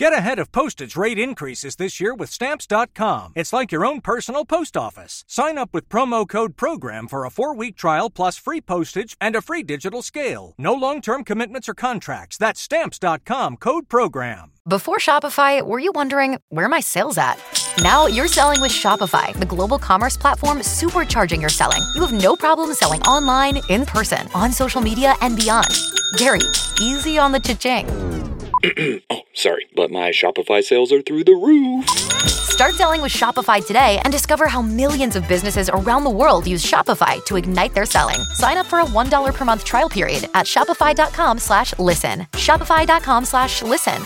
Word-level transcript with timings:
Get 0.00 0.14
ahead 0.14 0.38
of 0.38 0.50
postage 0.50 0.96
rate 0.96 1.18
increases 1.18 1.76
this 1.76 2.00
year 2.00 2.14
with 2.14 2.30
Stamps.com. 2.30 3.34
It's 3.36 3.52
like 3.52 3.70
your 3.70 3.84
own 3.84 4.00
personal 4.00 4.46
post 4.46 4.74
office. 4.74 5.24
Sign 5.28 5.58
up 5.58 5.74
with 5.74 5.90
promo 5.90 6.26
code 6.26 6.56
PROGRAM 6.56 7.06
for 7.06 7.26
a 7.26 7.30
four 7.30 7.54
week 7.54 7.76
trial 7.76 8.08
plus 8.08 8.38
free 8.38 8.62
postage 8.62 9.14
and 9.20 9.36
a 9.36 9.42
free 9.42 9.62
digital 9.62 10.00
scale. 10.00 10.54
No 10.56 10.72
long 10.72 11.02
term 11.02 11.22
commitments 11.22 11.68
or 11.68 11.74
contracts. 11.74 12.38
That's 12.38 12.62
Stamps.com 12.62 13.58
code 13.58 13.90
PROGRAM. 13.90 14.52
Before 14.66 14.96
Shopify, 14.96 15.60
were 15.60 15.78
you 15.78 15.92
wondering 15.94 16.38
where 16.48 16.70
my 16.70 16.80
sales 16.80 17.18
at? 17.18 17.36
Now 17.82 18.06
you're 18.06 18.26
selling 18.26 18.62
with 18.62 18.72
Shopify, 18.72 19.38
the 19.38 19.44
global 19.44 19.78
commerce 19.78 20.16
platform 20.16 20.60
supercharging 20.60 21.42
your 21.42 21.50
selling. 21.50 21.82
You 21.94 22.06
have 22.06 22.22
no 22.22 22.36
problem 22.36 22.72
selling 22.72 23.02
online, 23.02 23.60
in 23.68 23.84
person, 23.84 24.26
on 24.34 24.50
social 24.50 24.80
media, 24.80 25.12
and 25.20 25.36
beyond. 25.36 25.68
Gary, 26.16 26.40
easy 26.80 27.18
on 27.18 27.32
the 27.32 27.40
cha-ching. 27.40 28.29
oh, 29.10 29.22
sorry, 29.32 29.66
but 29.74 29.90
my 29.90 30.10
Shopify 30.10 30.62
sales 30.62 30.92
are 30.92 31.00
through 31.00 31.24
the 31.24 31.34
roof. 31.34 31.88
Start 32.28 32.74
selling 32.74 33.00
with 33.00 33.12
Shopify 33.12 33.66
today 33.66 34.00
and 34.04 34.12
discover 34.12 34.46
how 34.46 34.60
millions 34.60 35.16
of 35.16 35.26
businesses 35.26 35.70
around 35.70 36.04
the 36.04 36.10
world 36.10 36.46
use 36.46 36.64
Shopify 36.64 37.24
to 37.24 37.36
ignite 37.36 37.72
their 37.72 37.86
selling. 37.86 38.20
Sign 38.34 38.58
up 38.58 38.66
for 38.66 38.80
a 38.80 38.84
$1 38.84 39.34
per 39.34 39.44
month 39.46 39.64
trial 39.64 39.88
period 39.88 40.28
at 40.34 40.44
shopify.com 40.44 41.38
slash 41.38 41.78
listen. 41.78 42.20
Shopify.com 42.32 43.24
slash 43.24 43.62
listen. 43.62 44.04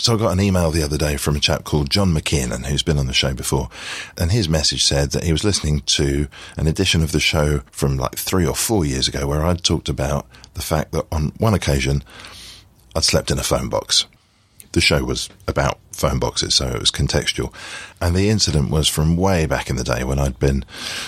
So 0.00 0.14
I 0.14 0.16
got 0.16 0.32
an 0.32 0.40
email 0.40 0.70
the 0.70 0.84
other 0.84 0.96
day 0.96 1.16
from 1.16 1.34
a 1.34 1.40
chap 1.40 1.64
called 1.64 1.90
John 1.90 2.14
McKiernan, 2.14 2.66
who's 2.66 2.84
been 2.84 2.98
on 2.98 3.08
the 3.08 3.12
show 3.12 3.34
before. 3.34 3.68
And 4.16 4.30
his 4.30 4.48
message 4.48 4.84
said 4.84 5.10
that 5.10 5.24
he 5.24 5.32
was 5.32 5.42
listening 5.42 5.80
to 5.86 6.28
an 6.56 6.68
edition 6.68 7.02
of 7.02 7.10
the 7.10 7.18
show 7.18 7.62
from 7.72 7.96
like 7.96 8.14
three 8.14 8.46
or 8.46 8.54
four 8.54 8.84
years 8.84 9.08
ago 9.08 9.26
where 9.26 9.44
I'd 9.44 9.64
talked 9.64 9.88
about 9.88 10.28
the 10.58 10.64
fact 10.64 10.92
that 10.92 11.06
on 11.10 11.32
one 11.38 11.54
occasion 11.54 12.02
I'd 12.94 13.04
slept 13.04 13.30
in 13.30 13.38
a 13.38 13.44
phone 13.44 13.68
box. 13.68 14.06
The 14.72 14.80
show 14.82 15.02
was 15.02 15.30
about 15.46 15.78
phone 15.92 16.18
boxes, 16.18 16.54
so 16.54 16.68
it 16.68 16.80
was 16.80 16.90
contextual. 16.90 17.54
And 18.00 18.14
the 18.14 18.28
incident 18.28 18.70
was 18.70 18.86
from 18.86 19.16
way 19.16 19.46
back 19.46 19.70
in 19.70 19.76
the 19.76 19.84
day 19.84 20.04
when 20.04 20.18
I'd 20.18 20.38
been 20.38 20.64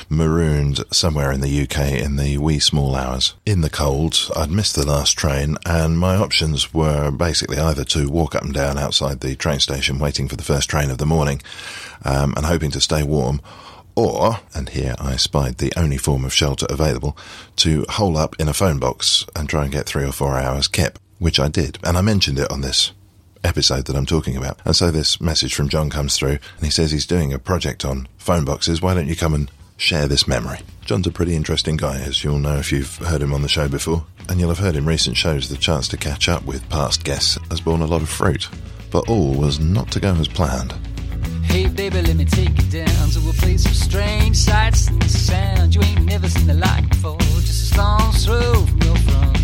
marooned 0.09 0.81
somewhere 0.91 1.31
in 1.31 1.41
the 1.41 1.62
UK 1.62 2.01
in 2.01 2.17
the 2.17 2.39
wee 2.39 2.59
small 2.59 2.95
hours 2.95 3.34
in 3.45 3.61
the 3.61 3.69
cold. 3.69 4.31
I'd 4.34 4.51
missed 4.51 4.77
the 4.77 4.87
last 4.87 5.12
train, 5.19 5.57
and 5.67 5.98
my 5.98 6.17
options 6.17 6.73
were 6.73 7.11
basically 7.11 7.59
either 7.59 7.85
to 7.85 8.09
walk 8.09 8.35
up 8.35 8.45
and 8.45 8.55
down 8.55 8.79
outside 8.79 9.20
the 9.20 9.37
train 9.37 9.61
station 9.61 9.98
waiting 9.98 10.27
for 10.27 10.37
the 10.37 10.42
first 10.42 10.70
train 10.70 10.91
of 10.91 10.98
the 10.98 11.07
morning 11.07 11.42
um, 12.05 12.33
and 12.37 12.47
hoping 12.47 12.70
to 12.70 12.81
stay 12.81 13.03
warm. 13.03 13.41
Or, 13.94 14.41
and 14.55 14.69
here 14.70 14.94
I 14.98 15.16
spied 15.16 15.58
the 15.58 15.72
only 15.77 15.96
form 15.96 16.24
of 16.24 16.33
shelter 16.33 16.66
available, 16.70 17.16
to 17.56 17.84
hole 17.88 18.16
up 18.16 18.36
in 18.38 18.48
a 18.48 18.55
phone 18.55 18.78
box 18.78 19.27
and 19.34 19.48
try 19.48 19.64
and 19.64 19.72
get 19.72 19.86
three 19.86 20.05
or 20.05 20.12
four 20.12 20.38
hours 20.38 20.69
kip, 20.69 20.98
which 21.19 21.41
I 21.41 21.48
did. 21.48 21.78
And 21.84 21.96
I 21.96 22.00
mentioned 22.00 22.38
it 22.38 22.50
on 22.50 22.61
this 22.61 22.92
episode 23.44 23.86
that 23.86 23.96
I'm 23.96 24.06
talking 24.06 24.36
about. 24.36 24.61
And 24.64 24.77
so 24.77 24.91
this 24.91 25.20
message 25.20 25.55
from 25.55 25.68
John 25.68 25.91
comes 25.91 26.16
through 26.16 26.38
and 26.56 26.64
he 26.64 26.70
says 26.70 26.91
he's 26.91 27.06
doing 27.06 27.33
a 27.33 27.38
project 27.38 27.84
on 27.84 28.08
phone 28.18 28.44
boxes. 28.44 28.83
Why 28.83 28.94
don't 28.94 29.08
you 29.08 29.16
come 29.16 29.34
and 29.34 29.50
share 29.77 30.06
this 30.06 30.28
memory? 30.28 30.58
John's 30.84 31.06
a 31.06 31.12
pretty 31.12 31.34
interesting 31.34 31.77
guy, 31.77 32.00
as 32.00 32.24
you'll 32.24 32.38
know 32.38 32.56
if 32.56 32.72
you've 32.72 32.96
heard 32.96 33.22
him 33.22 33.33
on 33.33 33.42
the 33.42 33.48
show 33.48 33.68
before. 33.68 34.05
And 34.28 34.38
you'll 34.38 34.50
have 34.50 34.58
heard 34.58 34.77
in 34.77 34.86
recent 34.86 35.16
shows 35.16 35.48
the 35.48 35.56
chance 35.56 35.88
to 35.88 35.96
catch 35.96 36.28
up 36.28 36.44
with 36.44 36.68
past 36.68 37.05
guests 37.05 37.38
has 37.50 37.61
borne 37.61 37.80
a 37.80 37.86
lot 37.86 38.02
of 38.02 38.08
fruit. 38.08 38.48
But 38.91 39.08
all 39.08 39.34
was 39.34 39.61
not 39.61 39.91
to 39.92 40.00
go 40.00 40.14
as 40.14 40.28
planned. 40.28 40.74
Hey 41.51 41.67
baby, 41.67 42.01
let 42.03 42.15
me 42.15 42.25
take 42.25 42.56
you 42.56 42.84
down 42.84 43.11
to 43.11 43.19
a 43.29 43.33
place 43.33 43.67
of 43.67 43.75
strange 43.75 44.37
sights 44.37 44.87
and 44.87 45.03
sounds. 45.11 45.75
You 45.75 45.83
ain't 45.83 46.05
never 46.05 46.29
seen 46.29 46.47
the 46.47 46.55
like 46.55 46.89
before. 46.89 47.19
Just 47.19 47.73
a 47.73 47.75
stone's 47.75 48.25
throw 48.25 48.55
from 48.67 48.79
your 48.83 48.97
front 48.98 49.39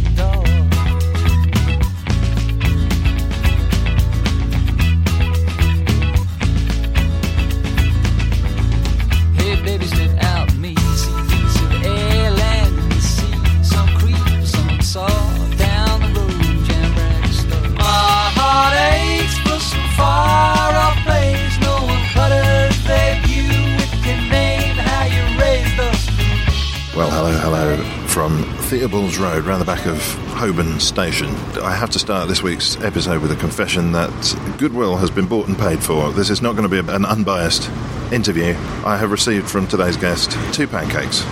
from 28.16 28.44
Theobalds 28.70 29.20
Road, 29.20 29.44
round 29.44 29.60
the 29.60 29.66
back 29.66 29.84
of 29.84 30.00
Holborn 30.28 30.80
Station. 30.80 31.28
I 31.60 31.76
have 31.76 31.90
to 31.90 31.98
start 31.98 32.28
this 32.28 32.42
week's 32.42 32.80
episode 32.80 33.20
with 33.20 33.30
a 33.30 33.36
confession 33.36 33.92
that 33.92 34.56
Goodwill 34.56 34.96
has 34.96 35.10
been 35.10 35.26
bought 35.26 35.48
and 35.48 35.58
paid 35.58 35.84
for. 35.84 36.10
This 36.12 36.30
is 36.30 36.40
not 36.40 36.56
going 36.56 36.66
to 36.66 36.82
be 36.82 36.90
an 36.90 37.04
unbiased 37.04 37.68
interview. 38.10 38.54
I 38.86 38.96
have 38.96 39.10
received 39.10 39.50
from 39.50 39.66
today's 39.66 39.98
guest 39.98 40.30
two 40.54 40.66
pancakes 40.66 41.26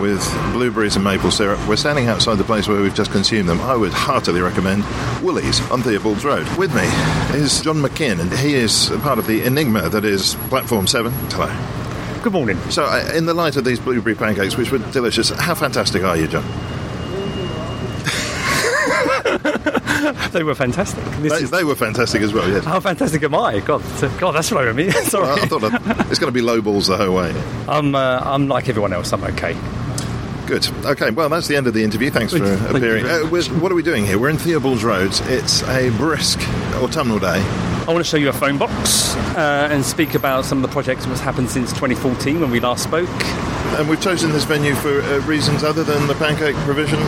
with 0.00 0.24
blueberries 0.54 0.96
and 0.96 1.04
maple 1.04 1.30
syrup. 1.30 1.60
We're 1.68 1.76
standing 1.76 2.06
outside 2.06 2.36
the 2.36 2.44
place 2.44 2.66
where 2.66 2.80
we've 2.80 2.94
just 2.94 3.10
consumed 3.10 3.50
them. 3.50 3.60
I 3.60 3.76
would 3.76 3.92
heartily 3.92 4.40
recommend 4.40 4.84
Woolies 5.22 5.60
on 5.70 5.82
Theobalds 5.82 6.24
Road. 6.24 6.48
With 6.56 6.74
me 6.74 6.86
is 7.38 7.60
John 7.60 7.76
McKiernan, 7.76 8.20
and 8.20 8.32
he 8.38 8.54
is 8.54 8.88
part 9.02 9.18
of 9.18 9.26
the 9.26 9.42
enigma 9.42 9.90
that 9.90 10.06
is 10.06 10.34
Platform 10.48 10.86
7. 10.86 11.12
Hello. 11.12 11.75
Good 12.26 12.32
morning. 12.32 12.58
So, 12.72 12.84
uh, 12.84 13.12
in 13.14 13.26
the 13.26 13.34
light 13.34 13.54
of 13.54 13.64
these 13.64 13.78
blueberry 13.78 14.16
pancakes, 14.16 14.56
which 14.56 14.72
were 14.72 14.78
delicious, 14.78 15.30
how 15.30 15.54
fantastic 15.54 16.02
are 16.02 16.16
you, 16.16 16.26
John? 16.26 16.42
They 20.32 20.42
were 20.42 20.56
fantastic. 20.56 21.04
This 21.20 21.32
They, 21.32 21.44
is, 21.44 21.50
they 21.52 21.62
were 21.62 21.76
fantastic 21.76 22.22
as 22.22 22.32
well, 22.32 22.50
yes. 22.50 22.64
how 22.64 22.80
fantastic 22.80 23.22
am 23.22 23.36
I? 23.36 23.60
God, 23.60 23.80
God, 24.18 24.32
that's 24.32 24.50
right 24.50 24.66
with 24.66 24.74
me. 24.74 24.90
Sorry. 24.90 25.24
Well, 25.24 25.38
I 25.38 25.46
thought 25.46 25.60
that 25.60 26.06
it's 26.10 26.18
going 26.18 26.32
to 26.32 26.34
be 26.34 26.40
low 26.40 26.60
balls 26.60 26.88
the 26.88 26.96
whole 26.96 27.14
way. 27.14 27.32
I'm, 27.68 27.94
uh, 27.94 28.18
I'm 28.24 28.48
like 28.48 28.68
everyone 28.68 28.92
else. 28.92 29.12
I'm 29.12 29.22
okay. 29.22 29.56
Good. 30.48 30.66
Okay, 30.84 31.12
well, 31.12 31.28
that's 31.28 31.46
the 31.46 31.54
end 31.54 31.68
of 31.68 31.74
the 31.74 31.84
interview. 31.84 32.10
Thanks 32.10 32.32
for 32.32 32.40
Thank 32.40 32.76
appearing. 32.76 33.06
Uh, 33.06 33.20
what 33.60 33.70
are 33.70 33.76
we 33.76 33.84
doing 33.84 34.04
here? 34.04 34.18
We're 34.18 34.30
in 34.30 34.36
Theobalds 34.36 34.82
Road. 34.82 35.12
It's 35.30 35.62
a 35.62 35.90
brisk 35.90 36.40
autumnal 36.74 37.20
day. 37.20 37.40
I 37.88 37.92
want 37.92 38.04
to 38.04 38.10
show 38.10 38.16
you 38.16 38.28
a 38.28 38.32
phone 38.32 38.58
box 38.58 39.14
uh, 39.36 39.68
and 39.70 39.84
speak 39.84 40.14
about 40.14 40.44
some 40.44 40.58
of 40.58 40.62
the 40.62 40.72
projects 40.72 41.06
that's 41.06 41.20
happened 41.20 41.48
since 41.50 41.70
2014 41.72 42.40
when 42.40 42.50
we 42.50 42.58
last 42.58 42.82
spoke. 42.82 43.08
And 43.78 43.88
we've 43.88 44.00
chosen 44.00 44.32
this 44.32 44.42
venue 44.44 44.74
for 44.74 45.02
uh, 45.02 45.20
reasons 45.20 45.62
other 45.62 45.84
than 45.84 46.08
the 46.08 46.14
pancake 46.16 46.56
provision. 46.56 46.98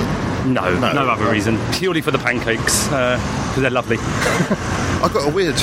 No, 0.53 0.73
No. 0.79 0.93
no, 0.93 1.09
other 1.09 1.29
reason. 1.33 1.59
Purely 1.73 2.01
for 2.01 2.13
the 2.13 2.19
pancakes 2.19 2.85
because 2.85 3.57
they're 3.61 3.71
lovely. 3.71 3.97
I 4.01 5.11
got 5.13 5.29
a 5.29 5.35
weird 5.35 5.57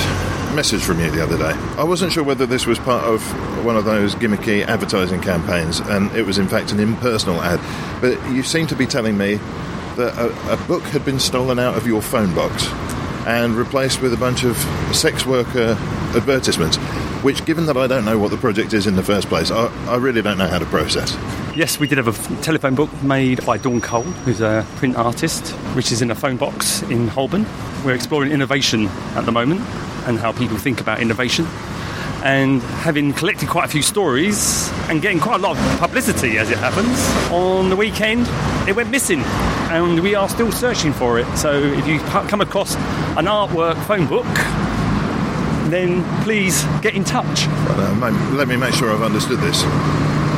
message 0.53 0.84
from 0.84 1.00
you 1.00 1.09
the 1.12 1.24
other 1.24 1.38
day. 1.38 1.52
I 1.80 1.84
wasn't 1.86 2.12
sure 2.12 2.24
whether 2.24 2.46
this 2.46 2.66
was 2.66 2.78
part 2.80 3.06
of 3.06 3.22
one 3.66 3.78
of 3.78 3.86
those 3.86 4.16
gimmicky 4.16 4.66
advertising 4.66 5.22
campaigns, 5.22 5.80
and 5.80 6.12
it 6.14 6.26
was 6.26 6.38
in 6.38 6.47
fact 6.50 6.74
an 6.74 6.80
impersonal 6.82 7.42
ad. 7.42 7.62
But 8.02 8.22
you 8.32 8.44
seem 8.44 8.68
to 8.68 8.76
be 8.76 8.86
telling 8.86 9.18
me 9.18 9.36
that 9.96 10.14
a, 10.18 10.53
a 10.53 10.58
book 10.68 10.84
had 10.84 11.06
been 11.06 11.20
stolen 11.20 11.58
out 11.58 11.78
of 11.78 11.88
your 11.88 12.02
phone 12.02 12.36
box 12.36 12.66
and 13.25 13.56
replaced 13.56 14.02
with 14.02 14.13
a 14.13 14.18
bunch 14.18 14.44
of 14.44 14.58
sex 14.96 15.25
worker 15.25 15.75
advertisements. 16.16 16.78
Which, 17.24 17.44
given 17.46 17.66
that 17.66 17.75
I 17.75 17.88
don't 17.88 18.06
know 18.06 18.19
what 18.19 18.30
the 18.30 18.38
project 18.38 18.74
is 18.74 18.86
in 18.86 18.96
the 18.96 19.03
first 19.03 19.28
place, 19.30 19.50
I, 19.50 19.66
I 19.88 19.96
really 19.96 20.22
don't 20.22 20.38
know 20.38 20.47
how 20.47 20.59
to 20.59 20.66
process. 20.66 21.18
Yes, 21.56 21.80
we 21.80 21.88
did 21.88 21.97
have 21.97 22.08
a 22.08 22.44
telephone 22.44 22.75
book 22.75 22.91
made 23.02 23.44
by 23.46 23.58
Dawn 23.58 23.81
Cole, 23.81 24.03
who's 24.03 24.41
a 24.41 24.66
print 24.75 24.96
artist, 24.96 25.50
which 25.75 25.91
is 25.91 26.02
in 26.03 26.12
a 26.12 26.16
phone 26.16 26.38
box 26.38 26.84
in 26.84 27.08
Holborn. 27.08 27.46
We're 27.84 27.96
exploring 27.96 28.31
innovation 28.31 28.88
at 29.16 29.25
the 29.25 29.31
moment 29.31 29.62
and 30.06 30.19
how 30.19 30.34
people 30.34 30.58
think 30.58 30.81
about 30.81 31.02
innovation. 31.02 31.47
And 32.24 32.62
having 32.62 33.14
collected 33.14 33.50
quite 33.50 33.66
a 33.66 33.69
few 33.69 33.81
stories 33.81 34.69
and 34.90 35.02
getting 35.02 35.19
quite 35.19 35.40
a 35.40 35.44
lot 35.44 35.58
of 35.58 35.80
publicity 35.80 36.38
as 36.38 36.52
it 36.52 36.58
happens, 36.58 37.00
on 37.31 37.69
the 37.69 37.75
weekend 37.75 38.28
it 38.68 38.75
went 38.75 38.90
missing. 38.90 39.24
And 39.75 40.00
we 40.00 40.16
are 40.16 40.30
still 40.30 40.53
searching 40.53 40.94
for 40.94 41.19
it. 41.19 41.28
So 41.38 41.52
if 41.52 41.86
you 41.86 42.00
come 42.00 42.40
across 42.40 42.75
an 43.18 43.25
artwork 43.25 43.76
phone 43.85 44.08
book, 44.08 44.26
then 45.70 46.02
please 46.23 46.64
get 46.82 46.96
in 46.96 47.03
touch. 47.03 47.46
Uh, 47.47 48.32
let 48.38 48.47
me 48.47 48.55
make 48.55 48.73
sure 48.73 48.90
I've 48.90 49.02
understood 49.02 49.40
this. 49.41 49.64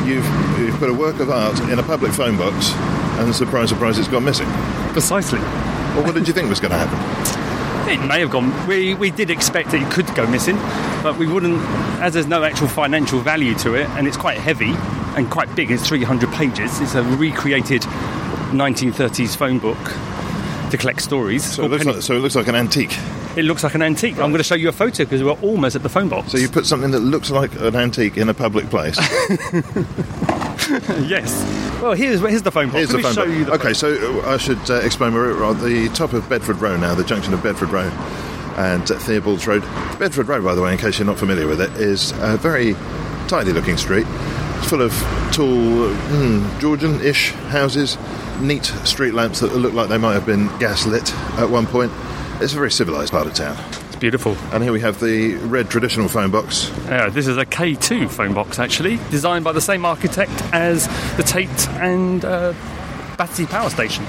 You've, 0.04 0.26
you've 0.58 0.74
put 0.80 0.90
a 0.90 0.92
work 0.92 1.20
of 1.20 1.30
art 1.30 1.60
in 1.70 1.78
a 1.78 1.84
public 1.84 2.10
phone 2.12 2.36
box, 2.36 2.72
and 3.20 3.32
surprise, 3.32 3.68
surprise, 3.68 3.96
it's 3.96 4.08
gone 4.08 4.24
missing. 4.24 4.48
Precisely. 4.90 5.38
Well, 5.38 6.04
what 6.04 6.16
did 6.16 6.26
you 6.26 6.34
think 6.34 6.48
was 6.48 6.58
going 6.58 6.72
to 6.72 6.78
happen? 6.78 7.44
It 7.88 8.04
may 8.06 8.20
have 8.20 8.30
gone. 8.30 8.66
We, 8.66 8.92
we 8.92 9.10
did 9.10 9.30
expect 9.30 9.72
it 9.72 9.90
could 9.90 10.14
go 10.14 10.26
missing, 10.26 10.56
but 11.02 11.16
we 11.16 11.26
wouldn't, 11.26 11.58
as 12.02 12.12
there's 12.12 12.26
no 12.26 12.44
actual 12.44 12.68
financial 12.68 13.20
value 13.20 13.54
to 13.60 13.76
it, 13.76 13.88
and 13.90 14.06
it's 14.06 14.16
quite 14.18 14.36
heavy 14.36 14.74
and 15.16 15.30
quite 15.30 15.54
big. 15.56 15.70
It's 15.70 15.88
300 15.88 16.30
pages. 16.32 16.82
It's 16.82 16.94
a 16.94 17.02
recreated 17.02 17.86
1930s 18.50 19.36
phone 19.36 19.58
book 19.58 19.78
to 20.70 20.76
collect 20.76 21.02
stories. 21.02 21.44
So 21.44 21.64
it, 21.64 21.70
looks 21.70 21.84
like, 21.84 22.02
so 22.02 22.14
it 22.14 22.20
looks 22.20 22.34
like 22.34 22.48
an 22.48 22.54
antique. 22.54 22.96
It 23.36 23.44
looks 23.44 23.62
like 23.62 23.74
an 23.74 23.82
antique. 23.82 24.14
I'm 24.14 24.30
going 24.30 24.38
to 24.38 24.44
show 24.44 24.54
you 24.54 24.68
a 24.68 24.72
photo 24.72 25.04
because 25.04 25.22
we're 25.22 25.32
almost 25.32 25.76
at 25.76 25.82
the 25.82 25.88
phone 25.88 26.08
box. 26.08 26.32
So 26.32 26.38
you 26.38 26.48
put 26.48 26.66
something 26.66 26.90
that 26.90 27.00
looks 27.00 27.30
like 27.30 27.54
an 27.60 27.76
antique 27.76 28.16
in 28.16 28.28
a 28.28 28.34
public 28.34 28.68
place. 28.68 28.96
yes. 31.08 31.32
Well, 31.80 31.92
here's 31.92 32.20
here's 32.20 32.42
the 32.42 32.50
phone 32.50 32.66
box. 32.66 32.76
Here's 32.78 32.92
Let 32.92 32.96
the 32.96 33.02
phone 33.02 33.14
show 33.14 33.26
book. 33.26 33.36
you 33.36 33.44
the 33.44 33.52
okay, 33.52 33.72
so 33.72 34.22
uh, 34.22 34.34
I 34.34 34.36
should 34.38 34.70
uh, 34.70 34.74
explain. 34.76 35.14
We're 35.14 35.42
at 35.44 35.60
the 35.60 35.88
top 35.90 36.12
of 36.12 36.28
Bedford 36.28 36.60
Row 36.60 36.76
now, 36.76 36.94
the 36.94 37.04
junction 37.04 37.32
of 37.32 37.42
Bedford 37.42 37.70
Row 37.70 37.88
and 38.58 38.90
uh, 38.90 38.98
Theobald's 38.98 39.46
Road. 39.46 39.62
Bedford 39.98 40.26
Row, 40.26 40.42
by 40.42 40.54
the 40.54 40.62
way, 40.62 40.72
in 40.72 40.78
case 40.78 40.98
you're 40.98 41.06
not 41.06 41.18
familiar 41.18 41.46
with 41.46 41.60
it, 41.60 41.70
is 41.74 42.10
a 42.16 42.36
very 42.36 42.74
tidy-looking 43.28 43.76
street. 43.76 44.06
Full 44.68 44.82
of 44.82 44.92
tall, 45.32 45.48
mm, 45.48 46.60
Georgian-ish 46.60 47.30
houses, 47.48 47.96
neat 48.38 48.66
street 48.84 49.14
lamps 49.14 49.40
that 49.40 49.54
look 49.54 49.72
like 49.72 49.88
they 49.88 49.96
might 49.96 50.12
have 50.12 50.26
been 50.26 50.48
gas-lit 50.58 51.14
at 51.38 51.48
one 51.48 51.66
point. 51.66 51.90
It's 52.42 52.52
a 52.52 52.56
very 52.56 52.70
civilised 52.70 53.12
part 53.12 53.26
of 53.26 53.32
town. 53.32 53.56
It's 53.86 53.96
beautiful. 53.96 54.36
And 54.52 54.62
here 54.62 54.72
we 54.72 54.80
have 54.80 55.00
the 55.00 55.36
red 55.36 55.70
traditional 55.70 56.06
phone 56.08 56.30
box. 56.30 56.70
Yeah, 56.84 57.08
this 57.08 57.26
is 57.26 57.38
a 57.38 57.46
K2 57.46 58.10
phone 58.10 58.34
box 58.34 58.58
actually, 58.58 58.98
designed 59.10 59.42
by 59.42 59.52
the 59.52 59.60
same 59.62 59.86
architect 59.86 60.30
as 60.52 60.86
the 61.16 61.22
Tate 61.22 61.68
and 61.78 62.22
uh, 62.26 62.52
Battersea 63.16 63.46
Power 63.46 63.70
Station. 63.70 64.04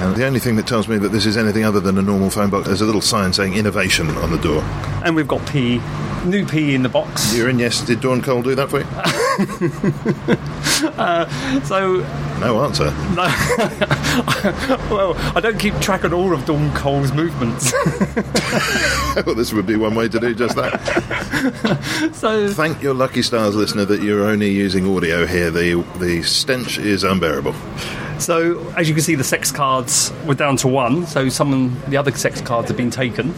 And 0.00 0.14
the 0.14 0.26
only 0.26 0.38
thing 0.38 0.54
that 0.56 0.66
tells 0.66 0.86
me 0.86 0.96
that 0.98 1.08
this 1.08 1.26
is 1.26 1.36
anything 1.36 1.64
other 1.64 1.80
than 1.80 1.96
a 1.98 2.02
normal 2.02 2.30
phone 2.30 2.50
box, 2.50 2.68
is 2.68 2.80
a 2.80 2.84
little 2.84 3.00
sign 3.00 3.32
saying 3.32 3.54
innovation 3.54 4.08
on 4.10 4.30
the 4.30 4.38
door. 4.38 4.62
And 5.04 5.16
we've 5.16 5.26
got 5.26 5.44
P, 5.48 5.80
new 6.24 6.46
P 6.46 6.74
in 6.74 6.82
the 6.82 6.88
box. 6.88 7.34
You're 7.36 7.48
in, 7.48 7.58
yes. 7.58 7.80
Did 7.80 8.00
Dawn 8.00 8.22
Cole 8.22 8.42
do 8.42 8.54
that 8.54 8.68
for 8.70 8.80
you? 8.80 8.86
Uh, 10.78 11.28
so, 11.62 11.96
No 12.40 12.64
answer. 12.64 12.84
No. 13.14 13.24
well, 14.94 15.14
I 15.36 15.40
don't 15.40 15.58
keep 15.58 15.74
track 15.80 16.04
of 16.04 16.12
all 16.12 16.32
of 16.32 16.44
Dawn 16.44 16.72
Cole's 16.74 17.12
movements. 17.12 17.72
well, 19.26 19.34
this 19.34 19.52
would 19.52 19.66
be 19.66 19.74
one 19.74 19.96
way 19.96 20.08
to 20.08 20.20
do 20.20 20.34
just 20.34 20.54
that. 20.54 22.12
so, 22.14 22.48
Thank 22.52 22.80
your 22.80 22.94
lucky 22.94 23.22
stars, 23.22 23.56
listener, 23.56 23.84
that 23.86 24.02
you're 24.02 24.24
only 24.24 24.50
using 24.50 24.88
audio 24.94 25.26
here. 25.26 25.50
The 25.50 25.82
the 25.98 26.22
stench 26.22 26.78
is 26.78 27.02
unbearable. 27.02 27.54
so 28.20 28.64
as 28.76 28.88
you 28.88 28.94
can 28.94 29.02
see, 29.02 29.16
the 29.16 29.24
sex 29.24 29.50
cards 29.50 30.12
were 30.26 30.34
down 30.34 30.56
to 30.58 30.68
one. 30.68 31.06
So, 31.06 31.28
some 31.28 31.80
the 31.88 31.96
other 31.96 32.12
sex 32.12 32.40
cards 32.40 32.68
have 32.68 32.76
been 32.76 32.90
taken, 32.90 33.34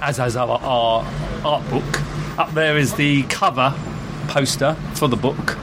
as 0.00 0.16
has 0.16 0.36
our, 0.36 0.58
our 0.62 1.04
art 1.44 1.68
book. 1.68 2.38
Up 2.38 2.52
there 2.52 2.78
is 2.78 2.94
the 2.94 3.24
cover 3.24 3.74
poster 4.28 4.74
for 4.94 5.08
the 5.08 5.16
book. 5.16 5.56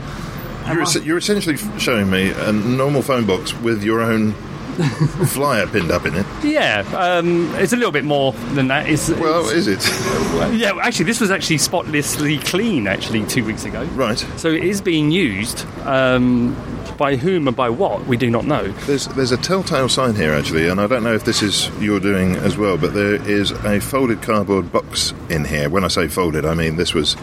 You're, 0.68 0.82
es- 0.84 1.04
you're 1.06 1.18
essentially 1.18 1.58
showing 1.80 2.10
me 2.10 2.32
a 2.32 2.52
normal 2.54 3.02
phone 3.02 3.26
box 3.26 3.54
with 3.54 3.84
your 3.84 4.02
own 4.02 4.34
flyer 5.28 5.68
pinned 5.68 5.92
up 5.92 6.06
in 6.06 6.16
it. 6.16 6.26
Yeah, 6.44 6.84
um, 6.98 7.54
it's 7.56 7.74
a 7.74 7.76
little 7.76 7.92
bit 7.92 8.04
more 8.06 8.32
than 8.54 8.68
that. 8.68 8.88
It's, 8.90 9.10
Well, 9.10 9.48
it's- 9.50 9.68
is 9.68 9.68
it? 9.68 10.54
yeah, 10.60 10.72
actually, 10.82 11.06
this 11.06 11.22
was 11.22 11.32
actually 11.32 11.58
spotlessly 11.60 12.38
clean 12.40 12.88
actually 12.88 13.26
two 13.26 13.44
weeks 13.46 13.66
ago. 13.66 13.84
right. 13.94 14.18
So 14.38 14.50
it 14.50 14.64
is 14.64 14.82
being 14.82 15.12
used. 15.12 15.66
Um, 15.86 16.56
by 16.98 17.16
whom 17.16 17.48
and 17.48 17.58
by 17.58 17.70
what, 17.70 18.06
we 18.06 18.18
do 18.18 18.30
not 18.30 18.46
know. 18.46 18.68
There's 18.86 19.08
there's 19.08 19.32
a 19.32 19.38
telltale 19.38 19.90
sign 19.90 20.14
here 20.14 20.32
actually, 20.32 20.68
and 20.70 20.80
I 20.80 20.86
don't 20.86 21.02
know 21.04 21.16
if 21.16 21.26
this 21.26 21.42
is 21.42 21.72
you're 21.82 22.00
doing 22.00 22.36
as 22.36 22.56
well, 22.56 22.78
but 22.78 22.94
there 22.94 23.16
is 23.16 23.50
a 23.50 23.80
folded 23.80 24.22
cardboard 24.22 24.72
box 24.72 25.12
in 25.28 25.44
here. 25.44 25.70
When 25.72 25.84
I 25.84 25.88
say 25.88 26.08
folded, 26.08 26.46
I 26.46 26.54
mean 26.54 26.76
this 26.76 26.94
was 26.94 27.16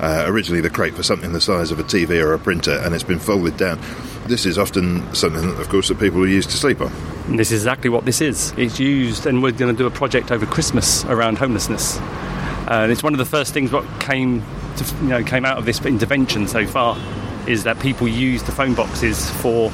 uh, 0.00 0.24
originally 0.26 0.60
the 0.60 0.68
crate 0.68 0.94
for 0.94 1.02
something 1.02 1.32
the 1.32 1.40
size 1.40 1.70
of 1.70 1.78
a 1.80 1.82
TV 1.84 2.22
or 2.22 2.34
a 2.34 2.38
printer, 2.38 2.78
and 2.84 2.94
it's 2.94 3.04
been 3.04 3.18
folded 3.18 3.56
down. 3.56 3.78
This 4.28 4.44
is 4.44 4.58
often 4.58 5.14
something, 5.14 5.50
of 5.60 5.68
course, 5.68 5.88
that 5.88 6.00
people 6.00 6.26
use 6.26 6.46
to 6.46 6.52
sleep 6.56 6.80
on. 6.80 6.92
And 7.28 7.38
this 7.38 7.52
is 7.52 7.62
exactly 7.62 7.90
what 7.90 8.04
this 8.04 8.20
is. 8.20 8.52
It's 8.56 8.80
used, 8.80 9.24
and 9.24 9.42
we're 9.42 9.52
going 9.52 9.74
to 9.74 9.78
do 9.78 9.86
a 9.86 9.90
project 9.90 10.32
over 10.32 10.46
Christmas 10.46 11.04
around 11.04 11.38
homelessness. 11.38 11.98
Uh, 11.98 12.80
and 12.82 12.90
it's 12.90 13.02
one 13.04 13.14
of 13.14 13.18
the 13.18 13.24
first 13.24 13.54
things 13.54 13.70
what 13.70 13.84
came, 14.00 14.42
to, 14.76 14.94
you 15.02 15.08
know, 15.08 15.22
came 15.22 15.44
out 15.44 15.58
of 15.58 15.64
this 15.64 15.84
intervention 15.84 16.48
so 16.48 16.66
far, 16.66 16.98
is 17.46 17.62
that 17.62 17.78
people 17.78 18.08
use 18.08 18.42
the 18.42 18.52
phone 18.52 18.74
boxes 18.74 19.30
for 19.42 19.70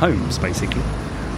homes, 0.00 0.38
basically. 0.38 0.82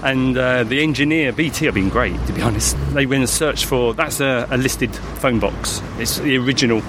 And 0.03 0.39
uh, 0.39 0.65
the 0.65 0.83
engineer, 0.83 1.33
BT, 1.33 1.67
have 1.67 1.75
been 1.75 1.91
great, 1.91 2.19
to 2.27 2.33
be 2.33 2.41
honest. 2.43 2.77
They 2.95 3.05
went 3.05 3.21
and 3.21 3.29
searched 3.29 3.67
for 3.67 3.93
that's 3.93 4.21
a, 4.21 4.47
a 4.51 4.57
listed 4.57 4.95
phone 4.95 5.39
box. 5.39 5.83
It's 5.99 6.19
the 6.19 6.39
original. 6.39 6.83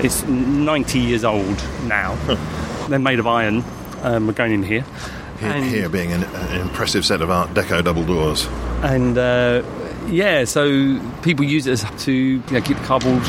It's 0.00 0.22
90 0.24 0.98
years 0.98 1.24
old 1.24 1.62
now. 1.84 2.14
They're 2.88 2.98
made 2.98 3.18
of 3.18 3.26
iron. 3.26 3.62
Um, 4.04 4.26
we're 4.26 4.34
going 4.34 4.52
in 4.52 4.62
here. 4.62 4.84
Here, 5.40 5.62
here 5.62 5.88
being 5.88 6.12
an, 6.12 6.22
an 6.22 6.60
impressive 6.60 7.04
set 7.04 7.22
of 7.22 7.30
Art 7.30 7.50
Deco 7.50 7.82
double 7.82 8.04
doors. 8.04 8.46
and 8.82 9.18
uh, 9.18 9.62
yeah, 10.06 10.44
so 10.44 11.00
people 11.22 11.44
use 11.44 11.66
it 11.66 11.72
as 11.72 12.04
to 12.04 12.12
you 12.12 12.42
know, 12.50 12.60
keep 12.60 12.76
the 12.76 12.84
cardboard 12.84 13.22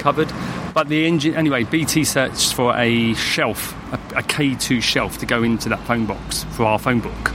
covered. 0.00 0.32
But 0.72 0.88
the 0.88 1.06
engine, 1.06 1.34
anyway, 1.34 1.64
BT 1.64 2.04
searched 2.04 2.54
for 2.54 2.76
a 2.76 3.14
shelf, 3.14 3.74
a, 3.92 4.18
a 4.18 4.22
K2 4.22 4.82
shelf 4.82 5.18
to 5.18 5.26
go 5.26 5.42
into 5.42 5.68
that 5.68 5.80
phone 5.86 6.06
box 6.06 6.44
for 6.52 6.64
our 6.64 6.78
phone 6.78 7.00
book. 7.00 7.32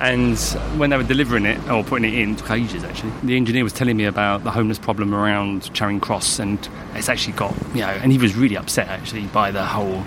And 0.00 0.38
when 0.78 0.88
they 0.88 0.96
were 0.96 1.02
delivering 1.02 1.44
it 1.44 1.68
or 1.68 1.84
putting 1.84 2.10
it 2.10 2.18
in, 2.18 2.32
it 2.32 2.38
took 2.38 2.50
ages 2.50 2.84
actually. 2.84 3.12
The 3.22 3.36
engineer 3.36 3.64
was 3.64 3.74
telling 3.74 3.98
me 3.98 4.04
about 4.06 4.44
the 4.44 4.50
homeless 4.50 4.78
problem 4.78 5.14
around 5.14 5.72
Charing 5.74 6.00
Cross, 6.00 6.38
and 6.38 6.58
it's 6.94 7.10
actually 7.10 7.34
got 7.34 7.54
you 7.74 7.82
know, 7.82 7.88
and 7.88 8.10
he 8.10 8.16
was 8.16 8.34
really 8.34 8.56
upset 8.56 8.88
actually 8.88 9.26
by 9.26 9.50
the 9.50 9.64
whole 9.64 10.02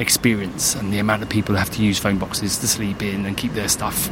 experience 0.00 0.74
and 0.74 0.92
the 0.92 0.98
amount 0.98 1.22
of 1.22 1.28
people 1.28 1.54
who 1.54 1.58
have 1.58 1.70
to 1.70 1.82
use 1.82 1.98
phone 1.98 2.18
boxes 2.18 2.58
to 2.58 2.66
sleep 2.66 3.02
in 3.02 3.26
and 3.26 3.36
keep 3.36 3.52
their 3.52 3.68
stuff. 3.68 4.08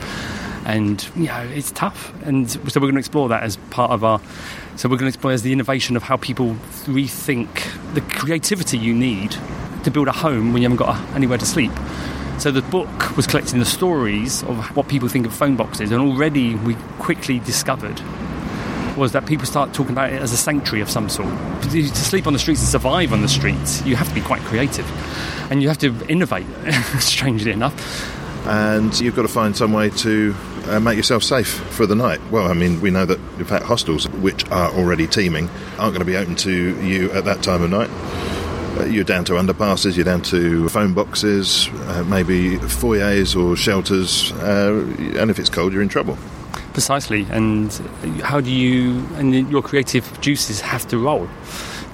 And 0.66 1.02
you 1.16 1.26
know, 1.26 1.40
it's 1.40 1.72
tough. 1.72 2.12
And 2.22 2.50
so 2.50 2.60
we're 2.60 2.80
going 2.80 2.94
to 2.94 2.98
explore 3.00 3.28
that 3.30 3.42
as 3.42 3.56
part 3.70 3.90
of 3.90 4.04
our. 4.04 4.20
So 4.76 4.88
we're 4.88 4.96
going 4.96 5.10
to 5.10 5.16
explore 5.16 5.32
as 5.32 5.42
the 5.42 5.52
innovation 5.52 5.96
of 5.96 6.04
how 6.04 6.18
people 6.18 6.54
rethink 6.84 7.48
the 7.94 8.00
creativity 8.00 8.78
you 8.78 8.94
need 8.94 9.34
to 9.84 9.90
build 9.90 10.08
a 10.08 10.12
home 10.12 10.52
when 10.52 10.62
you 10.62 10.68
haven't 10.68 10.84
got 10.84 11.00
anywhere 11.16 11.38
to 11.38 11.46
sleep. 11.46 11.72
So 12.38 12.52
the 12.52 12.62
book 12.62 13.16
was 13.16 13.26
collecting 13.26 13.58
the 13.58 13.64
stories 13.64 14.44
of 14.44 14.76
what 14.76 14.88
people 14.88 15.08
think 15.08 15.26
of 15.26 15.34
phone 15.34 15.56
boxes, 15.56 15.90
and 15.90 16.00
already 16.00 16.54
we 16.54 16.74
quickly 16.98 17.40
discovered 17.40 18.00
was 18.98 19.12
that 19.12 19.26
people 19.26 19.46
start 19.46 19.72
talking 19.72 19.92
about 19.92 20.12
it 20.12 20.20
as 20.20 20.32
a 20.32 20.36
sanctuary 20.36 20.82
of 20.82 20.90
some 20.90 21.08
sort. 21.08 21.28
To 21.62 21.86
sleep 21.94 22.26
on 22.26 22.32
the 22.32 22.38
streets 22.38 22.60
and 22.60 22.68
survive 22.68 23.12
on 23.12 23.22
the 23.22 23.28
streets, 23.28 23.84
you 23.84 23.96
have 23.96 24.08
to 24.08 24.14
be 24.14 24.20
quite 24.20 24.42
creative, 24.42 24.86
and 25.50 25.62
you 25.62 25.68
have 25.68 25.78
to 25.78 25.94
innovate. 26.08 26.46
strangely 26.98 27.52
enough, 27.52 27.74
and 28.46 28.98
you've 29.00 29.16
got 29.16 29.22
to 29.22 29.28
find 29.28 29.56
some 29.56 29.72
way 29.72 29.90
to 29.90 30.34
uh, 30.66 30.80
make 30.80 30.96
yourself 30.96 31.22
safe 31.22 31.48
for 31.48 31.86
the 31.86 31.94
night. 31.94 32.20
Well, 32.30 32.46
I 32.46 32.54
mean, 32.54 32.80
we 32.80 32.90
know 32.90 33.06
that 33.06 33.18
in 33.38 33.44
fact 33.44 33.64
hostels, 33.64 34.08
which 34.08 34.48
are 34.50 34.70
already 34.70 35.06
teeming, 35.06 35.48
aren't 35.78 35.94
going 35.94 36.00
to 36.00 36.04
be 36.04 36.16
open 36.16 36.36
to 36.36 36.80
you 36.82 37.10
at 37.12 37.24
that 37.24 37.42
time 37.42 37.62
of 37.62 37.70
night. 37.70 37.90
Uh, 38.78 38.84
you're 38.84 39.04
down 39.04 39.24
to 39.24 39.32
underpasses, 39.32 39.96
you're 39.96 40.04
down 40.04 40.22
to 40.22 40.68
phone 40.68 40.94
boxes, 40.94 41.68
uh, 41.68 42.04
maybe 42.08 42.58
foyers 42.58 43.34
or 43.34 43.56
shelters, 43.56 44.30
uh, 44.32 44.84
and 45.16 45.30
if 45.30 45.38
it's 45.38 45.48
cold, 45.48 45.72
you're 45.72 45.82
in 45.82 45.88
trouble. 45.88 46.16
Precisely. 46.78 47.26
And 47.30 47.72
how 48.22 48.40
do 48.40 48.52
you 48.52 49.04
and 49.16 49.34
your 49.50 49.62
creative 49.62 50.04
juices 50.20 50.60
have 50.60 50.86
to 50.86 50.96
roll 50.96 51.28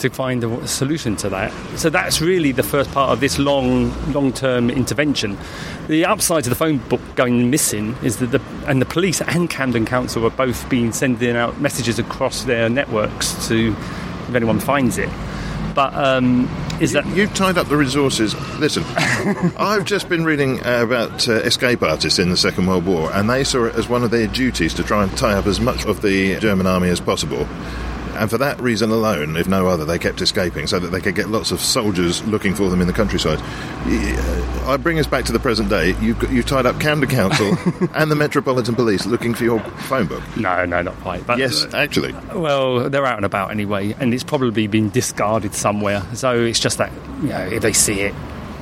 to 0.01 0.11
find 0.11 0.45
a 0.45 0.69
solution 0.69 1.17
to 1.17 1.31
that? 1.31 1.51
So 1.79 1.89
that's 1.89 2.21
really 2.21 2.53
the 2.53 2.63
first 2.63 2.93
part 2.93 3.11
of 3.11 3.21
this 3.21 3.39
long, 3.39 3.95
long-term 4.13 4.69
intervention. 4.69 5.39
The 5.89 6.05
upside 6.05 6.45
to 6.45 6.51
the 6.51 6.55
phone 6.55 6.79
book 6.91 7.01
going 7.15 7.51
missing 7.51 7.97
is 8.03 8.19
that 8.19 8.31
the 8.31 8.43
and 8.67 8.83
the 8.83 8.87
police 8.87 9.23
and 9.23 9.49
Camden 9.49 9.87
Council 9.87 10.27
are 10.27 10.37
both 10.45 10.69
been 10.69 10.93
sending 10.93 11.35
out 11.35 11.59
messages 11.63 11.99
across 11.99 12.45
their 12.45 12.69
networks 12.69 13.49
to 13.49 13.75
if 14.29 14.35
anyone 14.35 14.61
finds 14.61 14.99
it. 14.99 15.09
But 15.75 15.95
um, 15.95 16.49
is 16.81 16.93
that 16.93 17.07
You've 17.07 17.35
tied 17.35 17.59
up 17.59 17.69
the 17.69 17.77
resources. 17.77 18.35
Listen, 18.59 18.85
I've 19.59 19.85
just 19.85 20.09
been 20.09 20.25
reading 20.25 20.65
uh, 20.65 20.83
about 20.83 21.29
uh, 21.29 21.35
escape 21.35 21.83
artists 21.83 22.19
in 22.19 22.31
the 22.31 22.37
Second 22.37 22.67
World 22.67 22.87
War, 22.87 23.13
and 23.13 23.29
they 23.29 23.45
saw 23.45 23.65
it 23.65 23.75
as 23.75 23.89
one 23.89 24.05
of 24.05 24.11
their 24.11 24.27
duties 24.27 24.75
to 24.75 24.83
try 24.83 25.03
and 25.03 25.17
tie 25.17 25.35
up 25.35 25.47
as 25.47 25.61
much 25.61 25.85
of 25.85 26.03
the 26.03 26.39
German 26.39 26.67
army 26.67 26.89
as 26.89 27.01
possible. 27.01 27.49
And 28.15 28.31
for 28.31 28.39
that 28.39 28.61
reason 28.61 28.91
alone, 28.91 29.37
if 29.37 29.49
no 29.49 29.67
other, 29.67 29.85
they 29.85 29.99
kept 29.99 30.21
escaping 30.21 30.67
so 30.67 30.79
that 30.79 30.89
they 30.89 31.01
could 31.01 31.15
get 31.15 31.29
lots 31.29 31.51
of 31.51 31.61
soldiers 31.61 32.25
looking 32.27 32.55
for 32.55 32.69
them 32.69 32.81
in 32.81 32.87
the 32.87 32.93
countryside. 32.93 33.39
Uh, 33.41 34.65
I 34.67 34.77
bring 34.77 34.99
us 34.99 35.07
back 35.07 35.25
to 35.27 35.33
the 35.33 35.39
present 35.39 35.69
day. 35.69 35.95
You've, 36.01 36.19
got, 36.19 36.31
you've 36.33 36.47
tied 36.47 36.67
up 36.67 36.81
Camden 36.81 37.09
Council 37.09 37.57
and 37.95 38.11
the 38.11 38.17
Metropolitan 38.17 38.75
Police 38.75 39.07
looking 39.07 39.35
for 39.35 39.45
your 39.45 39.61
phone 39.61 40.07
book. 40.07 40.23
no, 40.37 40.65
no, 40.65 40.83
not 40.83 40.95
quite. 41.01 41.27
But 41.27 41.39
Yes, 41.39 41.67
actually. 41.75 42.13
Well, 42.35 42.89
they're 42.89 43.07
out 43.07 43.17
and 43.17 43.27
about 43.27 43.51
anyway, 43.51 43.95
and 43.99 44.15
it's 44.15 44.25
probably 44.25 44.67
been 44.67 44.91
discarded 44.91 45.55
somewhere. 45.55 46.03
So 46.15 46.43
it's 46.45 46.61
just 46.61 46.79
that, 46.79 46.93
you 47.23 47.29
know, 47.29 47.47
if 47.47 47.63
they 47.63 47.73
see 47.73 48.01
it, 48.01 48.15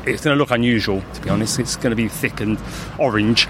it's 0.04 0.24
going 0.24 0.36
to 0.36 0.38
look 0.38 0.50
unusual, 0.50 1.02
to 1.14 1.20
be 1.20 1.30
honest. 1.30 1.58
It's 1.60 1.76
going 1.76 1.90
to 1.90 1.96
be 1.96 2.08
thick 2.08 2.40
and 2.40 2.58
orange 2.98 3.46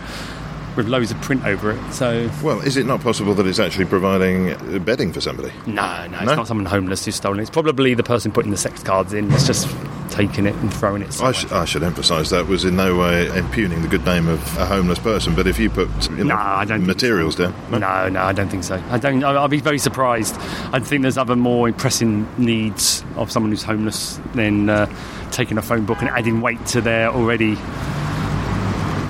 with 0.76 0.88
loads 0.88 1.11
of 1.11 1.21
print 1.21 1.45
over 1.45 1.71
it. 1.73 1.93
So, 1.93 2.31
Well, 2.43 2.61
is 2.61 2.76
it 2.76 2.87
not 2.87 3.00
possible 3.02 3.35
that 3.35 3.47
it's 3.47 3.59
actually 3.59 3.85
providing 3.87 4.57
bedding 4.85 5.12
for 5.12 5.21
somebody? 5.21 5.52
no, 5.67 6.07
no, 6.09 6.17
it's 6.19 6.26
No? 6.26 6.35
not 6.37 6.47
someone 6.49 6.67
homeless 6.67 7.05
who's 7.05 7.14
stolen 7.17 7.38
it. 7.38 7.43
It's 7.43 7.50
probably 7.50 7.95
the 7.95 8.02
person 8.02 8.33
putting 8.33 8.50
the 8.50 8.57
sex 8.57 8.83
cards 8.83 9.12
in. 9.12 9.31
It's 9.33 9.47
just 9.47 9.69
taking 10.11 10.45
it 10.47 10.55
and 10.57 10.73
throwing 10.75 11.00
it. 11.02 11.23
I, 11.23 11.33
sh- 11.33 11.50
I 11.52 11.64
should 11.64 11.83
emphasise 11.83 12.29
that 12.31 12.47
was 12.47 12.64
in 12.67 12.76
no 12.76 12.97
way 12.99 13.29
impugning 13.35 13.81
the 13.81 13.88
good 13.88 14.05
name 14.05 14.29
of 14.29 14.41
a 14.59 14.67
homeless 14.67 14.99
person, 14.99 15.35
but 15.35 15.47
if 15.47 15.59
you 15.59 15.71
put 15.71 15.88
you 16.11 16.17
know, 16.25 16.35
No, 16.35 16.37
I 16.37 16.64
don't 16.67 16.87
materials 16.87 17.35
down, 17.37 17.55
No, 17.71 18.09
no, 18.09 18.23
I 18.23 18.33
don't 18.33 18.49
think 18.50 18.62
so. 18.64 18.83
I 18.91 18.99
don't. 18.99 19.25
I'll 19.25 19.49
be 19.49 19.61
very 19.61 19.79
surprised. 19.79 20.37
I 20.73 20.81
think 20.81 21.00
there's 21.02 21.17
other 21.17 21.35
more 21.37 21.73
pressing 21.73 22.29
needs 22.37 23.02
of 23.17 23.31
someone 23.33 23.52
who's 23.52 23.62
homeless 23.62 24.21
than 24.35 24.69
uh, 24.69 24.87
taking 25.31 25.57
a 25.57 25.62
phone 25.62 25.87
book 25.87 26.00
and 26.02 26.11
adding 26.11 26.43
weight 26.43 26.64
to 26.67 26.83
their 26.83 27.09
already, 27.09 27.57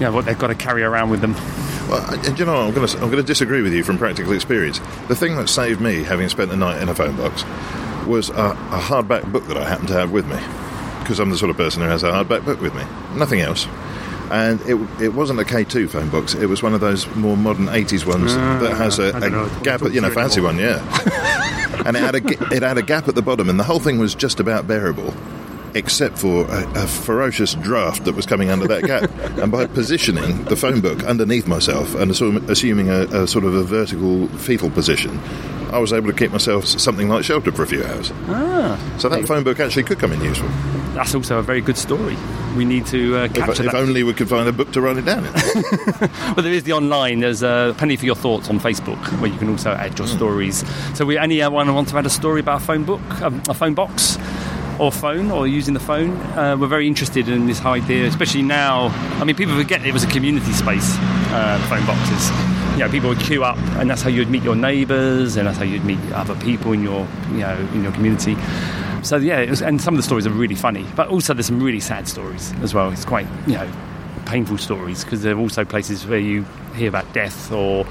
you 0.03 0.09
know, 0.09 0.15
what 0.15 0.25
they've 0.25 0.39
got 0.39 0.49
to 0.49 0.57
carry 0.57 0.83
around 0.83 1.11
with 1.11 1.21
them. 1.21 1.35
Well, 1.89 2.05
and 2.27 2.37
you 2.37 2.45
know, 2.45 2.57
I'm 2.57 2.75
going 2.75 2.89
to 2.89 2.95
I'm 2.97 3.05
going 3.05 3.23
to 3.23 3.23
disagree 3.23 3.63
with 3.63 3.73
you 3.73 3.85
from 3.85 3.99
practical 3.99 4.33
experience. 4.33 4.81
The 5.07 5.15
thing 5.15 5.37
that 5.37 5.49
saved 5.49 5.81
me, 5.81 6.03
having 6.03 6.29
spent 6.29 6.51
the 6.51 6.57
night 6.57 6.83
in 6.83 6.89
a 6.89 6.95
phone 6.95 7.17
box, 7.17 7.45
was 8.05 8.29
a, 8.31 8.33
a 8.33 8.81
hardback 8.81 9.31
book 9.31 9.47
that 9.47 9.57
I 9.57 9.69
happened 9.69 9.89
to 9.89 9.95
have 9.95 10.11
with 10.11 10.27
me, 10.27 10.39
because 10.99 11.21
I'm 11.21 11.31
the 11.31 11.39
sort 11.39 11.51
of 11.51 11.57
person 11.57 11.83
who 11.83 11.89
has 11.89 12.03
a 12.03 12.11
hardback 12.11 12.45
book 12.45 12.61
with 12.61 12.75
me, 12.75 12.83
nothing 13.15 13.43
else. 13.43 13.69
And 14.33 14.61
it, 14.63 14.75
it 15.01 15.15
wasn't 15.15 15.39
a 15.39 15.45
K2 15.45 15.89
phone 15.91 16.09
box. 16.09 16.35
It 16.35 16.47
was 16.47 16.65
one 16.65 16.75
of 16.75 16.81
those 16.81 17.07
more 17.15 17.37
modern 17.37 17.67
80s 17.67 18.05
ones 18.05 18.33
ah, 18.35 18.59
that 18.61 18.77
has 18.77 18.99
a, 18.99 19.13
know. 19.21 19.45
a 19.45 19.63
gap, 19.63 19.83
at, 19.83 19.93
you 19.93 20.01
know, 20.01 20.09
Talk 20.09 20.33
to 20.33 20.41
you 20.41 20.41
fancy 20.41 20.41
one, 20.41 20.59
yeah. 20.59 21.83
and 21.87 21.97
it 21.97 22.01
had 22.01 22.17
a 22.17 22.53
it 22.53 22.65
had 22.65 22.77
a 22.77 22.83
gap 22.83 23.07
at 23.07 23.15
the 23.15 23.23
bottom, 23.23 23.49
and 23.49 23.61
the 23.61 23.65
whole 23.65 23.79
thing 23.79 23.99
was 23.99 24.17
just 24.17 24.41
about 24.41 24.67
bearable, 24.67 25.15
except 25.75 26.19
for 26.19 26.45
a, 26.51 26.71
a 26.75 26.87
ferocious 26.87 27.55
draft 27.55 28.05
that 28.05 28.15
was 28.15 28.27
coming 28.27 28.51
under 28.51 28.67
that 28.69 28.85
gap. 28.85 29.11
and 29.39 29.51
by 29.53 29.67
positioning 29.67 30.45
the 30.45 30.57
phone 30.57 30.81
book 30.81 31.03
underneath 31.05 31.47
myself 31.47 31.95
and 31.95 32.11
assume, 32.11 32.37
assuming 32.51 32.89
a, 32.89 33.03
a 33.23 33.27
sort 33.27 33.45
of 33.45 33.55
a 33.55 33.63
vertical 33.63 34.29
fetal 34.39 34.71
position, 34.71 35.19
I 35.73 35.79
was 35.79 35.93
able 35.93 36.09
to 36.09 36.17
keep 36.17 36.33
myself 36.33 36.67
something 36.67 37.09
like 37.09 37.25
sheltered 37.25 37.57
for 37.57 37.63
a 37.63 37.67
few 37.67 37.83
hours. 37.83 38.13
Ah, 38.29 38.79
so 38.99 39.09
that 39.09 39.27
phone 39.27 39.43
book 39.43 39.59
actually 39.59 39.85
could 39.85 39.99
come 39.99 40.13
in 40.13 40.21
useful. 40.21 40.49
That's 40.93 41.15
also 41.15 41.39
a 41.39 41.43
very 41.43 41.63
good 41.63 41.79
story. 41.79 42.17
We 42.55 42.67
need 42.67 42.85
to 42.89 43.17
uh, 43.17 43.25
If, 43.25 43.33
capture 43.33 43.65
if 43.65 43.73
that. 43.73 43.75
only 43.77 44.03
we 44.03 44.13
could 44.13 44.29
find 44.29 44.47
a 44.47 44.53
book 44.53 44.71
to 44.73 44.83
write 44.83 44.99
it 44.99 45.07
down 45.07 45.25
in. 45.25 45.33
But 46.35 46.43
there 46.43 46.53
is 46.53 46.65
the 46.65 46.75
online. 46.75 47.21
There's 47.21 47.43
a 47.43 47.75
Penny 47.79 47.97
for 47.97 48.05
Your 48.05 48.15
Thoughts 48.15 48.51
on 48.51 48.61
Facebook, 48.61 48.99
where 49.19 49.31
you 49.31 49.39
can 49.39 49.49
also 49.49 49.71
add 49.71 49.99
your 49.99 50.07
stories. 50.07 50.63
So, 50.95 51.07
we 51.07 51.17
anyone 51.17 51.75
want 51.75 51.89
to 51.89 51.97
add 51.97 52.05
a 52.05 52.11
story 52.11 52.41
about 52.41 52.61
a 52.61 52.65
phone 52.65 52.85
book, 52.85 53.01
um, 53.23 53.43
a 53.49 53.55
phone 53.55 53.73
box, 53.73 54.19
or 54.79 54.93
phone, 54.93 55.31
or 55.31 55.47
using 55.47 55.75
the 55.75 55.81
phone? 55.81 56.11
Uh, 56.37 56.57
we're 56.59 56.67
very 56.67 56.87
interested 56.87 57.29
in 57.29 57.47
this 57.47 57.65
idea, 57.65 58.07
especially 58.07 58.43
now. 58.43 58.89
I 59.21 59.25
mean, 59.25 59.37
people 59.37 59.57
forget 59.57 59.85
it 59.85 59.93
was 59.93 60.05
a 60.05 60.09
community 60.09 60.53
space. 60.53 60.97
Uh, 61.33 61.59
phone 61.69 61.85
boxes. 61.87 62.31
You 62.73 62.81
know, 62.81 62.91
people 62.91 63.09
would 63.09 63.21
queue 63.21 63.45
up, 63.45 63.59
and 63.79 63.89
that's 63.89 64.03
how 64.03 64.09
you'd 64.09 64.31
meet 64.31 64.43
your 64.43 64.57
neighbours, 64.57 65.37
and 65.37 65.47
that's 65.47 65.59
how 65.59 65.65
you'd 65.65 65.85
meet 65.85 66.01
other 66.13 66.35
people 66.37 66.73
in 66.73 66.83
your, 66.83 67.07
you 67.31 67.39
know, 67.39 67.57
in 67.75 67.83
your 67.83 67.93
community. 67.93 68.37
So 69.03 69.17
yeah, 69.17 69.45
was, 69.51 69.61
and 69.61 69.81
some 69.81 69.95
of 69.95 69.99
the 69.99 70.03
stories 70.05 70.27
are 70.27 70.31
really 70.31 70.55
funny, 70.55 70.87
but 70.95 71.09
also 71.09 71.35
there's 71.35 71.47
some 71.47 71.63
really 71.63 71.81
sad 71.81 72.07
stories 72.07 72.53
as 72.63 72.73
well. 72.73 72.91
It's 72.91 73.05
quite, 73.05 73.27
you 73.47 73.55
know, 73.55 73.71
painful 74.27 74.59
stories 74.59 75.05
because 75.05 75.23
there 75.23 75.35
are 75.35 75.39
also 75.39 75.65
places 75.65 76.07
where 76.07 76.19
you 76.19 76.47
hear 76.75 76.89
about 76.89 77.13
death 77.13 77.51
or 77.51 77.85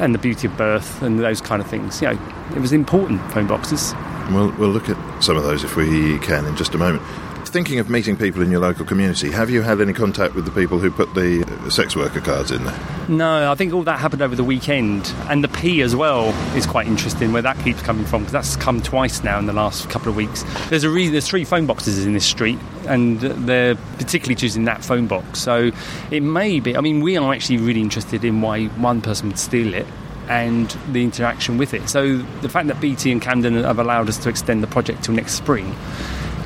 and 0.00 0.14
the 0.14 0.18
beauty 0.18 0.48
of 0.48 0.56
birth 0.56 1.00
and 1.02 1.20
those 1.20 1.40
kind 1.40 1.62
of 1.62 1.68
things. 1.68 2.02
You 2.02 2.08
know, 2.08 2.18
it 2.56 2.58
was 2.58 2.72
important 2.72 3.20
phone 3.32 3.46
boxes. 3.46 3.94
We'll, 4.30 4.50
we'll 4.52 4.70
look 4.70 4.88
at 4.88 5.22
some 5.22 5.36
of 5.36 5.42
those 5.42 5.64
if 5.64 5.76
we 5.76 6.18
can 6.20 6.46
in 6.46 6.56
just 6.56 6.74
a 6.74 6.78
moment. 6.78 7.02
Thinking 7.46 7.80
of 7.80 7.90
meeting 7.90 8.16
people 8.16 8.40
in 8.40 8.50
your 8.50 8.60
local 8.60 8.86
community, 8.86 9.30
have 9.30 9.50
you 9.50 9.60
had 9.60 9.78
any 9.82 9.92
contact 9.92 10.34
with 10.34 10.46
the 10.46 10.50
people 10.50 10.78
who 10.78 10.90
put 10.90 11.12
the 11.12 11.44
uh, 11.44 11.68
sex 11.68 11.94
worker 11.94 12.20
cards 12.22 12.50
in 12.50 12.64
there? 12.64 12.80
No, 13.10 13.52
I 13.52 13.54
think 13.56 13.74
all 13.74 13.82
that 13.82 13.98
happened 13.98 14.22
over 14.22 14.34
the 14.34 14.44
weekend, 14.44 15.12
and 15.28 15.44
the 15.44 15.48
P 15.48 15.82
as 15.82 15.94
well 15.94 16.30
is 16.56 16.64
quite 16.64 16.86
interesting. 16.86 17.30
Where 17.30 17.42
that 17.42 17.58
keeps 17.58 17.82
coming 17.82 18.06
from 18.06 18.22
because 18.22 18.32
that's 18.32 18.56
come 18.56 18.80
twice 18.80 19.22
now 19.22 19.38
in 19.38 19.44
the 19.44 19.52
last 19.52 19.90
couple 19.90 20.08
of 20.08 20.16
weeks. 20.16 20.44
There's 20.70 20.84
a 20.84 20.88
re- 20.88 21.08
there's 21.08 21.28
three 21.28 21.44
phone 21.44 21.66
boxes 21.66 22.06
in 22.06 22.14
this 22.14 22.24
street, 22.24 22.58
and 22.86 23.20
they're 23.20 23.74
particularly 23.98 24.36
choosing 24.36 24.64
that 24.64 24.82
phone 24.82 25.06
box. 25.06 25.40
So 25.42 25.72
it 26.10 26.22
may 26.22 26.58
be. 26.58 26.74
I 26.74 26.80
mean, 26.80 27.02
we 27.02 27.18
are 27.18 27.34
actually 27.34 27.58
really 27.58 27.82
interested 27.82 28.24
in 28.24 28.40
why 28.40 28.68
one 28.68 29.02
person 29.02 29.28
would 29.28 29.38
steal 29.38 29.74
it. 29.74 29.86
And 30.28 30.70
the 30.92 31.02
interaction 31.02 31.58
with 31.58 31.74
it. 31.74 31.88
So 31.88 32.18
the 32.40 32.48
fact 32.48 32.68
that 32.68 32.80
BT 32.80 33.12
and 33.12 33.20
Camden 33.20 33.54
have 33.64 33.78
allowed 33.78 34.08
us 34.08 34.18
to 34.18 34.28
extend 34.28 34.62
the 34.62 34.66
project 34.66 35.04
till 35.04 35.14
next 35.14 35.34
spring 35.34 35.74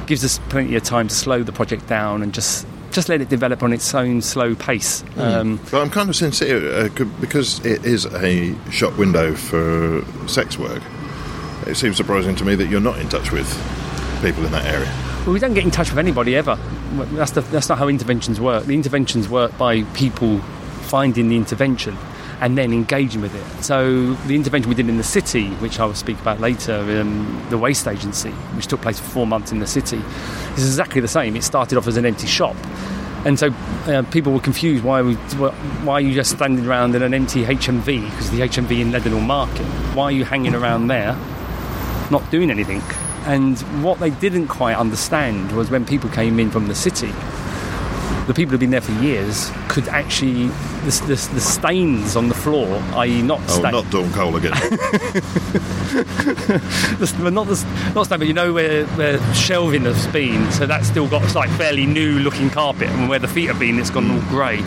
gives 0.06 0.24
us 0.24 0.38
plenty 0.48 0.76
of 0.76 0.82
time 0.82 1.08
to 1.08 1.14
slow 1.14 1.42
the 1.42 1.52
project 1.52 1.86
down 1.86 2.22
and 2.22 2.32
just 2.32 2.66
just 2.92 3.08
let 3.10 3.20
it 3.20 3.28
develop 3.28 3.62
on 3.62 3.74
its 3.74 3.94
own 3.94 4.22
slow 4.22 4.54
pace. 4.54 5.04
Um, 5.18 5.60
But 5.70 5.82
I'm 5.82 5.90
kind 5.90 6.08
of 6.08 6.16
sincere 6.16 6.72
uh, 6.72 6.88
because 7.20 7.64
it 7.66 7.84
is 7.84 8.06
a 8.06 8.56
shop 8.70 8.96
window 8.96 9.34
for 9.34 10.02
sex 10.28 10.58
work. 10.58 10.82
It 11.66 11.76
seems 11.76 11.98
surprising 11.98 12.36
to 12.36 12.44
me 12.44 12.54
that 12.54 12.70
you're 12.70 12.80
not 12.80 12.98
in 12.98 13.08
touch 13.10 13.32
with 13.32 13.46
people 14.22 14.46
in 14.46 14.52
that 14.52 14.64
area. 14.64 14.90
Well, 15.26 15.34
we 15.34 15.40
don't 15.40 15.52
get 15.52 15.64
in 15.64 15.70
touch 15.70 15.90
with 15.90 15.98
anybody 15.98 16.36
ever. 16.36 16.56
That's, 17.12 17.32
the, 17.32 17.42
that's 17.42 17.68
not 17.68 17.76
how 17.76 17.88
interventions 17.88 18.40
work. 18.40 18.64
The 18.64 18.74
interventions 18.74 19.28
work 19.28 19.58
by 19.58 19.82
people 19.92 20.38
finding 20.86 21.28
the 21.28 21.36
intervention 21.36 21.98
and 22.40 22.56
then 22.56 22.72
engaging 22.72 23.20
with 23.20 23.34
it. 23.34 23.64
So 23.64 24.12
the 24.26 24.34
intervention 24.34 24.68
we 24.68 24.74
did 24.74 24.88
in 24.88 24.98
the 24.98 25.02
city, 25.02 25.48
which 25.56 25.80
I 25.80 25.86
will 25.86 25.94
speak 25.94 26.20
about 26.20 26.40
later, 26.40 26.74
um, 27.00 27.46
the 27.50 27.58
waste 27.58 27.86
agency, 27.86 28.30
which 28.30 28.66
took 28.66 28.82
place 28.82 28.98
for 29.00 29.08
four 29.08 29.26
months 29.26 29.52
in 29.52 29.58
the 29.58 29.66
city, 29.66 30.02
is 30.56 30.66
exactly 30.66 31.00
the 31.00 31.08
same. 31.08 31.36
It 31.36 31.44
started 31.44 31.78
off 31.78 31.86
as 31.86 31.96
an 31.96 32.04
empty 32.04 32.26
shop. 32.26 32.56
And 33.24 33.38
so 33.38 33.48
uh, 33.86 34.02
people 34.10 34.32
were 34.32 34.40
confused 34.40 34.84
why 34.84 35.02
we, 35.02 35.14
why 35.14 35.94
are 35.94 36.00
you 36.00 36.14
just 36.14 36.30
standing 36.30 36.66
around 36.66 36.94
in 36.94 37.02
an 37.02 37.12
empty 37.12 37.44
HMV 37.44 38.08
because 38.10 38.30
the 38.30 38.40
HMV 38.40 38.80
in 38.80 38.92
Leadenhall 38.92 39.26
Market. 39.26 39.66
Why 39.96 40.04
are 40.04 40.12
you 40.12 40.24
hanging 40.24 40.54
around 40.54 40.86
there, 40.88 41.14
not 42.10 42.30
doing 42.30 42.50
anything? 42.50 42.82
And 43.24 43.58
what 43.82 43.98
they 43.98 44.10
didn't 44.10 44.46
quite 44.46 44.76
understand 44.76 45.50
was 45.56 45.70
when 45.70 45.84
people 45.84 46.08
came 46.10 46.38
in 46.38 46.52
from 46.52 46.68
the 46.68 46.74
city, 46.76 47.12
the 48.26 48.34
people 48.34 48.50
who've 48.50 48.60
been 48.60 48.70
there 48.70 48.80
for 48.80 48.92
years 49.02 49.50
could 49.68 49.86
actually 49.88 50.48
the, 50.84 51.04
the, 51.06 51.14
the 51.34 51.40
stains 51.40 52.16
on 52.16 52.28
the 52.28 52.34
floor, 52.34 52.82
i.e., 52.96 53.22
not 53.22 53.40
Oh, 53.44 53.58
stains, 53.58 53.72
not 53.72 53.90
Dawn 53.90 54.12
Cole 54.12 54.36
again. 54.36 54.50
the, 56.98 57.30
not 57.32 57.46
the 57.46 57.66
not 57.94 58.06
stain, 58.06 58.18
but 58.18 58.26
you 58.26 58.34
know 58.34 58.52
where, 58.52 58.84
where 58.86 59.18
shelving 59.34 59.82
has 59.82 60.06
been, 60.08 60.50
so 60.52 60.66
that's 60.66 60.88
still 60.88 61.08
got 61.08 61.34
like 61.34 61.50
fairly 61.50 61.86
new 61.86 62.18
looking 62.18 62.50
carpet, 62.50 62.88
and 62.88 63.08
where 63.08 63.18
the 63.18 63.28
feet 63.28 63.46
have 63.46 63.58
been, 63.58 63.78
it's 63.78 63.90
gone 63.90 64.10
all 64.10 64.20
grey. 64.28 64.62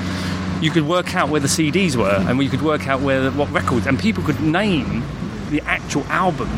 You 0.62 0.72
could 0.72 0.88
work 0.88 1.16
out 1.16 1.30
where 1.30 1.40
the 1.42 1.48
CDs 1.48 1.96
were, 1.96 2.24
and 2.28 2.42
you 2.42 2.50
could 2.50 2.62
work 2.62 2.88
out 2.88 3.02
where 3.02 3.30
what 3.32 3.52
records, 3.52 3.88
and 3.88 4.00
people 4.00 4.24
could 4.24 4.40
name 4.42 5.04
the 5.50 5.62
actual 5.62 6.04
album 6.06 6.50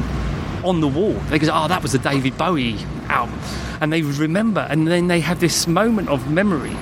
on 0.64 0.82
the 0.82 0.88
wall. 0.88 1.14
They 1.30 1.40
go, 1.40 1.50
"Oh, 1.52 1.68
that 1.68 1.82
was 1.82 1.92
the 1.94 2.00
David 2.00 2.38
Bowie 2.38 2.78
album," 3.12 3.40
and 3.80 3.92
they 3.94 4.02
remember, 4.02 4.66
and 4.70 4.88
then 4.88 5.08
they 5.08 5.20
have 5.20 5.40
this 5.40 5.68
moment 5.68 6.10
of 6.10 6.32
memory. 6.32 6.76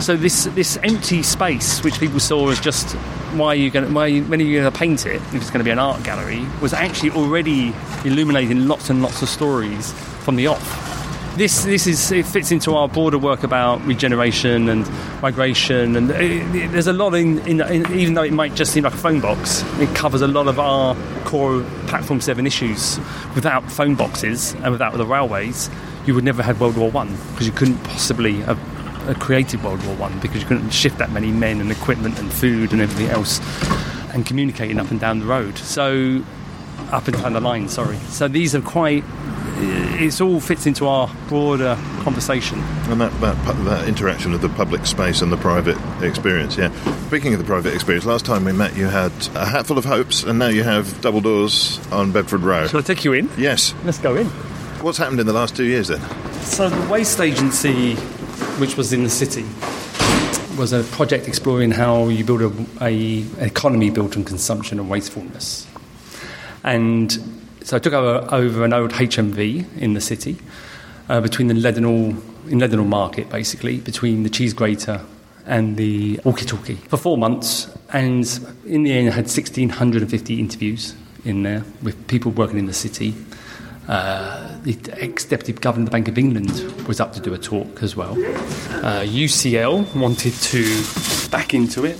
So 0.00 0.16
this 0.16 0.44
this 0.54 0.76
empty 0.82 1.22
space, 1.22 1.82
which 1.84 1.98
people 2.00 2.20
saw 2.20 2.50
as 2.50 2.60
just 2.60 2.96
why 3.36 3.48
are 3.48 3.54
you 3.54 3.70
going 3.70 3.94
why 3.94 4.02
are 4.02 4.08
you, 4.08 4.24
when 4.24 4.40
are 4.40 4.44
you 4.44 4.60
going 4.60 4.72
to 4.72 4.78
paint 4.78 5.06
it 5.06 5.16
if 5.16 5.34
it's 5.34 5.50
going 5.50 5.60
to 5.60 5.64
be 5.64 5.70
an 5.70 5.78
art 5.78 6.02
gallery, 6.02 6.44
was 6.60 6.72
actually 6.72 7.10
already 7.10 7.72
illuminating 8.04 8.68
lots 8.68 8.90
and 8.90 9.02
lots 9.02 9.22
of 9.22 9.28
stories 9.28 9.92
from 10.24 10.36
the 10.36 10.46
off. 10.48 10.91
This 11.36 11.64
this 11.64 11.86
is 11.86 12.12
it 12.12 12.26
fits 12.26 12.52
into 12.52 12.74
our 12.74 12.88
broader 12.88 13.16
work 13.16 13.42
about 13.42 13.80
regeneration 13.86 14.68
and 14.68 14.86
migration, 15.22 15.96
and 15.96 16.10
it, 16.10 16.54
it- 16.54 16.72
there's 16.72 16.86
a 16.86 16.92
lot 16.92 17.14
in, 17.14 17.38
in, 17.46 17.60
in 17.62 17.90
even 17.98 18.14
though 18.14 18.22
it 18.22 18.34
might 18.34 18.54
just 18.54 18.72
seem 18.72 18.84
like 18.84 18.92
a 18.92 18.98
phone 18.98 19.20
box, 19.20 19.62
it 19.80 19.94
covers 19.96 20.20
a 20.20 20.26
lot 20.26 20.46
of 20.46 20.58
our 20.60 20.94
core 21.24 21.62
platform 21.86 22.20
seven 22.20 22.46
issues. 22.46 22.98
Without 23.34 23.64
phone 23.72 23.94
boxes 23.94 24.52
and 24.62 24.72
without 24.72 24.92
the 24.92 25.06
railways, 25.06 25.70
you 26.06 26.14
would 26.14 26.22
never 26.24 26.42
have 26.42 26.60
World 26.60 26.76
War 26.76 26.90
One 26.90 27.16
because 27.30 27.46
you 27.46 27.52
couldn't 27.52 27.78
possibly 27.84 28.34
have 28.42 28.58
created 29.18 29.64
World 29.64 29.82
War 29.86 29.96
One 29.96 30.18
because 30.20 30.42
you 30.42 30.46
couldn't 30.48 30.70
shift 30.70 30.98
that 30.98 31.12
many 31.12 31.32
men 31.32 31.62
and 31.62 31.72
equipment 31.72 32.18
and 32.18 32.30
food 32.30 32.72
and 32.72 32.82
everything 32.82 33.08
else 33.10 33.40
and 34.14 34.26
communicating 34.26 34.78
up 34.78 34.90
and 34.90 35.00
down 35.00 35.18
the 35.20 35.24
road. 35.26 35.56
So 35.56 36.22
up 36.90 37.08
and 37.08 37.16
down 37.22 37.32
the 37.32 37.40
line, 37.40 37.70
sorry. 37.70 37.96
So 38.10 38.28
these 38.28 38.54
are 38.54 38.60
quite. 38.60 39.02
It 39.62 40.20
all 40.20 40.40
fits 40.40 40.66
into 40.66 40.86
our 40.86 41.10
broader 41.28 41.76
conversation. 42.00 42.58
And 42.88 43.00
that, 43.00 43.12
that, 43.20 43.64
that 43.64 43.88
interaction 43.88 44.34
of 44.34 44.40
the 44.40 44.48
public 44.48 44.86
space 44.86 45.22
and 45.22 45.32
the 45.32 45.36
private 45.36 45.78
experience, 46.02 46.56
yeah. 46.56 46.70
Speaking 47.06 47.32
of 47.34 47.38
the 47.38 47.46
private 47.46 47.74
experience, 47.74 48.04
last 48.04 48.24
time 48.24 48.44
we 48.44 48.52
met 48.52 48.76
you 48.76 48.86
had 48.86 49.12
a 49.34 49.46
hatful 49.46 49.78
of 49.78 49.84
hopes, 49.84 50.24
and 50.24 50.38
now 50.38 50.48
you 50.48 50.62
have 50.62 51.00
double 51.00 51.20
doors 51.20 51.80
on 51.90 52.12
Bedford 52.12 52.40
Row. 52.40 52.66
Shall 52.66 52.80
I 52.80 52.82
take 52.82 53.04
you 53.04 53.12
in? 53.12 53.30
Yes. 53.36 53.74
Let's 53.84 53.98
go 53.98 54.16
in. 54.16 54.26
What's 54.82 54.98
happened 54.98 55.20
in 55.20 55.26
the 55.26 55.32
last 55.32 55.54
two 55.56 55.64
years 55.64 55.88
then? 55.88 56.00
So 56.42 56.68
the 56.68 56.90
waste 56.90 57.20
agency, 57.20 57.94
which 58.58 58.76
was 58.76 58.92
in 58.92 59.04
the 59.04 59.10
city, 59.10 59.44
was 60.58 60.72
a 60.72 60.82
project 60.82 61.28
exploring 61.28 61.70
how 61.70 62.08
you 62.08 62.24
build 62.24 62.42
a, 62.42 62.84
a 62.84 63.24
economy 63.38 63.90
built 63.90 64.16
on 64.16 64.24
consumption 64.24 64.78
and 64.78 64.90
wastefulness. 64.90 65.66
And 66.64 67.41
so 67.64 67.76
I 67.76 67.80
took 67.80 67.92
over, 67.92 68.34
over 68.34 68.64
an 68.64 68.72
old 68.72 68.92
HMV 68.92 69.78
in 69.78 69.94
the 69.94 70.00
city, 70.00 70.38
uh, 71.08 71.20
between 71.20 71.48
the 71.48 71.54
Leadenhall, 71.54 72.20
in 72.50 72.58
Leadenhall 72.58 72.86
Market, 72.86 73.28
basically, 73.30 73.78
between 73.78 74.22
the 74.22 74.30
cheese 74.30 74.52
grater 74.52 75.00
and 75.46 75.76
the 75.76 76.20
walkie-talkie 76.24 76.76
for 76.76 76.96
four 76.96 77.18
months. 77.18 77.70
And 77.92 78.26
in 78.64 78.84
the 78.84 78.92
end, 78.92 79.08
I 79.08 79.12
had 79.12 79.24
1,650 79.24 80.40
interviews 80.40 80.94
in 81.24 81.42
there 81.42 81.64
with 81.82 82.06
people 82.08 82.32
working 82.32 82.58
in 82.58 82.66
the 82.66 82.72
city. 82.72 83.14
Uh, 83.88 84.56
the 84.62 84.78
ex-deputy 84.98 85.52
governor 85.54 85.82
of 85.82 85.86
the 85.86 85.90
Bank 85.90 86.08
of 86.08 86.16
England 86.16 86.50
was 86.86 87.00
up 87.00 87.12
to 87.14 87.20
do 87.20 87.34
a 87.34 87.38
talk 87.38 87.82
as 87.82 87.96
well. 87.96 88.12
Uh, 88.12 89.02
UCL 89.02 89.94
wanted 89.96 90.32
to 90.34 91.30
back 91.30 91.52
into 91.52 91.84
it, 91.84 91.98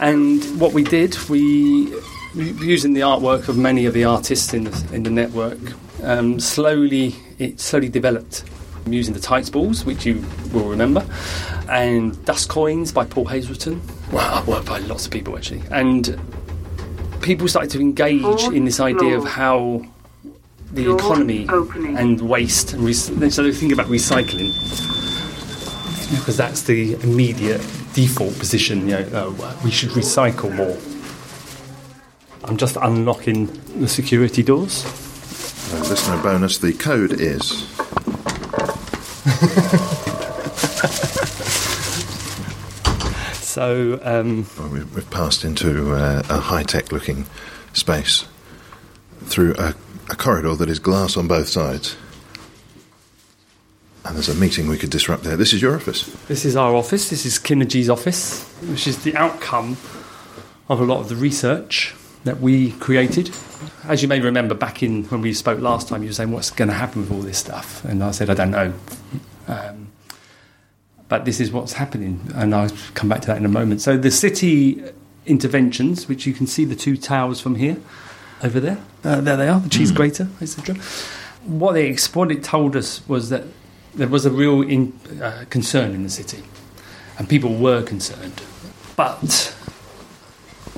and 0.00 0.44
what 0.60 0.72
we 0.72 0.82
did, 0.82 1.16
we 1.28 1.94
using 2.34 2.92
the 2.92 3.00
artwork 3.00 3.48
of 3.48 3.56
many 3.56 3.86
of 3.86 3.94
the 3.94 4.04
artists 4.04 4.54
in 4.54 4.64
the, 4.64 4.94
in 4.94 5.02
the 5.02 5.10
network, 5.10 5.58
um, 6.02 6.40
slowly 6.40 7.14
it 7.38 7.60
slowly 7.60 7.88
developed. 7.88 8.44
Using 8.86 9.12
the 9.12 9.20
tights 9.20 9.50
balls, 9.50 9.84
which 9.84 10.06
you 10.06 10.24
will 10.54 10.64
remember, 10.64 11.04
and 11.68 12.24
dust 12.24 12.48
coins 12.48 12.92
by 12.92 13.04
Paul 13.04 13.26
Hazelton. 13.26 13.80
Well, 14.10 14.42
worked 14.46 14.66
by 14.66 14.78
lots 14.78 15.04
of 15.04 15.12
people 15.12 15.36
actually, 15.36 15.62
and 15.70 16.18
people 17.20 17.46
started 17.46 17.70
to 17.72 17.80
engage 17.80 18.42
in 18.44 18.64
this 18.64 18.80
idea 18.80 19.18
of 19.18 19.26
how 19.26 19.84
the 20.72 20.92
economy 20.94 21.46
and 21.50 22.20
waste 22.22 22.72
and 22.72 22.82
re- 22.84 22.92
so 22.92 23.42
they 23.42 23.52
think 23.52 23.72
about 23.72 23.86
recycling 23.86 24.50
because 26.10 26.36
that's 26.36 26.62
the 26.62 26.94
immediate 27.02 27.60
default 27.92 28.36
position. 28.38 28.88
You 28.88 28.98
know, 28.98 29.08
oh, 29.12 29.60
we 29.64 29.70
should 29.70 29.90
recycle 29.90 30.54
more. 30.54 30.76
I'm 32.50 32.56
just 32.56 32.76
unlocking 32.82 33.46
the 33.78 33.86
security 33.86 34.42
doors. 34.42 34.84
Uh, 35.72 35.88
listener 35.88 36.20
bonus 36.20 36.58
the 36.58 36.72
code 36.72 37.12
is. 37.12 37.64
So 43.50 44.00
um, 44.04 44.46
Well, 44.58 44.68
we've, 44.68 44.94
we've 44.94 45.10
passed 45.10 45.44
into 45.44 45.92
uh, 45.92 46.22
a 46.28 46.38
high 46.38 46.62
tech 46.62 46.92
looking 46.92 47.26
space 47.72 48.24
through 49.24 49.54
a, 49.58 49.74
a 50.08 50.14
corridor 50.16 50.54
that 50.54 50.68
is 50.68 50.78
glass 50.78 51.16
on 51.16 51.26
both 51.26 51.48
sides. 51.48 51.96
And 54.04 54.14
there's 54.14 54.28
a 54.28 54.34
meeting 54.34 54.68
we 54.68 54.78
could 54.78 54.90
disrupt 54.90 55.24
there. 55.24 55.36
This 55.36 55.52
is 55.52 55.60
your 55.60 55.74
office. 55.74 56.04
This 56.28 56.44
is 56.44 56.54
our 56.54 56.74
office. 56.74 57.10
This 57.10 57.26
is 57.26 57.38
Kinergy's 57.40 57.90
office, 57.90 58.44
which 58.62 58.86
is 58.86 59.02
the 59.02 59.16
outcome 59.16 59.76
of 60.68 60.80
a 60.80 60.84
lot 60.84 61.00
of 61.00 61.08
the 61.08 61.16
research 61.16 61.94
that 62.24 62.40
we 62.40 62.72
created. 62.72 63.30
As 63.84 64.02
you 64.02 64.08
may 64.08 64.20
remember, 64.20 64.54
back 64.54 64.82
in 64.82 65.04
when 65.04 65.20
we 65.20 65.32
spoke 65.32 65.60
last 65.60 65.88
time, 65.88 66.02
you 66.02 66.08
were 66.08 66.14
saying, 66.14 66.32
"What's 66.32 66.50
going 66.50 66.68
to 66.68 66.74
happen 66.74 67.02
with 67.02 67.12
all 67.12 67.20
this 67.20 67.38
stuff?" 67.38 67.84
And 67.84 68.02
I 68.02 68.10
said, 68.10 68.30
"I 68.30 68.34
don't 68.34 68.50
know." 68.50 68.72
Um, 69.48 69.88
but 71.08 71.24
this 71.24 71.40
is 71.40 71.50
what's 71.50 71.72
happening, 71.72 72.20
and 72.34 72.54
I'll 72.54 72.70
come 72.94 73.08
back 73.08 73.20
to 73.22 73.26
that 73.28 73.36
in 73.36 73.44
a 73.44 73.48
moment. 73.48 73.80
So 73.82 73.96
the 73.96 74.12
city 74.12 74.82
interventions, 75.26 76.08
which 76.08 76.26
you 76.26 76.32
can 76.32 76.46
see 76.46 76.64
the 76.64 76.76
two 76.76 76.96
towers 76.96 77.40
from 77.40 77.56
here, 77.56 77.76
over 78.42 78.60
there, 78.60 78.78
uh, 79.04 79.20
there 79.20 79.36
they 79.36 79.48
are, 79.48 79.60
the 79.60 79.68
cheese 79.68 79.92
grater, 79.92 80.28
etc. 80.40 80.76
What 81.44 81.72
they 81.72 81.94
what 82.12 82.30
it 82.30 82.44
told 82.44 82.76
us 82.76 83.06
was 83.08 83.28
that 83.30 83.44
there 83.94 84.08
was 84.08 84.24
a 84.24 84.30
real 84.30 84.62
in, 84.62 84.98
uh, 85.20 85.44
concern 85.50 85.94
in 85.94 86.04
the 86.04 86.10
city, 86.10 86.42
and 87.18 87.28
people 87.28 87.56
were 87.56 87.82
concerned, 87.82 88.42
but 88.96 89.54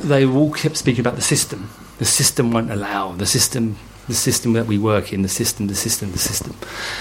they 0.03 0.27
all 0.27 0.53
kept 0.53 0.77
speaking 0.77 1.01
about 1.01 1.17
the 1.17 1.23
system. 1.23 1.71
The 1.99 2.05
system 2.05 2.51
won't 2.51 2.71
allow 2.71 3.13
the 3.13 3.27
system. 3.27 3.79
The 4.09 4.15
system 4.15 4.53
that 4.55 4.67
we 4.67 4.79
work 4.79 5.13
in, 5.13 5.23
the 5.23 5.29
system, 5.29 5.69
the 5.69 5.77
system, 5.77 6.11
the 6.11 6.19
system. 6.19 6.57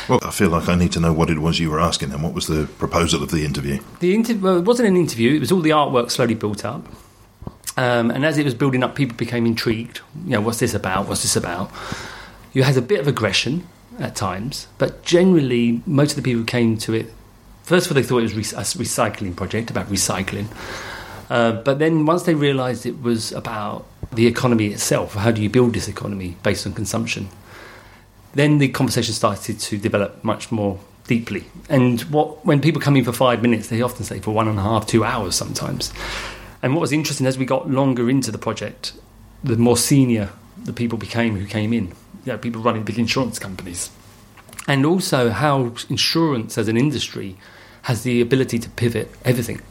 Well, 0.07 0.19
I 0.21 0.29
feel 0.29 0.49
like 0.49 0.69
I 0.69 0.75
need 0.75 0.91
to 0.91 0.99
know 0.99 1.11
what 1.11 1.31
it 1.31 1.39
was 1.39 1.59
you 1.59 1.71
were 1.71 1.79
asking 1.79 2.09
them. 2.09 2.21
What 2.21 2.35
was 2.35 2.45
the 2.45 2.67
proposal 2.77 3.23
of 3.23 3.31
the 3.31 3.43
interview? 3.43 3.79
The 4.01 4.13
inter- 4.13 4.35
well, 4.35 4.57
it 4.57 4.65
wasn't 4.65 4.89
an 4.89 4.95
interview. 4.95 5.35
It 5.35 5.39
was 5.39 5.51
all 5.51 5.61
the 5.61 5.71
artwork 5.71 6.11
slowly 6.11 6.35
built 6.35 6.63
up, 6.63 6.85
um, 7.75 8.11
and 8.11 8.23
as 8.23 8.37
it 8.37 8.45
was 8.45 8.53
building 8.53 8.83
up, 8.83 8.95
people 8.95 9.17
became 9.17 9.47
intrigued. 9.47 10.01
You 10.25 10.33
know, 10.33 10.41
what's 10.41 10.59
this 10.59 10.75
about? 10.75 11.07
What's 11.07 11.23
this 11.23 11.35
about? 11.35 11.71
You 12.53 12.61
had 12.63 12.77
a 12.77 12.81
bit 12.81 12.99
of 12.99 13.07
aggression 13.07 13.67
at 13.97 14.15
times, 14.15 14.67
but 14.77 15.03
generally, 15.03 15.81
most 15.87 16.11
of 16.11 16.17
the 16.17 16.21
people 16.21 16.41
who 16.41 16.45
came 16.45 16.77
to 16.77 16.93
it, 16.93 17.11
first 17.63 17.87
of 17.87 17.91
all, 17.91 17.95
they 17.95 18.07
thought 18.07 18.19
it 18.19 18.33
was 18.35 18.35
re- 18.35 18.59
a 18.59 18.63
recycling 18.63 19.35
project 19.35 19.71
about 19.71 19.87
recycling. 19.87 20.47
Uh, 21.31 21.53
but 21.53 21.79
then 21.79 22.05
once 22.05 22.23
they 22.23 22.35
realised 22.35 22.85
it 22.85 23.01
was 23.01 23.31
about 23.31 23.87
the 24.11 24.27
economy 24.27 24.67
itself, 24.67 25.13
how 25.13 25.31
do 25.31 25.41
you 25.41 25.49
build 25.49 25.73
this 25.73 25.87
economy 25.87 26.35
based 26.43 26.67
on 26.67 26.73
consumption? 26.73 27.29
Then 28.33 28.57
the 28.57 28.67
conversation 28.67 29.13
started 29.13 29.57
to 29.57 29.77
develop 29.77 30.21
much 30.25 30.51
more 30.51 30.77
deeply. 31.07 31.45
And 31.69 32.01
what 32.01 32.45
when 32.45 32.59
people 32.59 32.81
come 32.81 32.97
in 32.97 33.05
for 33.05 33.13
five 33.13 33.41
minutes, 33.41 33.69
they 33.69 33.81
often 33.81 34.03
stay 34.03 34.19
for 34.19 34.31
one 34.31 34.49
and 34.49 34.59
a 34.59 34.61
half, 34.61 34.85
two 34.85 35.05
hours 35.05 35.33
sometimes. 35.33 35.93
And 36.61 36.73
what 36.73 36.81
was 36.81 36.91
interesting 36.91 37.25
as 37.25 37.37
we 37.37 37.45
got 37.45 37.69
longer 37.69 38.09
into 38.09 38.29
the 38.29 38.37
project, 38.37 38.91
the 39.41 39.55
more 39.55 39.77
senior 39.77 40.31
the 40.57 40.73
people 40.73 40.97
became 40.97 41.37
who 41.37 41.45
came 41.45 41.71
in. 41.71 41.93
You 42.25 42.33
know, 42.33 42.37
people 42.39 42.61
running 42.61 42.83
big 42.83 42.99
insurance 42.99 43.39
companies. 43.39 43.89
And 44.67 44.85
also 44.85 45.29
how 45.29 45.73
insurance 45.87 46.57
as 46.57 46.67
an 46.67 46.75
industry 46.75 47.37
has 47.83 48.03
the 48.03 48.19
ability 48.19 48.59
to 48.59 48.69
pivot 48.71 49.09
everything 49.23 49.61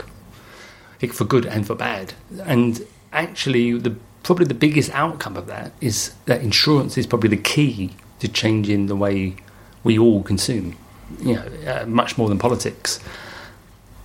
for 1.09 1.25
good 1.25 1.47
and 1.47 1.67
for 1.67 1.75
bad. 1.75 2.15
And 2.45 2.87
actually, 3.13 3.79
the 3.79 3.97
probably 4.23 4.45
the 4.45 4.55
biggest 4.55 4.91
outcome 4.93 5.37
of 5.37 5.47
that 5.47 5.73
is 5.81 6.13
that 6.27 6.43
insurance 6.43 6.99
is 6.99 7.07
probably 7.07 7.31
the 7.31 7.37
key 7.37 7.91
to 8.21 8.29
changing 8.29 8.87
the 8.87 8.97
way 8.97 9.35
we 9.83 9.99
all 9.99 10.23
consume. 10.23 10.77
You 11.21 11.35
know, 11.35 11.45
uh, 11.67 11.87
much 11.87 12.17
more 12.19 12.29
than 12.29 12.39
politics. 12.39 13.01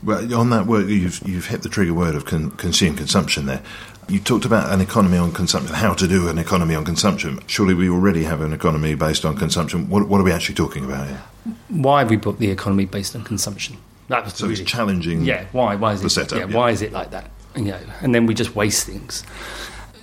Well, 0.03 0.34
on 0.34 0.49
that 0.51 0.65
work, 0.65 0.88
you've, 0.88 1.21
you've 1.27 1.47
hit 1.47 1.63
the 1.63 1.69
trigger 1.69 1.93
word 1.93 2.15
of 2.15 2.25
con- 2.25 2.51
consume 2.51 2.95
consumption 2.95 3.45
there. 3.45 3.62
You 4.08 4.19
talked 4.19 4.45
about 4.45 4.71
an 4.71 4.81
economy 4.81 5.17
on 5.17 5.31
consumption, 5.31 5.75
how 5.75 5.93
to 5.95 6.08
do 6.08 6.27
an 6.27 6.38
economy 6.38 6.75
on 6.75 6.86
consumption. 6.86 7.39
Surely 7.47 7.73
we 7.73 7.89
already 7.89 8.23
have 8.23 8.41
an 8.41 8.53
economy 8.53 8.93
based 8.93 9.25
on 9.25 9.36
consumption. 9.36 9.89
What, 9.89 10.08
what 10.08 10.21
are 10.21 10.23
we 10.23 10.31
actually 10.31 10.55
talking 10.55 10.86
about 10.86 11.08
here? 11.08 11.21
Why 11.69 11.99
have 11.99 12.10
we 12.10 12.17
built 12.17 12.38
the 12.38 12.51
economy 12.51 12.86
based 12.86 13.15
on 13.15 13.23
consumption? 13.23 13.77
That 14.08 14.24
was 14.24 14.36
So 14.36 14.48
really 14.48 14.62
it's 14.62 14.70
challenging. 14.70 15.24
Yeah, 15.24 15.46
why? 15.52 15.76
Why 15.76 15.94
is 15.94 16.02
the 16.02 16.08
it? 16.08 16.12
setup, 16.12 16.38
yeah, 16.39 16.46
yeah. 16.48 16.56
why 16.56 16.72
is 16.72 16.82
it 16.82 16.91
like 16.91 17.12
that? 17.12 17.32
You 17.56 17.65
know, 17.65 17.80
and 18.02 18.13
then 18.13 18.26
we 18.26 18.34
just 18.34 18.56
waste 18.56 18.86
things. 18.86 19.24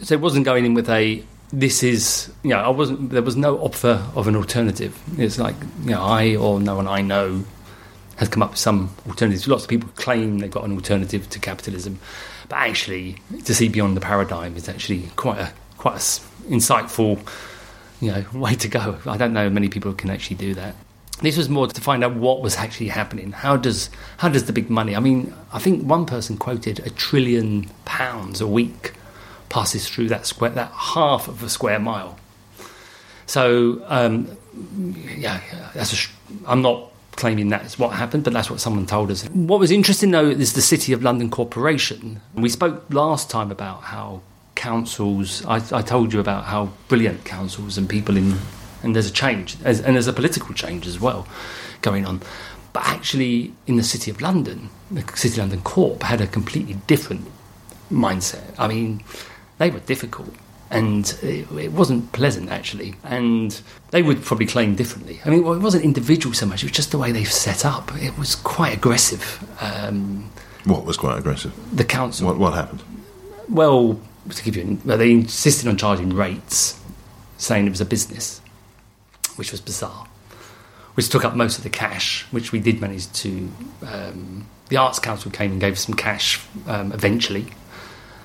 So 0.02 0.14
it 0.14 0.20
wasn't 0.20 0.44
going 0.44 0.64
in 0.64 0.74
with 0.74 0.88
a. 0.88 1.22
This 1.52 1.82
is, 1.82 2.32
you 2.42 2.50
know, 2.50 2.60
I 2.60 2.70
wasn't. 2.70 3.10
There 3.10 3.22
was 3.22 3.36
no 3.36 3.58
offer 3.58 4.04
of 4.14 4.26
an 4.26 4.34
alternative. 4.36 4.98
It's 5.18 5.38
like, 5.38 5.54
you 5.84 5.90
know, 5.90 6.02
I 6.02 6.34
or 6.36 6.58
no 6.60 6.76
one 6.76 6.88
I 6.88 7.02
know 7.02 7.44
has 8.16 8.28
come 8.28 8.42
up 8.42 8.50
with 8.50 8.58
some 8.58 8.94
alternatives. 9.06 9.46
Lots 9.46 9.64
of 9.64 9.68
people 9.68 9.90
claim 9.96 10.38
they've 10.38 10.50
got 10.50 10.64
an 10.64 10.72
alternative 10.72 11.28
to 11.30 11.38
capitalism, 11.38 11.98
but 12.48 12.56
actually, 12.56 13.16
to 13.44 13.54
see 13.54 13.68
beyond 13.68 13.96
the 13.96 14.00
paradigm 14.00 14.56
is 14.56 14.68
actually 14.68 15.10
quite 15.16 15.38
a 15.38 15.52
quite 15.76 15.96
a 15.96 16.00
insightful, 16.50 17.18
you 18.00 18.10
know, 18.12 18.24
way 18.38 18.54
to 18.54 18.68
go. 18.68 18.98
I 19.06 19.16
don't 19.16 19.32
know 19.32 19.48
many 19.50 19.68
people 19.68 19.92
can 19.92 20.10
actually 20.10 20.36
do 20.36 20.54
that. 20.54 20.74
This 21.22 21.36
was 21.36 21.48
more 21.48 21.66
to 21.66 21.80
find 21.80 22.04
out 22.04 22.14
what 22.14 22.42
was 22.42 22.56
actually 22.56 22.88
happening. 22.88 23.32
How 23.32 23.56
does 23.56 23.90
how 24.18 24.28
does 24.28 24.44
the 24.44 24.52
big 24.52 24.68
money? 24.68 24.94
I 24.96 25.00
mean, 25.00 25.32
I 25.52 25.58
think 25.58 25.84
one 25.84 26.04
person 26.06 26.36
quoted 26.36 26.80
a 26.80 26.90
trillion 26.90 27.70
pounds 27.84 28.40
a 28.40 28.46
week 28.46 28.92
passes 29.48 29.88
through 29.88 30.08
that 30.08 30.26
square 30.26 30.50
that 30.50 30.72
half 30.72 31.28
of 31.28 31.42
a 31.42 31.48
square 31.48 31.78
mile. 31.78 32.18
So 33.26 33.84
um, 33.86 34.36
yeah, 35.16 35.40
that's 35.74 35.92
a 35.92 36.10
I'm 36.46 36.62
not 36.62 36.90
claiming 37.16 37.48
that's 37.48 37.78
what 37.78 37.90
happened, 37.90 38.24
but 38.24 38.32
that's 38.32 38.50
what 38.50 38.60
someone 38.60 38.86
told 38.86 39.10
us. 39.10 39.24
What 39.28 39.60
was 39.60 39.70
interesting 39.70 40.10
though 40.10 40.28
is 40.28 40.54
the 40.54 40.62
City 40.62 40.92
of 40.92 41.02
London 41.02 41.30
Corporation. 41.30 42.20
We 42.34 42.48
spoke 42.48 42.84
last 42.90 43.30
time 43.30 43.50
about 43.50 43.82
how 43.82 44.22
councils. 44.54 45.44
I, 45.46 45.56
I 45.72 45.82
told 45.82 46.12
you 46.12 46.20
about 46.20 46.44
how 46.44 46.70
brilliant 46.88 47.24
councils 47.24 47.78
and 47.78 47.88
people 47.88 48.16
in, 48.16 48.38
and 48.82 48.94
there's 48.94 49.08
a 49.08 49.12
change, 49.12 49.56
as, 49.64 49.80
and 49.80 49.94
there's 49.96 50.08
a 50.08 50.12
political 50.12 50.54
change 50.54 50.86
as 50.86 51.00
well 51.00 51.26
going 51.82 52.06
on. 52.06 52.20
But 52.72 52.84
actually, 52.86 53.52
in 53.66 53.76
the 53.76 53.82
City 53.82 54.10
of 54.10 54.20
London, 54.20 54.70
the 54.90 55.02
City 55.16 55.34
of 55.34 55.38
London 55.38 55.60
Corp 55.62 56.02
had 56.02 56.20
a 56.20 56.26
completely 56.26 56.74
different 56.86 57.26
mindset. 57.90 58.54
I 58.58 58.68
mean, 58.68 59.02
they 59.58 59.70
were 59.70 59.80
difficult 59.80 60.34
and 60.70 61.18
it, 61.22 61.50
it 61.52 61.72
wasn't 61.72 62.10
pleasant 62.12 62.50
actually. 62.50 62.94
And 63.04 63.60
they 63.90 64.02
would 64.02 64.22
probably 64.22 64.46
claim 64.46 64.74
differently. 64.74 65.20
I 65.24 65.28
mean, 65.30 65.44
well, 65.44 65.52
it 65.52 65.60
wasn't 65.60 65.84
individual 65.84 66.34
so 66.34 66.46
much, 66.46 66.62
it 66.62 66.66
was 66.66 66.72
just 66.72 66.90
the 66.90 66.98
way 66.98 67.12
they've 67.12 67.30
set 67.30 67.64
up. 67.64 67.92
It 67.96 68.16
was 68.18 68.34
quite 68.34 68.74
aggressive. 68.74 69.46
Um, 69.60 70.30
What 70.64 70.84
was 70.84 70.96
quite 70.96 71.18
aggressive? 71.18 71.52
the 71.76 71.84
council. 71.84 72.26
What, 72.26 72.38
what 72.38 72.54
happened? 72.54 72.82
Well, 73.48 74.00
to 74.30 74.42
give 74.42 74.56
you, 74.56 74.78
well, 74.84 74.96
they 74.96 75.10
insisted 75.10 75.68
on 75.68 75.76
charging 75.76 76.10
rates, 76.14 76.80
saying 77.36 77.66
it 77.66 77.70
was 77.70 77.80
a 77.80 77.84
business, 77.84 78.40
which 79.36 79.52
was 79.52 79.60
bizarre. 79.60 80.06
Which 80.94 81.08
took 81.08 81.24
up 81.24 81.34
most 81.34 81.56
of 81.56 81.64
the 81.64 81.70
cash, 81.70 82.24
which 82.30 82.52
we 82.52 82.60
did 82.60 82.80
manage 82.80 83.10
to. 83.12 83.50
Um, 83.86 84.46
the 84.68 84.76
Arts 84.76 84.98
Council 84.98 85.30
came 85.30 85.52
and 85.52 85.60
gave 85.60 85.74
us 85.74 85.80
some 85.80 85.94
cash 85.94 86.40
um, 86.66 86.92
eventually, 86.92 87.46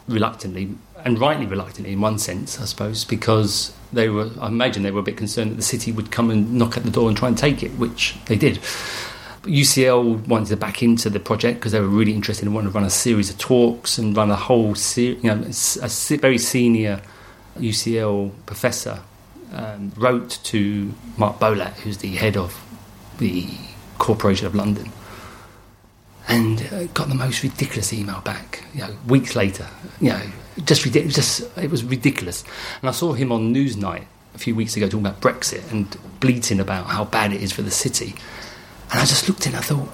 reluctantly, 0.08 0.76
and 1.04 1.20
rightly 1.20 1.46
reluctantly 1.46 1.94
in 1.94 2.02
one 2.02 2.20
sense, 2.20 2.60
I 2.60 2.66
suppose, 2.66 3.06
because 3.06 3.74
they 3.94 4.10
were. 4.10 4.32
I 4.42 4.48
imagine 4.48 4.84
they 4.84 4.92
were 4.92 5.00
a 5.00 5.04
bit 5.04 5.18
concerned 5.18 5.52
that 5.52 5.56
the 5.56 5.62
city 5.62 5.92
would 5.92 6.12
come 6.12 6.30
and 6.30 6.54
knock 6.54 6.76
at 6.76 6.84
the 6.84 6.92
door 6.92 7.08
and 7.08 7.18
try 7.18 7.30
and 7.30 7.38
take 7.38 7.64
it, 7.64 7.72
which 7.72 8.16
they 8.26 8.36
did. 8.36 8.60
UCL 9.44 10.28
wanted 10.28 10.50
to 10.50 10.58
back 10.58 10.84
into 10.84 11.10
the 11.10 11.22
project 11.22 11.60
because 11.60 11.72
they 11.72 11.80
were 11.80 11.88
really 11.88 12.14
interested 12.14 12.46
and 12.46 12.54
wanted 12.54 12.68
to 12.68 12.74
run 12.74 12.84
a 12.84 12.90
series 12.90 13.30
of 13.30 13.38
talks 13.38 13.98
and 13.98 14.16
run 14.16 14.30
a 14.30 14.36
whole 14.36 14.76
series. 14.76 15.24
You 15.24 15.34
know, 15.34 15.42
a 15.82 16.18
very 16.18 16.38
senior 16.38 17.02
UCL 17.58 18.32
professor 18.46 19.02
um, 19.54 19.92
wrote 19.96 20.40
to 20.44 20.94
Mark 21.18 21.40
Boleat, 21.40 21.74
who's 21.84 21.98
the 21.98 22.16
head 22.16 22.38
of 22.38 22.64
the 23.18 23.48
Corporation 23.98 24.48
of 24.48 24.56
London, 24.56 24.92
and 26.28 26.68
uh, 26.72 26.84
got 26.88 27.10
the 27.10 27.16
most 27.16 27.44
ridiculous 27.44 27.94
email 27.94 28.22
back. 28.22 28.64
You 28.74 28.82
know, 28.82 28.96
weeks 29.08 29.36
later, 29.36 29.68
you 30.00 30.10
know, 30.10 30.22
just 30.66 30.86
ridiculous. 30.86 31.16
Just 31.16 31.58
it 31.58 31.72
was 31.72 31.84
ridiculous. 31.84 32.44
And 32.82 32.90
I 32.90 32.92
saw 32.92 33.14
him 33.14 33.32
on 33.32 33.54
Newsnight 33.54 34.06
a 34.36 34.38
few 34.38 34.56
weeks 34.56 34.76
ago 34.76 34.88
talking 34.88 35.06
about 35.06 35.22
Brexit 35.22 35.72
and 35.72 35.98
bleating 36.20 36.60
about 36.60 36.88
how 36.88 37.06
bad 37.06 37.34
it 37.34 37.42
is 37.42 37.52
for 37.52 37.62
the 37.64 37.72
city. 37.72 38.16
And 38.92 39.00
I 39.00 39.06
just 39.06 39.28
looked 39.28 39.48
in. 39.48 39.56
I 39.56 39.62
thought, 39.62 39.94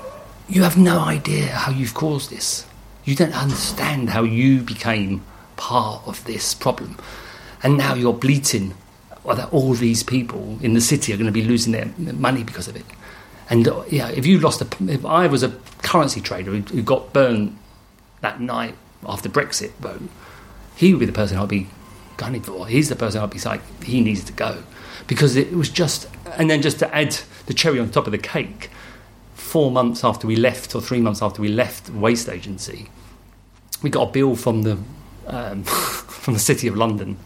you 0.49 0.63
have 0.63 0.77
no 0.77 0.99
idea 0.99 1.47
how 1.47 1.71
you've 1.71 1.93
caused 1.93 2.29
this. 2.29 2.65
You 3.05 3.15
don't 3.15 3.33
understand 3.33 4.09
how 4.09 4.23
you 4.23 4.61
became 4.61 5.23
part 5.55 6.05
of 6.05 6.23
this 6.25 6.53
problem. 6.53 6.97
And 7.61 7.77
now 7.77 7.93
you're 7.93 8.13
bleating 8.13 8.73
that 9.25 9.51
all 9.53 9.73
these 9.73 10.03
people 10.03 10.57
in 10.61 10.73
the 10.73 10.81
city 10.81 11.13
are 11.13 11.17
going 11.17 11.27
to 11.27 11.31
be 11.31 11.43
losing 11.43 11.71
their 11.71 11.89
money 11.97 12.43
because 12.43 12.67
of 12.67 12.75
it. 12.75 12.85
And 13.49 13.67
uh, 13.67 13.83
yeah, 13.89 14.09
if 14.09 14.25
you 14.25 14.39
lost 14.39 14.61
a, 14.61 14.91
if 14.91 15.05
I 15.05 15.27
was 15.27 15.43
a 15.43 15.49
currency 15.81 16.21
trader 16.21 16.51
who, 16.51 16.61
who 16.61 16.81
got 16.81 17.13
burned 17.13 17.57
that 18.21 18.41
night 18.41 18.75
after 19.05 19.29
Brexit 19.29 19.71
vote, 19.75 20.01
he 20.75 20.93
would 20.93 20.99
be 20.99 21.05
the 21.05 21.13
person 21.13 21.37
I'd 21.37 21.49
be 21.49 21.67
gunning 22.17 22.41
for. 22.41 22.67
He's 22.67 22.89
the 22.89 22.95
person 22.95 23.21
I'd 23.21 23.29
be 23.29 23.39
like, 23.39 23.61
he 23.83 24.01
needs 24.01 24.23
to 24.25 24.33
go. 24.33 24.63
Because 25.07 25.35
it 25.35 25.51
was 25.53 25.69
just, 25.69 26.07
and 26.37 26.49
then 26.49 26.61
just 26.61 26.79
to 26.79 26.95
add 26.95 27.17
the 27.45 27.53
cherry 27.53 27.79
on 27.79 27.89
top 27.91 28.05
of 28.05 28.11
the 28.11 28.17
cake, 28.17 28.69
four 29.35 29.71
months 29.71 30.03
after 30.03 30.27
we 30.27 30.35
left, 30.35 30.75
or 30.75 30.81
three 30.81 31.01
months 31.01 31.21
after 31.21 31.41
we 31.41 31.49
left 31.49 31.89
Waste 31.89 32.29
Agency, 32.29 32.89
we 33.81 33.89
got 33.89 34.09
a 34.09 34.11
bill 34.11 34.35
from 34.35 34.63
the, 34.63 34.77
um, 35.27 35.63
from 35.63 36.33
the 36.33 36.39
City 36.39 36.67
of 36.67 36.75
London 36.75 37.17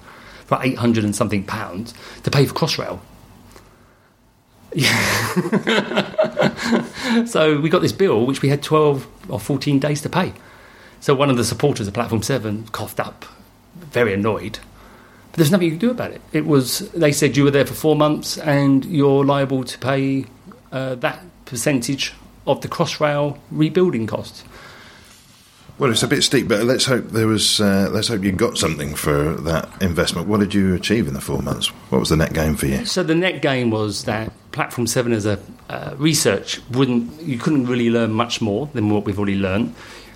for 0.47 0.57
800 0.61 1.03
and 1.03 1.15
something 1.15 1.43
pounds 1.43 1.93
to 2.23 2.31
pay 2.31 2.45
for 2.45 2.55
Crossrail. 2.55 2.99
Yeah. 4.73 4.95
so 7.25 7.59
we 7.59 7.69
got 7.69 7.81
this 7.81 7.93
bill, 7.93 8.25
which 8.25 8.41
we 8.41 8.49
had 8.49 8.61
12 8.61 9.07
or 9.29 9.39
14 9.39 9.79
days 9.79 10.01
to 10.01 10.09
pay. 10.09 10.33
So 10.99 11.15
one 11.15 11.29
of 11.29 11.37
the 11.37 11.45
supporters 11.45 11.87
of 11.87 11.93
Platform 11.93 12.21
7 12.21 12.67
coughed 12.67 12.99
up, 12.99 13.25
very 13.75 14.13
annoyed. 14.13 14.59
But 15.31 15.37
there's 15.37 15.51
nothing 15.51 15.65
you 15.65 15.71
can 15.71 15.79
do 15.79 15.89
about 15.89 16.11
it. 16.11 16.21
It 16.33 16.45
was, 16.45 16.79
they 16.91 17.11
said 17.13 17.37
you 17.37 17.45
were 17.45 17.51
there 17.51 17.65
for 17.65 17.75
four 17.75 17.95
months 17.95 18.37
and 18.37 18.83
you're 18.85 19.23
liable 19.25 19.63
to 19.63 19.79
pay 19.79 20.25
uh, 20.71 20.95
that 20.95 21.23
percentage 21.45 22.13
of 22.45 22.61
the 22.61 22.67
Crossrail 22.67 23.39
rebuilding 23.49 24.05
costs. 24.05 24.43
Well, 25.79 25.91
it's 25.91 26.01
a 26.01 26.07
bit 26.07 26.23
steep, 26.23 26.47
but 26.47 26.63
let's 26.63 26.85
hope 26.85 27.09
there 27.09 27.27
was. 27.27 27.61
Uh, 27.61 27.87
let's 27.91 28.07
hope 28.07 28.23
you 28.23 28.31
got 28.31 28.57
something 28.57 28.95
for 28.95 29.35
that 29.35 29.69
investment. 29.79 30.27
What 30.27 30.39
did 30.39 30.51
you 30.51 30.73
achieve 30.73 31.07
in 31.07 31.13
the 31.13 31.21
four 31.21 31.43
months? 31.43 31.67
What 31.91 31.99
was 31.99 32.09
the 32.09 32.17
net 32.17 32.33
gain 32.33 32.55
for 32.55 32.65
you? 32.65 32.83
So 32.83 33.03
the 33.03 33.13
net 33.13 33.43
gain 33.43 33.69
was 33.69 34.05
that 34.05 34.33
Platform 34.51 34.87
Seven 34.87 35.13
as 35.13 35.27
a 35.27 35.39
uh, 35.69 35.93
research 35.97 36.59
wouldn't 36.71 37.21
you 37.21 37.37
couldn't 37.37 37.67
really 37.67 37.91
learn 37.91 38.11
much 38.11 38.41
more 38.41 38.67
than 38.73 38.89
what 38.89 39.05
we've 39.05 39.19
already 39.19 39.37
learned. 39.37 39.75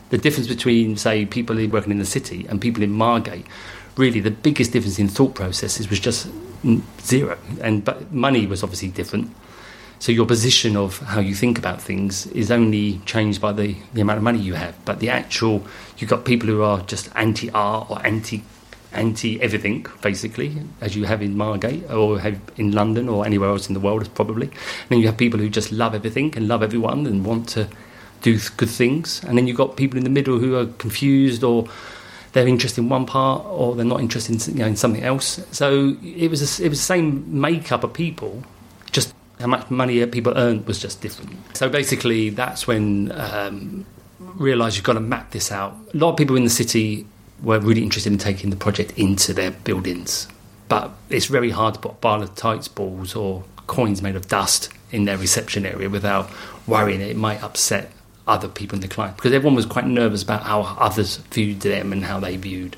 The 0.10 0.18
difference 0.18 0.48
between 0.48 0.98
say 0.98 1.28
people 1.28 1.56
working 1.68 1.92
in 1.92 2.00
the 2.00 2.06
city 2.06 2.48
and 2.50 2.60
people 2.60 2.82
in 2.82 2.92
Margate, 2.92 3.46
really 3.98 4.20
the 4.20 4.32
biggest 4.32 4.72
difference 4.72 4.98
in 4.98 5.10
thought 5.10 5.36
processes 5.36 5.92
was 5.92 6.00
just 6.00 6.28
zero, 7.02 7.38
and 7.62 7.86
but 7.86 8.12
money 8.12 8.48
was 8.48 8.64
obviously 8.64 8.88
different. 8.88 9.30
So 10.02 10.12
your 10.12 10.26
position 10.26 10.76
of 10.76 10.98
how 10.98 11.20
you 11.20 11.36
think 11.36 11.60
about 11.60 11.80
things 11.80 12.26
is 12.26 12.50
only 12.50 12.98
changed 13.06 13.40
by 13.40 13.52
the, 13.52 13.76
the 13.94 14.02
amount 14.02 14.18
of 14.18 14.24
money 14.24 14.40
you 14.40 14.56
have. 14.56 14.74
But 14.84 15.00
the 15.00 15.12
actual, 15.12 15.64
you've 16.00 16.10
got 16.10 16.26
people 16.26 16.50
who 16.50 16.64
are 16.64 16.82
just 16.82 17.12
anti 17.14 17.52
art 17.52 17.92
or 17.92 18.04
anti 18.04 18.42
anti 18.94 19.40
everything, 19.40 19.86
basically, 20.02 20.58
as 20.82 20.96
you 20.96 21.04
have 21.04 21.22
in 21.22 21.38
Margate 21.38 21.88
or 21.92 22.20
have 22.20 22.42
in 22.58 22.72
London 22.72 23.10
or 23.10 23.28
anywhere 23.28 23.50
else 23.50 23.68
in 23.68 23.76
the 23.76 23.80
world, 23.80 24.12
probably. 24.16 24.48
And 24.48 24.90
then 24.90 25.00
you 25.02 25.06
have 25.06 25.18
people 25.18 25.40
who 25.40 25.52
just 25.52 25.72
love 25.72 25.94
everything 25.94 26.36
and 26.36 26.48
love 26.48 26.64
everyone 26.64 27.06
and 27.06 27.24
want 27.24 27.48
to 27.50 27.68
do 28.24 28.40
good 28.58 28.72
things. 28.72 29.24
And 29.24 29.38
then 29.38 29.46
you've 29.46 29.58
got 29.58 29.78
people 29.78 30.00
in 30.00 30.04
the 30.04 30.10
middle 30.10 30.40
who 30.40 30.56
are 30.56 30.66
confused 30.66 31.44
or 31.44 31.68
they're 32.34 32.48
interested 32.48 32.82
in 32.82 32.90
one 32.90 33.06
part 33.06 33.46
or 33.46 33.76
they're 33.76 33.86
not 33.86 34.02
interested 34.02 34.48
in, 34.48 34.58
you 34.58 34.64
know, 34.64 34.68
in 34.68 34.76
something 34.76 35.04
else. 35.04 35.46
So 35.52 35.96
it 36.04 36.32
was 36.32 36.42
a, 36.42 36.66
it 36.66 36.70
was 36.70 36.80
the 36.80 36.86
same 36.86 37.40
makeup 37.40 37.84
of 37.84 37.94
people, 37.94 38.44
how 39.42 39.48
much 39.48 39.70
money 39.70 40.06
people 40.06 40.34
earned 40.38 40.66
was 40.66 40.80
just 40.80 41.02
different. 41.02 41.32
So 41.58 41.70
basically, 41.70 42.30
that's 42.30 42.68
when 42.68 43.12
um, 43.12 43.86
realised 44.20 44.76
you've 44.78 44.86
got 44.86 44.94
to 44.94 45.00
map 45.00 45.32
this 45.32 45.52
out. 45.52 45.76
A 45.94 45.98
lot 45.98 46.12
of 46.12 46.18
people 46.18 46.36
in 46.36 46.44
the 46.44 46.50
city 46.50 47.06
were 47.44 47.60
really 47.60 47.84
interested 47.84 48.12
in 48.12 48.20
taking 48.20 48.50
the 48.50 48.56
project 48.56 48.94
into 48.98 49.34
their 49.34 49.52
buildings, 49.52 50.28
but 50.68 50.92
it's 51.10 51.26
very 51.26 51.50
hard 51.50 51.74
to 51.74 51.80
put 51.80 51.92
a 51.92 51.96
bar 51.96 52.22
of 52.22 52.34
tights 52.36 52.68
balls 52.68 53.16
or 53.16 53.44
coins 53.68 54.02
made 54.02 54.16
of 54.16 54.28
dust 54.28 54.70
in 54.92 55.06
their 55.06 55.18
reception 55.18 55.66
area 55.66 55.90
without 55.90 56.30
worrying 56.68 57.02
it 57.02 57.16
might 57.16 57.42
upset 57.42 57.92
other 58.28 58.48
people 58.48 58.76
in 58.76 58.82
the 58.82 58.88
client 58.88 59.16
because 59.16 59.34
everyone 59.34 59.56
was 59.56 59.66
quite 59.66 59.86
nervous 59.86 60.22
about 60.22 60.44
how 60.44 60.62
others 60.62 61.18
viewed 61.32 61.62
them 61.62 61.92
and 61.92 62.04
how 62.04 62.20
they 62.20 62.38
viewed. 62.38 62.76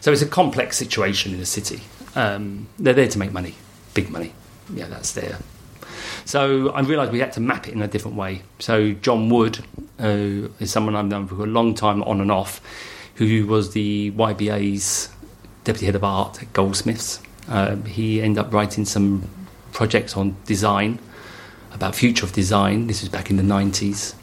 So 0.00 0.12
it's 0.12 0.22
a 0.22 0.26
complex 0.26 0.76
situation 0.76 1.32
in 1.32 1.40
the 1.40 1.46
city. 1.46 1.82
Um, 2.14 2.68
they're 2.78 2.94
there 2.94 3.08
to 3.08 3.18
make 3.18 3.32
money, 3.32 3.54
big 3.92 4.10
money. 4.10 4.32
Yeah, 4.72 4.86
that's 4.86 5.12
their 5.12 5.38
so 6.24 6.70
I 6.70 6.80
realised 6.80 7.12
we 7.12 7.20
had 7.20 7.32
to 7.34 7.40
map 7.40 7.68
it 7.68 7.74
in 7.74 7.82
a 7.82 7.88
different 7.88 8.16
way. 8.16 8.42
So 8.58 8.92
John 8.92 9.28
Wood 9.28 9.60
uh, 9.98 10.48
is 10.58 10.70
someone 10.70 10.96
I've 10.96 11.06
known 11.06 11.26
for 11.26 11.42
a 11.42 11.46
long 11.46 11.74
time 11.74 12.02
on 12.04 12.20
and 12.20 12.30
off, 12.30 12.60
who 13.16 13.46
was 13.46 13.72
the 13.72 14.12
YBA's 14.12 15.10
deputy 15.64 15.86
head 15.86 15.94
of 15.94 16.04
art 16.04 16.42
at 16.42 16.52
Goldsmiths. 16.52 17.20
Um, 17.48 17.84
he 17.84 18.22
ended 18.22 18.44
up 18.44 18.52
writing 18.52 18.84
some 18.84 19.28
projects 19.72 20.16
on 20.16 20.36
design, 20.46 20.98
about 21.72 21.94
future 21.94 22.24
of 22.24 22.32
design. 22.32 22.86
This 22.86 23.00
was 23.00 23.08
back 23.08 23.30
in 23.30 23.36
the 23.36 23.42
90s. 23.42 24.14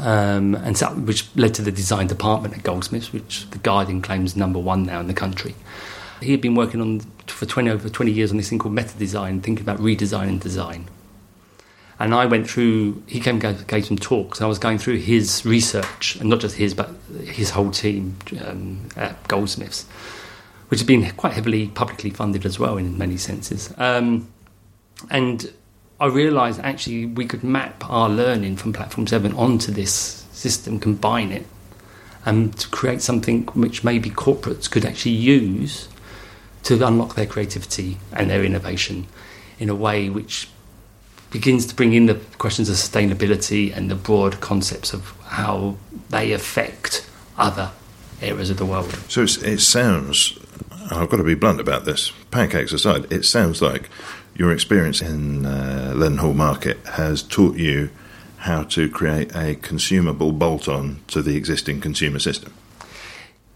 Um, 0.00 0.54
and 0.56 0.76
so, 0.76 0.88
which 0.88 1.34
led 1.36 1.54
to 1.54 1.62
the 1.62 1.72
design 1.72 2.06
department 2.06 2.54
at 2.54 2.62
Goldsmiths, 2.62 3.12
which 3.12 3.48
the 3.50 3.58
Guardian 3.58 4.02
claims 4.02 4.36
number 4.36 4.58
one 4.58 4.84
now 4.84 5.00
in 5.00 5.06
the 5.06 5.14
country. 5.14 5.54
He 6.20 6.32
had 6.32 6.40
been 6.40 6.54
working 6.54 6.80
on 6.80 7.00
for 7.26 7.46
20 7.46 7.70
over 7.70 7.88
20 7.88 8.10
years 8.10 8.30
on 8.30 8.36
this 8.36 8.48
thing 8.48 8.58
called 8.58 8.74
meta 8.74 8.96
design, 8.96 9.40
thinking 9.40 9.64
about 9.64 9.78
redesign 9.78 10.28
and 10.28 10.40
design. 10.40 10.86
And 11.98 12.14
I 12.14 12.26
went 12.26 12.48
through, 12.48 13.02
he 13.06 13.20
came 13.20 13.40
and 13.40 13.66
gave 13.66 13.86
some 13.86 13.96
talks, 13.96 14.38
and 14.38 14.44
I 14.44 14.48
was 14.48 14.58
going 14.58 14.78
through 14.78 14.98
his 14.98 15.46
research, 15.46 16.16
and 16.16 16.28
not 16.28 16.40
just 16.40 16.56
his, 16.56 16.74
but 16.74 16.90
his 17.24 17.50
whole 17.50 17.70
team 17.70 18.16
um, 18.44 18.88
at 18.96 19.26
Goldsmiths, 19.28 19.86
which 20.68 20.80
has 20.80 20.86
been 20.86 21.10
quite 21.12 21.32
heavily 21.32 21.68
publicly 21.68 22.10
funded 22.10 22.44
as 22.44 22.58
well 22.58 22.76
in 22.76 22.98
many 22.98 23.16
senses. 23.16 23.72
Um, 23.78 24.28
and 25.10 25.50
I 25.98 26.06
realised 26.06 26.60
actually 26.60 27.06
we 27.06 27.24
could 27.24 27.42
map 27.42 27.88
our 27.88 28.10
learning 28.10 28.56
from 28.56 28.74
Platform 28.74 29.06
7 29.06 29.32
onto 29.32 29.72
this 29.72 29.92
system, 30.32 30.78
combine 30.78 31.32
it, 31.32 31.46
and 32.26 32.56
to 32.58 32.68
create 32.68 33.00
something 33.00 33.44
which 33.54 33.84
maybe 33.84 34.10
corporates 34.10 34.70
could 34.70 34.84
actually 34.84 35.12
use 35.12 35.88
to 36.64 36.86
unlock 36.86 37.14
their 37.14 37.26
creativity 37.26 37.96
and 38.12 38.28
their 38.28 38.44
innovation 38.44 39.06
in 39.58 39.70
a 39.70 39.74
way 39.74 40.10
which 40.10 40.48
begins 41.36 41.66
to 41.66 41.74
bring 41.74 41.92
in 41.92 42.06
the 42.06 42.14
questions 42.38 42.70
of 42.70 42.76
sustainability 42.76 43.76
and 43.76 43.90
the 43.90 43.94
broad 43.94 44.40
concepts 44.40 44.94
of 44.94 45.10
how 45.24 45.76
they 46.08 46.32
affect 46.32 47.06
other 47.36 47.70
areas 48.22 48.48
of 48.48 48.56
the 48.56 48.64
world. 48.64 48.90
So 49.08 49.22
it 49.22 49.60
sounds, 49.60 50.38
I've 50.90 51.10
got 51.10 51.18
to 51.18 51.24
be 51.24 51.34
blunt 51.34 51.60
about 51.60 51.84
this, 51.84 52.10
pancakes 52.30 52.72
aside, 52.72 53.12
it 53.12 53.24
sounds 53.24 53.60
like 53.60 53.90
your 54.34 54.50
experience 54.50 55.02
in 55.02 55.44
uh, 55.44 55.92
Leadenhall 55.94 56.34
Market 56.34 56.78
has 56.94 57.22
taught 57.22 57.56
you 57.56 57.90
how 58.38 58.62
to 58.62 58.88
create 58.88 59.34
a 59.36 59.56
consumable 59.56 60.32
bolt 60.32 60.68
on 60.68 61.00
to 61.08 61.20
the 61.20 61.36
existing 61.36 61.82
consumer 61.82 62.18
system. 62.18 62.52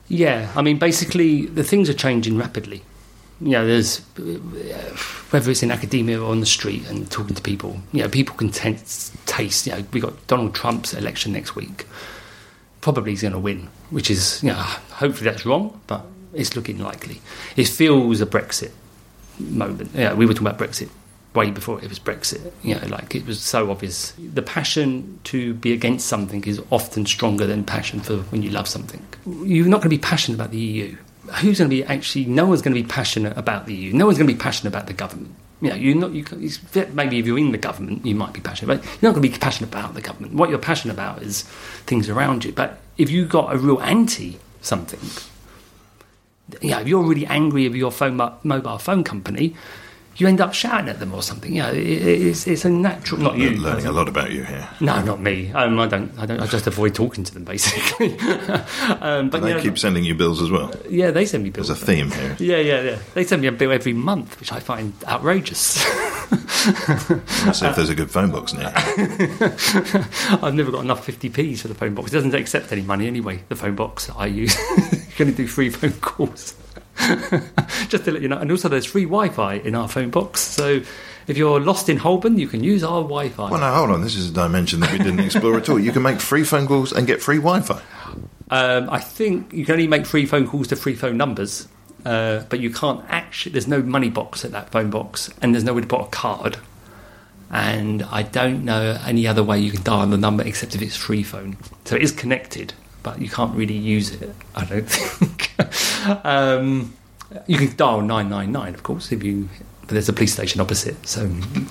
Yeah, 0.08 0.52
I 0.54 0.60
mean, 0.60 0.78
basically, 0.78 1.46
the 1.46 1.64
things 1.64 1.88
are 1.88 1.94
changing 1.94 2.36
rapidly 2.36 2.82
you 3.40 3.52
know, 3.52 3.66
there's 3.66 3.98
whether 5.30 5.50
it's 5.50 5.62
in 5.62 5.70
academia 5.70 6.20
or 6.20 6.30
on 6.30 6.40
the 6.40 6.46
street 6.46 6.86
and 6.88 7.10
talking 7.10 7.34
to 7.34 7.42
people, 7.42 7.80
you 7.92 8.02
know, 8.02 8.08
people 8.08 8.36
can 8.36 8.50
t- 8.50 8.76
taste. 9.26 9.66
You 9.66 9.72
know, 9.72 9.84
we 9.92 10.00
got 10.00 10.26
Donald 10.26 10.54
Trump's 10.54 10.92
election 10.92 11.32
next 11.32 11.56
week. 11.56 11.86
Probably 12.82 13.12
he's 13.12 13.22
going 13.22 13.32
to 13.32 13.38
win, 13.38 13.68
which 13.90 14.10
is, 14.10 14.42
you 14.42 14.50
know, 14.50 14.54
hopefully 14.56 15.30
that's 15.30 15.46
wrong, 15.46 15.80
but 15.86 16.04
it's 16.34 16.54
looking 16.54 16.78
likely. 16.78 17.20
It 17.56 17.68
feels 17.68 18.20
a 18.20 18.26
Brexit 18.26 18.72
moment. 19.38 19.90
Yeah, 19.94 20.12
we 20.14 20.26
were 20.26 20.34
talking 20.34 20.46
about 20.46 20.58
Brexit 20.58 20.90
way 21.34 21.50
before 21.50 21.82
it 21.82 21.88
was 21.88 21.98
Brexit. 21.98 22.52
You 22.62 22.74
know, 22.74 22.86
like 22.88 23.14
it 23.14 23.26
was 23.26 23.40
so 23.40 23.70
obvious. 23.70 24.12
The 24.18 24.42
passion 24.42 25.18
to 25.24 25.54
be 25.54 25.72
against 25.72 26.06
something 26.06 26.44
is 26.44 26.60
often 26.70 27.06
stronger 27.06 27.46
than 27.46 27.64
passion 27.64 28.00
for 28.00 28.18
when 28.18 28.42
you 28.42 28.50
love 28.50 28.68
something. 28.68 29.04
You're 29.26 29.66
not 29.66 29.78
going 29.78 29.90
to 29.90 29.96
be 29.96 29.98
passionate 29.98 30.36
about 30.36 30.50
the 30.50 30.58
EU 30.58 30.96
who's 31.40 31.58
going 31.58 31.70
to 31.70 31.76
be 31.76 31.84
actually? 31.84 32.24
No 32.26 32.46
one's 32.46 32.62
going 32.62 32.74
to 32.74 32.82
be 32.82 32.88
passionate 32.88 33.36
about 33.36 33.66
the 33.66 33.74
EU. 33.74 33.92
No 33.92 34.06
one's 34.06 34.18
going 34.18 34.28
to 34.28 34.34
be 34.34 34.40
passionate 34.40 34.70
about 34.72 34.86
the 34.86 34.92
government. 34.92 35.34
You 35.60 35.70
know, 35.70 35.76
you're 35.76 35.94
not. 35.94 36.12
You, 36.12 36.24
maybe 36.92 37.18
if 37.18 37.26
you're 37.26 37.38
in 37.38 37.52
the 37.52 37.58
government, 37.58 38.06
you 38.06 38.14
might 38.14 38.32
be 38.32 38.40
passionate, 38.40 38.76
but 38.76 38.84
you're 38.84 39.10
not 39.10 39.14
going 39.14 39.22
to 39.22 39.28
be 39.28 39.38
passionate 39.38 39.68
about 39.68 39.94
the 39.94 40.00
government. 40.00 40.34
What 40.34 40.48
you're 40.48 40.58
passionate 40.58 40.94
about 40.94 41.22
is 41.22 41.42
things 41.86 42.08
around 42.08 42.44
you. 42.44 42.52
But 42.52 42.80
if 42.96 43.10
you 43.10 43.26
got 43.26 43.54
a 43.54 43.58
real 43.58 43.80
anti 43.82 44.38
something, 44.62 45.00
you 46.62 46.70
know, 46.70 46.80
if 46.80 46.88
you're 46.88 47.02
really 47.02 47.26
angry 47.26 47.68
with 47.68 47.76
your 47.76 47.92
phone, 47.92 48.16
mobile 48.42 48.78
phone 48.78 49.04
company, 49.04 49.54
you 50.20 50.28
end 50.28 50.40
up 50.40 50.52
shouting 50.52 50.88
at 50.88 50.98
them 51.00 51.14
or 51.14 51.22
something. 51.22 51.54
You 51.54 51.62
know, 51.62 51.72
it, 51.72 51.78
it's, 51.78 52.46
it's 52.46 52.64
a 52.64 52.70
natural. 52.70 53.20
Not 53.20 53.38
you. 53.38 53.50
Learning 53.50 53.86
a 53.86 53.92
lot 53.92 54.08
about 54.08 54.30
you 54.30 54.44
here. 54.44 54.68
No, 54.80 55.02
not 55.02 55.20
me. 55.20 55.50
Um, 55.52 55.78
I 55.80 55.86
don't. 55.86 56.16
I 56.18 56.26
don't. 56.26 56.40
I 56.40 56.46
just 56.46 56.66
avoid 56.66 56.94
talking 56.94 57.24
to 57.24 57.32
them 57.34 57.44
basically. 57.44 58.18
um, 59.00 59.30
but 59.30 59.40
They 59.40 59.48
you 59.48 59.54
know, 59.54 59.60
keep 59.60 59.78
sending 59.78 60.04
you 60.04 60.14
bills 60.14 60.42
as 60.42 60.50
well. 60.50 60.72
yeah, 60.88 61.10
they 61.10 61.24
send 61.24 61.44
me 61.44 61.50
bills. 61.50 61.68
There's 61.68 61.82
a 61.82 61.86
theme 61.86 62.10
here. 62.10 62.36
Yeah, 62.38 62.58
yeah, 62.58 62.82
yeah. 62.82 62.98
They 63.14 63.24
send 63.24 63.42
me 63.42 63.48
a 63.48 63.52
bill 63.52 63.72
every 63.72 63.92
month, 63.92 64.38
which 64.38 64.52
I 64.52 64.60
find 64.60 64.92
outrageous. 65.06 65.84
Let's 66.30 67.58
see 67.58 67.66
if 67.66 67.76
there's 67.76 67.88
a 67.88 67.94
good 67.94 68.10
phone 68.10 68.30
box 68.30 68.52
near. 68.52 68.70
I've 70.42 70.54
never 70.54 70.70
got 70.70 70.84
enough 70.84 71.06
50p's 71.06 71.62
for 71.62 71.68
the 71.68 71.74
phone 71.74 71.94
box. 71.94 72.10
It 72.12 72.14
doesn't 72.14 72.34
accept 72.34 72.70
any 72.72 72.82
money 72.82 73.06
anyway, 73.06 73.42
the 73.48 73.56
phone 73.56 73.74
box 73.74 74.10
I 74.10 74.26
use. 74.26 74.54
can 75.16 75.28
only 75.28 75.32
do 75.32 75.46
free 75.46 75.70
phone 75.70 75.92
calls. 76.00 76.54
Just 77.88 78.04
to 78.04 78.12
let 78.12 78.22
you 78.22 78.28
know. 78.28 78.38
And 78.38 78.50
also, 78.50 78.68
there's 78.68 78.86
free 78.86 79.04
Wi 79.04 79.28
Fi 79.28 79.54
in 79.54 79.74
our 79.74 79.88
phone 79.88 80.10
box. 80.10 80.40
So 80.40 80.82
if 81.26 81.36
you're 81.36 81.60
lost 81.60 81.88
in 81.88 81.96
Holborn, 81.96 82.38
you 82.38 82.48
can 82.48 82.62
use 82.62 82.82
our 82.82 83.02
Wi 83.02 83.28
Fi. 83.28 83.50
Well, 83.50 83.60
now 83.60 83.74
hold 83.74 83.90
on. 83.90 84.02
This 84.02 84.16
is 84.16 84.30
a 84.30 84.32
dimension 84.32 84.80
that 84.80 84.92
we 84.92 84.98
didn't 84.98 85.20
explore 85.20 85.56
at 85.56 85.68
all. 85.68 85.78
You 85.78 85.92
can 85.92 86.02
make 86.02 86.20
free 86.20 86.44
phone 86.44 86.66
calls 86.66 86.92
and 86.92 87.06
get 87.06 87.22
free 87.22 87.36
Wi-Fi. 87.36 87.80
Um, 88.50 88.90
I 88.90 88.98
think 88.98 89.52
you 89.52 89.64
can 89.64 89.74
only 89.74 89.86
make 89.86 90.06
free 90.06 90.26
phone 90.26 90.46
calls 90.46 90.68
to 90.68 90.76
free 90.76 90.94
phone 90.94 91.16
numbers, 91.16 91.68
uh, 92.04 92.40
but 92.48 92.60
you 92.60 92.70
can't 92.70 93.04
actually. 93.08 93.52
There's 93.52 93.68
no 93.68 93.80
money 93.82 94.10
box 94.10 94.44
at 94.44 94.50
that 94.52 94.70
phone 94.70 94.90
box, 94.90 95.30
and 95.40 95.54
there's 95.54 95.64
nowhere 95.64 95.82
to 95.82 95.88
put 95.88 96.00
a 96.00 96.06
card. 96.06 96.58
And 97.52 98.02
I 98.04 98.22
don't 98.22 98.64
know 98.64 98.98
any 99.04 99.26
other 99.26 99.42
way 99.42 99.58
you 99.58 99.72
can 99.72 99.82
dial 99.82 100.06
the 100.06 100.16
number 100.16 100.44
except 100.44 100.74
if 100.74 100.82
it's 100.82 100.96
free 100.96 101.22
phone. 101.22 101.56
So 101.84 101.96
it 101.96 102.02
is 102.02 102.12
connected, 102.12 102.74
but 103.02 103.20
you 103.20 103.28
can't 103.28 103.54
really 103.56 103.76
use 103.76 104.10
it. 104.20 104.34
I 104.54 104.64
don't 104.64 104.82
think. 104.88 106.24
um, 106.24 106.94
you 107.46 107.58
can 107.58 107.74
dial 107.76 108.00
nine 108.02 108.28
nine 108.28 108.52
nine, 108.52 108.74
of 108.74 108.82
course, 108.82 109.12
if 109.12 109.22
you. 109.22 109.48
But 109.82 109.94
there's 109.94 110.08
a 110.08 110.12
police 110.12 110.32
station 110.32 110.60
opposite, 110.60 111.04
so 111.06 111.26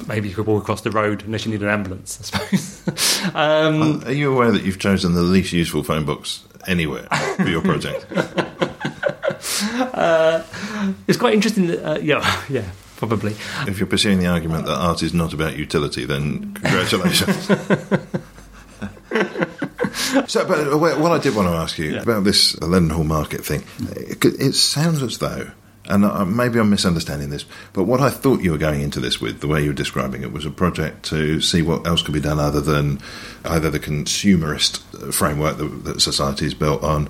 maybe 0.07 0.27
you 0.27 0.35
could 0.35 0.45
walk 0.45 0.63
across 0.63 0.81
the 0.81 0.91
road 0.91 1.23
unless 1.23 1.45
you 1.45 1.51
need 1.53 1.61
an 1.61 1.69
ambulance, 1.69 2.19
I 2.19 2.23
suppose. 2.25 3.31
um, 3.35 4.03
Are 4.03 4.11
you 4.11 4.29
aware 4.33 4.51
that 4.51 4.63
you've 4.63 4.79
chosen 4.79 5.13
the 5.13 5.21
least 5.21 5.53
useful 5.53 5.83
phone 5.83 6.03
box 6.03 6.43
anywhere 6.67 7.07
for 7.37 7.47
your 7.47 7.61
project? 7.61 8.05
it's 11.07 11.17
quite 11.17 11.33
interesting. 11.33 11.67
That, 11.67 11.81
uh, 11.81 11.99
yeah, 11.99 12.43
yeah, 12.49 12.65
probably. 12.97 13.31
if 13.67 13.79
you're 13.79 13.87
pursuing 13.87 14.19
the 14.19 14.27
argument 14.27 14.65
that 14.65 14.75
art 14.77 15.01
is 15.01 15.13
not 15.13 15.31
about 15.33 15.55
utility, 15.55 16.03
then 16.03 16.53
congratulations. 16.55 17.49
so, 20.27 20.47
but 20.47 20.71
uh, 20.71 20.77
what 20.77 21.11
I 21.11 21.19
did 21.19 21.35
want 21.35 21.47
to 21.49 21.53
ask 21.53 21.77
you 21.77 21.99
about 21.99 22.23
this 22.23 22.55
Leadenhall 22.55 23.05
Market 23.05 23.45
thing, 23.45 23.63
it, 23.95 24.23
it 24.23 24.53
sounds 24.53 25.03
as 25.03 25.17
though, 25.17 25.51
and 25.85 26.05
uh, 26.05 26.25
maybe 26.25 26.59
I'm 26.59 26.69
misunderstanding 26.69 27.29
this, 27.29 27.45
but 27.73 27.83
what 27.83 27.99
I 27.99 28.09
thought 28.09 28.41
you 28.41 28.51
were 28.51 28.57
going 28.57 28.81
into 28.81 28.99
this 28.99 29.19
with, 29.19 29.41
the 29.41 29.47
way 29.47 29.61
you 29.61 29.67
were 29.69 29.73
describing 29.73 30.23
it, 30.23 30.31
was 30.31 30.45
a 30.45 30.51
project 30.51 31.03
to 31.05 31.41
see 31.41 31.61
what 31.61 31.85
else 31.85 32.01
could 32.01 32.13
be 32.13 32.21
done 32.21 32.39
other 32.39 32.61
than 32.61 32.99
either 33.45 33.69
the 33.69 33.79
consumerist 33.79 35.13
framework 35.13 35.57
that, 35.57 35.83
that 35.83 36.01
society 36.01 36.45
is 36.45 36.53
built 36.53 36.83
on. 36.83 37.09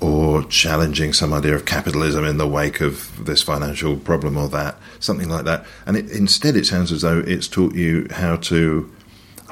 Or 0.00 0.42
challenging 0.44 1.14
some 1.14 1.32
idea 1.32 1.54
of 1.54 1.64
capitalism 1.64 2.26
in 2.26 2.36
the 2.36 2.48
wake 2.48 2.82
of 2.82 3.24
this 3.24 3.42
financial 3.42 3.96
problem 3.96 4.36
or 4.36 4.48
that, 4.48 4.76
something 5.00 5.30
like 5.30 5.46
that. 5.46 5.64
And 5.86 5.96
it, 5.96 6.10
instead, 6.10 6.56
it 6.56 6.66
sounds 6.66 6.92
as 6.92 7.00
though 7.00 7.20
it's 7.20 7.48
taught 7.48 7.74
you 7.74 8.08
how 8.10 8.36
to 8.36 8.93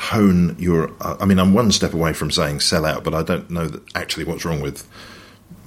hone 0.03 0.57
your. 0.59 0.91
I 1.01 1.25
mean, 1.25 1.39
I'm 1.39 1.55
one 1.55 1.71
step 1.71 1.95
away 1.95 2.13
from 2.13 2.31
saying 2.31 2.61
sell 2.61 2.85
out, 2.85 3.05
but 3.05 3.15
I 3.15 3.23
don't 3.23 3.49
know 3.51 3.69
that 3.69 3.83
actually 3.95 4.25
what's 4.25 4.45
wrong 4.45 4.61
with 4.61 4.87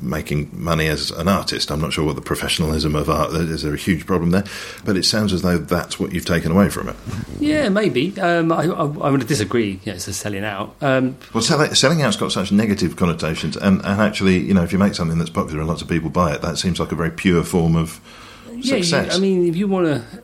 making 0.02 0.50
money 0.52 0.88
as 0.88 1.12
an 1.12 1.28
artist. 1.28 1.72
I'm 1.72 1.80
not 1.80 1.94
sure 1.94 2.04
what 2.04 2.16
the 2.16 2.22
professionalism 2.22 2.96
of 2.96 3.10
art 3.10 3.34
is. 3.34 3.62
There 3.62 3.74
a 3.74 3.78
huge 3.78 4.06
problem 4.06 4.32
there? 4.32 4.44
But 4.84 4.98
it 4.98 5.06
sounds 5.06 5.32
as 5.32 5.42
though 5.42 5.58
that's 5.58 6.00
what 6.00 6.12
you've 6.12 6.26
taken 6.26 6.52
away 6.52 6.70
from 6.70 6.90
it. 6.90 6.96
Yeah, 7.40 7.70
maybe. 7.70 8.20
Um, 8.20 8.52
I, 8.52 8.66
I, 8.66 8.84
I 8.84 9.10
would 9.10 9.26
disagree. 9.28 9.80
Yeah, 9.84 9.94
it's 9.94 10.08
a 10.08 10.14
selling 10.14 10.44
out. 10.44 10.76
Um, 10.82 11.16
Well, 11.34 11.42
selling, 11.42 11.74
selling 11.74 12.02
out's 12.02 12.18
got 12.18 12.32
such 12.32 12.52
negative 12.52 12.96
connotations, 12.98 13.56
and, 13.56 13.78
and 13.86 14.02
actually, 14.02 14.40
you 14.40 14.54
know, 14.54 14.64
if 14.64 14.74
you 14.74 14.80
make 14.80 14.96
something 14.96 15.18
that's 15.18 15.30
popular 15.30 15.60
and 15.60 15.70
lots 15.70 15.82
of 15.82 15.88
people 15.88 16.10
buy 16.10 16.34
it, 16.34 16.42
that 16.42 16.58
seems 16.58 16.80
like 16.80 16.92
a 16.92 16.96
very 16.96 17.12
pure 17.12 17.44
form 17.44 17.76
of 17.76 18.02
yeah, 18.50 18.76
you, 18.76 18.84
success. 18.84 19.16
I 19.16 19.20
mean, 19.20 19.48
if 19.48 19.56
you 19.56 19.68
want 19.68 19.86
to. 19.88 20.22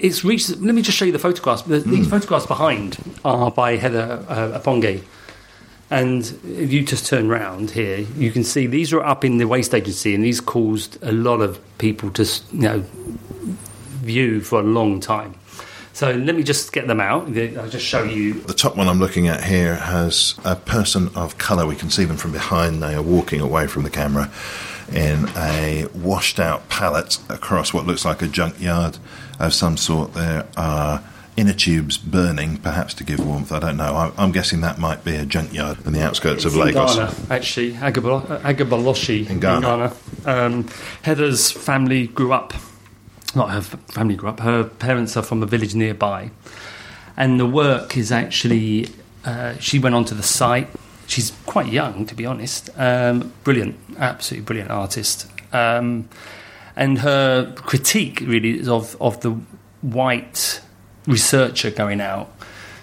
It's 0.00 0.24
reached. 0.24 0.48
Let 0.60 0.74
me 0.74 0.82
just 0.82 0.96
show 0.96 1.04
you 1.04 1.12
the 1.12 1.18
photographs. 1.18 1.62
The, 1.62 1.80
These 1.80 2.06
Hmm. 2.06 2.10
photographs 2.10 2.46
behind 2.46 2.96
are 3.24 3.50
by 3.50 3.76
Heather 3.76 4.24
uh, 4.28 4.58
Agyepong. 4.58 5.02
And 5.90 6.22
if 6.46 6.72
you 6.72 6.82
just 6.82 7.06
turn 7.06 7.28
round 7.28 7.72
here, 7.72 8.06
you 8.16 8.30
can 8.30 8.44
see 8.44 8.66
these 8.66 8.92
are 8.92 9.02
up 9.02 9.24
in 9.24 9.38
the 9.38 9.46
waste 9.46 9.74
agency, 9.74 10.14
and 10.14 10.24
these 10.24 10.40
caused 10.40 10.96
a 11.02 11.10
lot 11.12 11.40
of 11.40 11.58
people 11.78 12.10
to, 12.12 12.22
you 12.52 12.60
know, 12.62 12.84
view 14.02 14.40
for 14.40 14.60
a 14.60 14.62
long 14.62 15.00
time. 15.00 15.34
So 15.92 16.12
let 16.12 16.34
me 16.34 16.42
just 16.42 16.72
get 16.72 16.86
them 16.86 17.00
out. 17.00 17.24
I'll 17.36 17.68
just 17.68 17.84
show 17.84 18.02
you. 18.04 18.34
The 18.34 18.54
top 18.54 18.76
one 18.76 18.88
I'm 18.88 18.98
looking 19.00 19.28
at 19.28 19.44
here 19.44 19.74
has 19.76 20.34
a 20.44 20.56
person 20.56 21.10
of 21.14 21.36
colour. 21.38 21.66
We 21.66 21.76
can 21.76 21.90
see 21.90 22.04
them 22.04 22.16
from 22.16 22.32
behind. 22.32 22.82
They 22.82 22.94
are 22.94 23.02
walking 23.02 23.40
away 23.40 23.66
from 23.66 23.82
the 23.82 23.90
camera 23.90 24.30
in 24.92 25.28
a 25.36 25.86
washed 25.94 26.40
out 26.40 26.68
pallet 26.68 27.18
across 27.28 27.72
what 27.74 27.86
looks 27.86 28.04
like 28.04 28.22
a 28.22 28.26
junkyard 28.28 28.98
of 29.38 29.52
some 29.52 29.76
sort. 29.76 30.14
There 30.14 30.46
are 30.56 31.02
inner 31.36 31.52
tubes 31.52 31.96
burning, 31.96 32.56
perhaps 32.58 32.92
to 32.94 33.04
give 33.04 33.24
warmth. 33.24 33.52
I 33.52 33.58
don't 33.60 33.76
know. 33.76 34.12
I'm 34.18 34.32
guessing 34.32 34.60
that 34.62 34.78
might 34.78 35.04
be 35.04 35.14
a 35.16 35.24
junkyard 35.24 35.86
in 35.86 35.92
the 35.92 36.02
outskirts 36.02 36.44
of 36.44 36.52
It's 36.52 36.60
in 36.60 36.66
Lagos. 36.74 36.96
Ghana, 36.96 37.14
actually, 37.30 37.72
Agabalo- 37.74 38.28
uh, 38.30 38.40
Agbogbloshie 38.40 39.28
In 39.30 39.40
Ghana. 39.40 39.92
Um, 40.24 40.68
Heather's 41.02 41.50
family 41.50 42.08
grew 42.08 42.32
up, 42.32 42.52
not 43.34 43.50
her 43.50 43.60
family 43.60 44.16
grew 44.16 44.28
up, 44.28 44.40
her 44.40 44.64
parents 44.64 45.16
are 45.16 45.22
from 45.22 45.42
a 45.42 45.46
village 45.46 45.74
nearby. 45.74 46.30
And 47.16 47.38
the 47.38 47.46
work 47.46 47.96
is 47.96 48.12
actually, 48.12 48.88
uh, 49.24 49.56
she 49.58 49.78
went 49.78 49.94
onto 49.94 50.14
the 50.14 50.22
site. 50.22 50.68
She's 51.06 51.32
quite 51.46 51.66
young, 51.66 52.06
to 52.06 52.14
be 52.14 52.24
honest. 52.24 52.70
Um, 52.76 53.32
brilliant, 53.44 53.76
absolutely 53.98 54.44
brilliant 54.44 54.70
artist. 54.70 55.26
Um, 55.52 56.08
and 56.76 57.00
her 57.00 57.52
critique 57.56 58.20
really 58.20 58.58
is 58.58 58.68
of, 58.68 58.96
of 59.00 59.20
the 59.20 59.32
white 59.82 60.60
researcher 61.06 61.70
going 61.70 62.00
out 62.00 62.30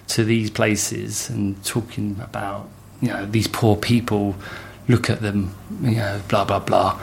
to 0.07 0.23
these 0.23 0.49
places 0.49 1.29
and 1.29 1.63
talking 1.65 2.17
about 2.21 2.69
you 3.01 3.09
know 3.09 3.25
these 3.25 3.47
poor 3.47 3.75
people 3.75 4.35
look 4.87 5.09
at 5.09 5.21
them 5.21 5.53
you 5.81 5.95
know 5.95 6.19
blah 6.27 6.45
blah 6.45 6.59
blah 6.59 6.99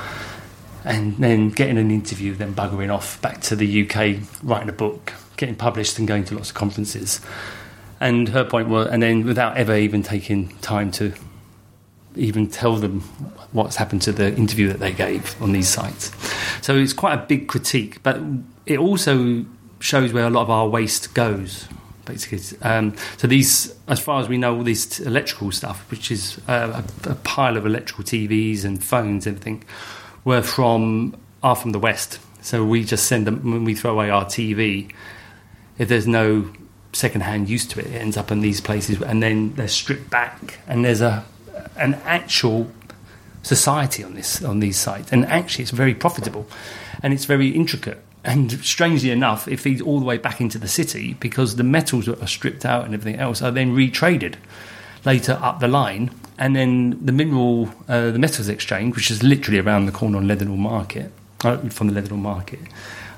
and 0.85 1.17
then 1.17 1.51
getting 1.51 1.79
an 1.79 1.91
interview 1.91 2.35
then 2.35 2.55
buggering 2.55 2.93
off 2.93 3.21
back 3.23 3.41
to 3.41 3.57
the 3.57 3.83
UK 3.83 4.19
writing 4.43 4.69
a 4.69 4.73
book 4.73 5.13
getting 5.37 5.55
published 5.55 5.99
and 5.99 6.07
going 6.07 6.25
to 6.25 6.35
lots 6.35 6.51
of 6.51 6.55
conferences 6.55 7.21
and 8.01 8.29
her 8.29 8.45
point 8.45 8.69
was 8.69 8.87
and 8.89 9.03
then 9.03 9.25
without 9.25 9.57
ever 9.57 9.77
even 9.77 10.03
taking 10.03 10.49
time 10.59 10.91
to 10.91 11.13
even 12.17 12.49
tell 12.49 12.77
them 12.77 13.01
what's 13.53 13.77
happened 13.77 14.03
to 14.03 14.13
the 14.13 14.35
interview 14.37 14.69
that 14.69 14.81
they 14.81 14.93
gave 14.93 15.41
on 15.43 15.53
these 15.53 15.69
sites. 15.69 16.13
So 16.63 16.77
it's 16.77 16.93
quite 16.93 17.15
a 17.15 17.27
big 17.27 17.49
critique, 17.49 18.03
but 18.03 18.21
it 18.67 18.79
also 18.79 19.45
shows 19.81 20.13
where 20.13 20.27
a 20.27 20.31
lot 20.31 20.43
of 20.43 20.51
our 20.51 20.69
waste 20.69 21.15
goes. 21.15 21.69
Basically, 22.05 22.59
um, 22.61 22.95
so 23.17 23.27
these, 23.27 23.75
as 23.89 23.99
far 23.99 24.21
as 24.21 24.29
we 24.29 24.37
know, 24.37 24.57
all 24.57 24.63
this 24.63 25.01
electrical 25.01 25.51
stuff, 25.53 25.91
which 25.91 26.11
is 26.11 26.39
uh, 26.49 26.83
a, 27.05 27.11
a 27.11 27.15
pile 27.15 27.57
of 27.57 27.65
electrical 27.65 28.05
TVs 28.05 28.65
and 28.65 28.85
phones, 28.85 29.27
and 29.27 29.37
everything, 29.39 29.65
were 30.25 30.43
from 30.43 31.17
are 31.43 31.57
from 31.57 31.73
the 31.73 31.79
West. 31.79 32.19
So 32.41 32.65
we 32.65 32.85
just 32.85 33.07
send 33.07 33.27
them 33.27 33.51
when 33.51 33.65
we 33.65 33.75
throw 33.75 33.93
away 33.93 34.11
our 34.11 34.25
TV. 34.25 34.93
If 35.79 35.89
there's 35.89 36.07
no 36.07 36.51
second-hand 36.93 37.49
use 37.49 37.67
to 37.67 37.81
it, 37.81 37.87
it 37.87 37.95
ends 37.95 38.17
up 38.17 38.31
in 38.31 38.41
these 38.41 38.61
places, 38.61 39.01
and 39.03 39.23
then 39.23 39.55
they're 39.55 39.69
stripped 39.69 40.11
back, 40.11 40.59
and 40.67 40.85
there's 40.85 41.01
a 41.01 41.25
an 41.77 41.95
actual 42.05 42.71
society 43.43 44.05
on 44.05 44.15
this 44.15 44.43
on 44.43 44.61
these 44.61 44.79
sites, 44.79 45.13
and 45.13 45.27
actually 45.27 45.63
it's 45.63 45.73
very 45.73 45.95
profitable, 45.95 46.47
and 47.03 47.13
it's 47.13 47.25
very 47.25 47.49
intricate. 47.49 48.03
And 48.25 48.53
strangely 48.65 49.11
enough, 49.11 49.47
it 49.49 49.61
feeds 49.61 49.83
all 49.83 49.99
the 50.01 50.07
way 50.07 50.17
back 50.17 50.41
into 50.41 50.59
the 50.59 50.69
city 50.69 51.13
because 51.21 51.57
the 51.57 51.63
metals 51.63 52.07
that 52.07 52.23
are 52.23 52.27
stripped 52.27 52.65
out 52.65 52.87
and 52.87 52.95
everything 52.95 53.21
else 53.21 53.43
are 53.43 53.51
then 53.51 53.77
retraded 53.77 54.37
later 55.05 55.39
up 55.43 55.61
the 55.61 55.69
line, 55.69 56.11
and 56.39 56.57
then 56.57 56.99
the 57.05 57.13
mineral, 57.13 57.71
uh, 57.89 58.11
the 58.11 58.19
metals 58.19 58.49
exchange, 58.49 58.97
which 58.97 59.11
is 59.11 59.23
literally 59.23 59.61
around 59.61 59.87
the 59.87 59.93
corner 59.93 60.19
on 60.19 60.27
Leadenhall 60.27 60.59
Market, 60.59 61.13
uh, 61.45 61.59
from 61.69 61.89
the 61.89 62.01
Leadenhall 62.01 62.19
Market, 62.19 62.61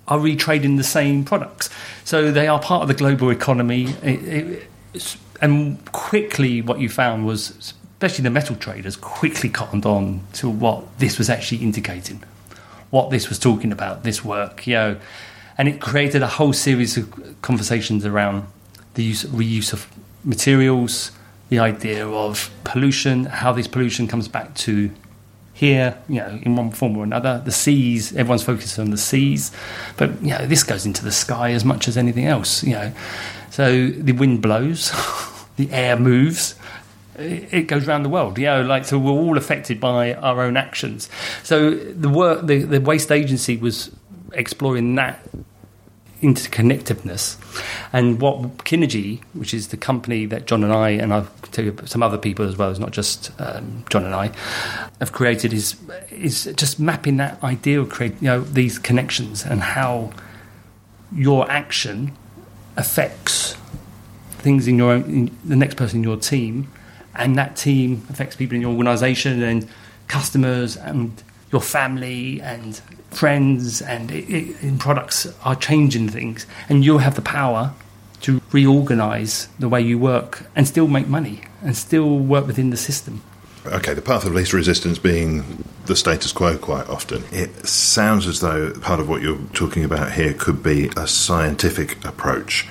are 0.09 0.19
retrading 0.19 0.77
the 0.77 0.85
same 0.85 1.25
products. 1.25 1.71
So 2.05 2.31
they 2.31 2.47
are 2.47 2.61
part 2.61 2.83
of 2.83 2.89
the 2.89 2.95
global 2.95 3.31
economy. 3.31 3.95
It, 4.03 4.69
it, 4.95 5.17
and 5.41 5.85
quickly, 5.93 6.63
what 6.63 6.79
you 6.79 6.89
found 6.89 7.27
was, 7.27 7.75
especially 7.95 8.23
the 8.23 8.31
metal 8.31 8.57
traders, 8.57 8.97
quickly 8.97 9.49
cottoned 9.49 9.87
on 9.87 10.21
to 10.35 10.49
what 10.49 10.99
this 10.99 11.19
was 11.19 11.29
actually 11.29 11.63
indicating, 11.63 12.23
what 12.91 13.11
this 13.11 13.29
was 13.29 13.39
talking 13.39 13.73
about, 13.73 14.03
this 14.03 14.25
work, 14.25 14.67
you 14.67 14.75
know. 14.75 14.97
And 15.59 15.69
it 15.69 15.81
created 15.81 16.23
a 16.23 16.27
whole 16.27 16.53
series 16.53 16.97
of 16.97 17.43
conversations 17.43 18.05
around 18.05 18.47
the 18.95 19.05
use, 19.05 19.25
reuse 19.25 19.73
of 19.73 19.87
materials, 20.25 21.11
the 21.49 21.59
idea 21.59 22.07
of 22.07 22.51
pollution, 22.65 23.25
how 23.27 23.53
this 23.53 23.67
pollution 23.67 24.09
comes 24.09 24.29
back 24.29 24.55
to 24.55 24.91
here, 25.57 25.97
you 26.09 26.17
know, 26.17 26.39
in 26.43 26.55
one 26.55 26.71
form 26.71 26.97
or 26.97 27.05
another. 27.05 27.41
The 27.45 27.51
seas, 27.51 28.13
everyone's 28.13 28.43
focused 28.43 28.79
on 28.79 28.91
the 28.91 28.99
seas, 28.99 29.53
but 29.97 30.11
you 30.23 30.31
know, 30.31 30.47
this 30.47 30.63
goes 30.63 30.85
into 30.85 31.03
the 31.03 31.13
sky 31.13 31.53
as 31.53 31.65
much 31.65 31.89
as 31.89 31.97
anything 31.97 32.27
else. 32.27 32.63
You 32.63 32.73
know, 32.73 32.93
so 33.51 33.89
the 33.89 34.13
wind 34.13 34.43
blows, 34.43 34.93
the 35.57 35.71
air 35.73 35.97
moves. 35.99 36.57
It 37.19 37.63
goes 37.63 37.89
around 37.89 38.03
the 38.03 38.11
world, 38.11 38.37
you 38.39 38.45
know. 38.45 38.61
Like 38.61 38.85
so, 38.85 38.99
we're 38.99 39.11
all 39.11 39.39
affected 39.39 39.81
by 39.81 40.13
our 40.13 40.43
own 40.43 40.59
actions. 40.59 41.09
So 41.43 41.71
the 41.71 42.11
work, 42.11 42.47
the, 42.47 42.59
the 42.59 42.81
waste 42.81 43.11
agency 43.11 43.57
was 43.57 43.91
exploring 44.35 44.95
that 44.97 45.27
interconnectedness. 46.23 47.37
And 47.93 48.21
what 48.21 48.59
Kinergy, 48.59 49.23
which 49.35 49.53
is 49.53 49.69
the 49.69 49.77
company 49.77 50.27
that 50.27 50.47
John 50.47 50.65
and 50.65 50.73
I, 50.73 50.91
and 50.91 51.13
I'll 51.13 51.29
tell 51.53 51.65
you 51.65 51.77
some 51.85 52.03
other 52.03 52.19
people 52.19 52.47
as 52.47 52.57
well, 52.57 52.71
it's 52.71 52.79
not 52.79 52.91
just 52.91 53.31
um, 53.41 53.85
John 53.91 54.05
and 54.05 54.15
I, 54.15 54.31
have 55.01 55.13
created 55.13 55.53
is 55.53 55.77
is 56.11 56.45
just 56.57 56.81
mapping 56.81 57.19
that 57.19 57.43
idea 57.43 57.81
of 57.81 57.89
create, 57.89 58.15
you 58.21 58.29
know, 58.29 58.41
these 58.41 58.79
connections 58.79 59.45
and 59.45 59.61
how 59.61 60.13
your 61.15 61.51
action 61.51 62.13
affects 62.77 63.57
things 64.39 64.69
in 64.69 64.79
your 64.79 64.93
own, 64.93 65.05
in 65.05 65.37
the 65.45 65.57
next 65.57 65.77
person 65.77 65.99
in 65.99 66.05
your 66.05 66.17
team, 66.17 66.71
and 67.15 67.37
that 67.37 67.57
team 67.57 68.07
affects 68.11 68.37
people 68.37 68.55
in 68.55 68.61
your 68.61 68.71
organisation 68.71 69.43
and 69.43 69.69
customers 70.09 70.77
and 70.77 71.23
your 71.53 71.61
family 71.61 72.41
and 72.41 72.81
friends 73.11 73.81
and 73.83 74.11
it, 74.11 74.29
it, 74.29 74.63
and 74.63 74.81
products 74.81 75.27
are 75.45 75.57
changing 75.57 76.09
things, 76.09 76.47
and 76.69 76.85
you'll 76.85 76.99
have 76.99 77.15
the 77.15 77.23
power 77.23 77.73
to 78.23 78.41
reorganise 78.53 79.49
the 79.59 79.69
way 79.69 79.81
you 79.81 79.99
work 79.99 80.47
and 80.55 80.67
still 80.67 80.89
make 80.89 81.07
money 81.07 81.43
and 81.63 81.77
still 81.77 82.19
work 82.19 82.47
within 82.47 82.71
the 82.71 82.77
system. 82.77 83.23
Okay, 83.67 83.95
the 83.95 84.03
path 84.03 84.25
of 84.25 84.33
least 84.33 84.53
resistance 84.53 84.99
being 84.99 85.65
the 85.87 85.97
status 85.97 86.33
quo 86.33 86.57
quite 86.57 86.89
often. 86.89 87.25
It 87.33 87.67
sounds 87.67 88.27
as 88.27 88.41
though 88.41 88.73
part 88.81 89.01
of 89.01 89.09
what 89.09 89.23
you're 89.23 89.39
talking 89.55 89.85
about 89.85 90.13
here 90.13 90.33
could 90.35 90.63
be 90.63 90.91
a 90.97 91.07
scientific 91.09 92.05
approach 92.05 92.67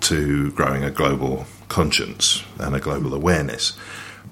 to 0.00 0.50
growing 0.52 0.84
a 0.84 0.90
global 0.90 1.46
conscience 1.68 2.44
and 2.58 2.76
a 2.76 2.80
global 2.80 3.14
awareness. 3.14 3.78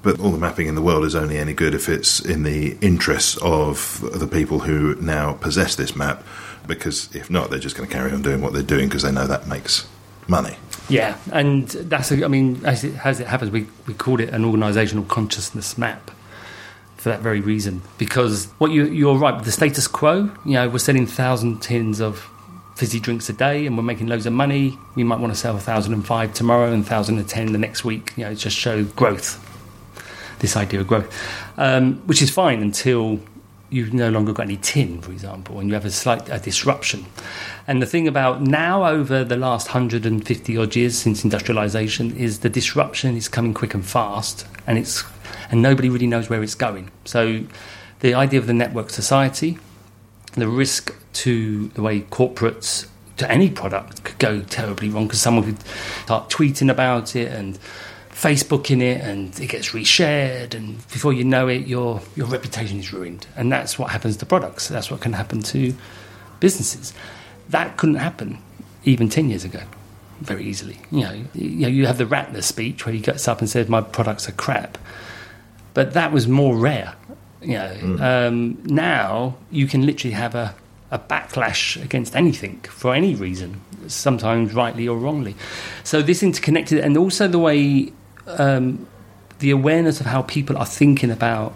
But 0.04 0.20
all 0.20 0.30
the 0.30 0.38
mapping 0.38 0.68
in 0.68 0.74
the 0.74 0.82
world 0.82 1.04
is 1.04 1.14
only 1.14 1.38
any 1.38 1.54
good 1.54 1.74
if 1.74 1.88
it's 1.88 2.20
in 2.20 2.42
the 2.42 2.76
interests 2.80 3.38
of 3.42 4.00
the 4.12 4.26
people 4.26 4.60
who 4.60 4.94
now 4.96 5.32
possess 5.32 5.74
this 5.74 5.96
map, 5.96 6.22
because 6.66 7.14
if 7.16 7.30
not, 7.30 7.50
they're 7.50 7.58
just 7.58 7.74
going 7.74 7.88
to 7.88 7.94
carry 7.94 8.12
on 8.12 8.22
doing 8.22 8.42
what 8.42 8.52
they're 8.52 8.62
doing 8.62 8.86
because 8.88 9.02
they 9.02 9.10
know 9.10 9.26
that 9.26 9.48
makes 9.48 9.86
money. 10.28 10.56
Yeah, 10.88 11.16
and 11.32 11.66
that's 11.68 12.12
a, 12.12 12.24
I 12.24 12.28
mean, 12.28 12.60
as 12.64 12.84
it, 12.84 12.94
as 13.04 13.18
it 13.18 13.26
happens, 13.26 13.50
we 13.50 13.66
we 13.86 13.94
called 13.94 14.20
it 14.20 14.28
an 14.28 14.44
organisational 14.44 15.08
consciousness 15.08 15.78
map 15.78 16.10
for 16.96 17.08
that 17.08 17.20
very 17.20 17.40
reason. 17.40 17.80
Because 17.96 18.46
what 18.58 18.70
you 18.70 18.84
you're 18.84 19.16
right, 19.16 19.34
with 19.34 19.46
the 19.46 19.52
status 19.52 19.88
quo, 19.88 20.30
you 20.44 20.52
know, 20.52 20.68
we're 20.68 20.78
selling 20.78 21.06
thousand 21.06 21.60
tins 21.60 22.00
of 22.00 22.28
fizzy 22.76 23.00
drinks 23.00 23.28
a 23.30 23.32
day, 23.32 23.66
and 23.66 23.76
we're 23.76 23.82
making 23.82 24.08
loads 24.08 24.26
of 24.26 24.32
money. 24.34 24.78
We 24.94 25.04
might 25.04 25.20
want 25.20 25.32
to 25.32 25.38
sell 25.38 25.56
thousand 25.56 25.94
and 25.94 26.06
five 26.06 26.34
tomorrow 26.34 26.70
and 26.72 26.86
thousand 26.86 27.18
and 27.18 27.28
ten 27.28 27.52
the 27.52 27.58
next 27.58 27.84
week. 27.84 28.12
You 28.16 28.24
know, 28.24 28.34
just 28.34 28.56
show 28.56 28.84
growth. 28.84 29.40
This 30.44 30.59
idea 30.59 30.80
of 30.80 30.87
growth, 30.87 31.11
um, 31.57 31.94
which 32.07 32.20
is 32.20 32.28
fine 32.28 32.61
until 32.61 33.18
you've 33.70 33.94
no 33.94 34.11
longer 34.11 34.35
got 34.35 34.42
any 34.42 34.59
tin, 34.59 35.00
for 35.00 35.11
example, 35.11 35.59
and 35.59 35.70
you 35.70 35.74
have 35.74 35.87
a 35.87 35.90
slight 35.90 36.28
a 36.28 36.38
disruption. 36.38 37.07
And 37.66 37.80
the 37.80 37.87
thing 37.87 38.07
about 38.07 38.42
now, 38.42 38.85
over 38.85 39.24
the 39.24 39.38
last 39.38 39.68
150 39.68 40.59
odd 40.59 40.76
years 40.76 40.98
since 40.98 41.24
industrialization, 41.24 42.14
is 42.14 42.40
the 42.40 42.50
disruption 42.50 43.16
is 43.16 43.26
coming 43.26 43.54
quick 43.54 43.72
and 43.72 43.87
fast, 43.87 44.46
and 44.66 44.76
it's 44.76 45.02
and 45.50 45.62
nobody 45.62 45.88
really 45.88 46.07
knows 46.07 46.28
where 46.28 46.42
it's 46.42 46.54
going. 46.54 46.90
So, 47.07 47.44
the 48.00 48.12
idea 48.12 48.38
of 48.38 48.46
the 48.46 48.52
network 48.52 48.90
society, 48.90 49.57
the 50.35 50.46
risk 50.46 50.94
to 51.24 51.68
the 51.68 51.80
way 51.80 52.00
corporates 52.02 52.87
to 53.16 53.30
any 53.33 53.48
product 53.48 54.04
could 54.04 54.18
go 54.18 54.42
terribly 54.42 54.90
wrong 54.90 55.07
because 55.07 55.22
someone 55.22 55.44
could 55.44 55.66
start 56.04 56.28
tweeting 56.28 56.70
about 56.70 57.16
it 57.16 57.33
and 57.33 57.59
Facebooking 58.14 58.81
it, 58.81 59.00
and 59.00 59.38
it 59.40 59.48
gets 59.48 59.70
reshared, 59.70 60.55
and 60.55 60.77
before 60.88 61.12
you 61.12 61.24
know 61.24 61.48
it, 61.48 61.66
your 61.66 62.00
your 62.14 62.29
reputation 62.29 62.79
is 62.79 62.92
ruined. 62.92 63.27
And 63.37 63.50
that's 63.50 63.77
what 63.77 63.90
happens 63.90 64.16
to 64.18 64.27
products. 64.27 64.68
That's 64.68 64.88
what 64.88 65.00
can 65.00 65.12
happen 65.12 65.42
to 65.42 65.74
businesses. 66.38 66.94
That 67.48 67.77
couldn't 67.77 67.96
happen 67.96 68.38
even 68.85 69.09
ten 69.09 69.31
years 69.31 69.44
ago, 69.44 69.61
very 70.20 70.44
easily. 70.44 70.79
You 70.92 71.00
know, 71.00 71.24
you 71.35 71.50
know, 71.62 71.68
you 71.68 71.87
have 71.87 71.98
the 71.98 72.05
Ratner 72.05 72.42
speech 72.42 72.87
where 72.87 72.94
he 72.94 73.00
gets 73.00 73.27
up 73.27 73.40
and 73.40 73.50
says, 73.50 73.68
"My 73.68 73.81
products 73.81 74.29
are 74.29 74.33
crap," 74.33 74.79
but 75.74 75.92
that 75.94 76.12
was 76.12 76.29
more 76.29 76.57
rare. 76.57 76.94
You 77.42 77.59
know, 77.59 77.98
um, 78.00 78.59
now 78.64 79.37
you 79.50 79.66
can 79.66 79.85
literally 79.85 80.14
have 80.14 80.37
a 80.37 80.55
a 80.92 80.98
backlash 81.00 81.83
against 81.83 82.14
anything 82.14 82.61
for 82.70 82.94
any 82.94 83.16
reason, 83.16 83.61
sometimes 83.88 84.55
rightly 84.55 84.87
or 84.87 84.96
wrongly. 84.96 85.35
So 85.83 86.00
this 86.00 86.22
interconnected, 86.22 86.79
and 86.79 86.96
also 86.96 87.27
the 87.27 87.40
way 87.40 87.92
um, 88.26 88.87
the 89.38 89.50
awareness 89.50 90.00
of 90.00 90.06
how 90.06 90.22
people 90.22 90.56
are 90.56 90.66
thinking 90.66 91.10
about 91.10 91.54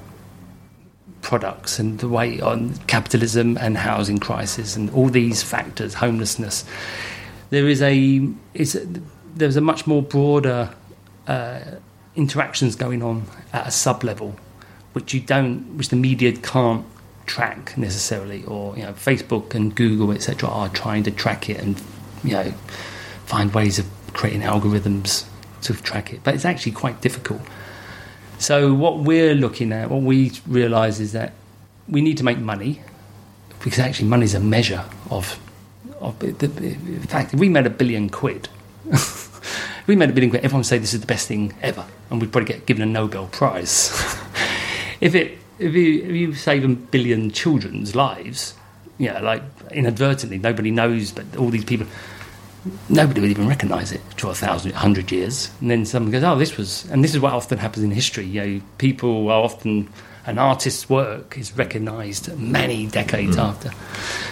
products 1.23 1.79
and 1.79 1.99
the 1.99 2.09
way 2.09 2.41
on 2.41 2.75
capitalism 2.87 3.59
and 3.59 3.77
housing 3.77 4.19
crisis 4.19 4.77
and 4.77 4.91
all 4.91 5.09
these 5.09 5.43
factors, 5.43 5.95
homelessness. 5.95 6.65
There 7.51 7.69
is 7.69 7.83
a 7.83 8.29
there's 9.35 9.57
a 9.57 9.61
much 9.61 9.87
more 9.87 10.03
broader 10.03 10.75
uh, 11.27 11.61
interactions 12.17 12.77
going 12.77 13.03
on 13.03 13.25
at 13.53 13.67
a 13.67 13.71
sub 13.71 14.05
level, 14.05 14.37
which 14.93 15.15
you 15.15 15.21
don't, 15.21 15.77
which 15.77 15.89
the 15.89 15.97
media 15.97 16.33
can't 16.33 16.85
track 17.27 17.77
necessarily, 17.77 18.45
or 18.45 18.77
you 18.77 18.83
know, 18.83 18.93
Facebook 18.93 19.55
and 19.55 19.75
Google 19.75 20.13
etc. 20.13 20.49
are 20.49 20.69
trying 20.69 21.03
to 21.05 21.11
track 21.11 21.49
it 21.49 21.59
and 21.59 21.81
you 22.25 22.33
know 22.33 22.53
find 23.27 23.53
ways 23.55 23.79
of 23.79 23.87
creating 24.13 24.43
algorithms 24.43 25.27
to 25.63 25.75
track 25.75 26.13
it, 26.13 26.21
but 26.25 26.35
it's 26.35 26.45
actually 26.45 26.73
quite 26.73 27.01
difficult. 27.01 27.41
So 28.39 28.73
what 28.73 29.01
we're 29.01 29.35
looking 29.35 29.73
at, 29.73 29.91
what 29.91 30.03
we 30.03 30.33
realise 30.47 31.01
is 31.01 31.13
that 31.13 31.33
we 31.89 32.01
need 32.01 32.19
to 32.19 32.25
make 32.25 32.39
money 32.39 32.81
because 33.61 33.79
actually 33.79 34.09
money 34.09 34.25
is 34.25 34.35
a 34.35 34.41
measure 34.41 34.85
of. 35.11 35.39
of 36.01 36.19
the, 36.21 36.47
in 36.47 37.01
fact, 37.03 37.35
if 37.35 37.41
we 37.41 37.49
made 37.49 37.67
a 37.67 37.71
billion 37.71 38.09
quid, 38.09 38.49
we 39.87 39.97
made 39.97 40.11
a 40.11 40.13
billion 40.13 40.31
quid, 40.31 40.45
everyone 40.45 40.61
would 40.61 40.67
say 40.67 40.79
this 40.79 40.95
is 40.95 41.01
the 41.01 41.07
best 41.07 41.27
thing 41.27 41.53
ever, 41.63 41.85
and 42.11 42.21
we'd 42.21 42.31
probably 42.31 42.53
get 42.53 42.67
given 42.67 42.83
a 42.83 42.87
Nobel 42.87 43.27
Prize. 43.27 43.91
if 45.01 45.15
it 45.15 45.39
if 45.59 45.75
you, 45.75 46.03
if 46.03 46.11
you 46.13 46.35
save 46.35 46.65
a 46.65 46.69
billion 46.69 47.31
children's 47.31 47.97
lives, 47.97 48.55
you 48.99 49.13
know, 49.13 49.21
like 49.21 49.43
inadvertently, 49.73 50.39
nobody 50.39 50.71
knows, 50.71 51.11
but 51.11 51.37
all 51.37 51.51
these 51.51 51.65
people, 51.65 51.87
nobody 52.89 53.21
would 53.21 53.31
even 53.31 53.49
recognise 53.49 53.93
it 53.93 54.01
for 54.17 54.31
a 54.31 54.35
thousand, 54.35 54.73
hundred 54.73 55.11
years. 55.11 55.51
And 55.61 55.71
then 55.71 55.85
someone 55.85 56.13
goes, 56.13 56.23
"Oh, 56.23 56.37
this 56.37 56.57
was," 56.57 56.85
and 56.91 57.03
this 57.03 57.15
is 57.15 57.21
what 57.21 57.33
often 57.33 57.59
happens 57.59 57.85
in 57.85 57.91
history. 57.91 58.25
You 58.27 58.41
know, 58.41 58.61
people 58.79 59.29
are 59.31 59.43
often 59.43 59.89
an 60.29 60.39
artist's 60.39 60.91
work 60.91 61.39
is 61.39 61.57
recognised 61.57 62.37
many 62.39 62.87
decades 62.87 63.39
after. 63.39 63.71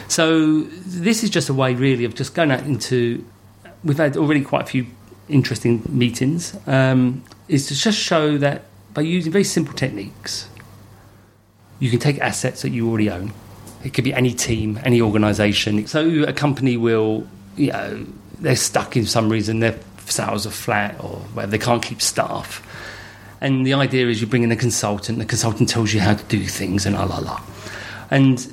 So 0.08 0.62
this 0.62 1.24
is 1.24 1.30
just 1.30 1.48
a 1.48 1.54
way, 1.54 1.74
really, 1.74 2.04
of 2.04 2.14
just 2.14 2.34
going 2.34 2.50
out 2.50 2.64
into. 2.64 3.24
We've 3.82 3.96
had 3.96 4.16
already 4.16 4.42
quite 4.42 4.62
a 4.62 4.66
few 4.66 4.86
interesting 5.28 5.82
meetings. 5.88 6.54
Um, 6.66 7.24
is 7.48 7.68
to 7.68 7.74
just 7.74 7.98
show 7.98 8.36
that 8.38 8.64
by 8.92 9.02
using 9.02 9.32
very 9.32 9.44
simple 9.44 9.72
techniques, 9.72 10.48
you 11.78 11.90
can 11.90 11.98
take 11.98 12.18
assets 12.20 12.62
that 12.62 12.70
you 12.70 12.88
already 12.88 13.10
own. 13.10 13.32
It 13.84 13.94
could 13.94 14.04
be 14.04 14.12
any 14.12 14.32
team, 14.32 14.80
any 14.84 15.00
organisation. 15.00 15.86
So 15.86 16.24
a 16.24 16.32
company 16.32 16.76
will, 16.76 17.26
you 17.56 17.72
know, 17.72 18.06
they're 18.40 18.56
stuck 18.56 18.96
in 18.96 19.06
some 19.06 19.30
reason, 19.30 19.60
their 19.60 19.78
sales 20.06 20.46
are 20.46 20.50
flat 20.50 21.02
or 21.02 21.16
where 21.34 21.46
they 21.46 21.58
can't 21.58 21.82
keep 21.82 22.00
staff. 22.00 22.62
And 23.40 23.66
the 23.66 23.74
idea 23.74 24.08
is 24.08 24.20
you 24.20 24.26
bring 24.26 24.42
in 24.42 24.52
a 24.52 24.56
consultant, 24.56 25.18
the 25.18 25.24
consultant 25.24 25.68
tells 25.68 25.92
you 25.92 26.00
how 26.00 26.14
to 26.14 26.24
do 26.24 26.44
things 26.44 26.86
and 26.86 26.94
la 26.94 27.04
la 27.04 27.18
la. 27.18 27.40
And 28.10 28.52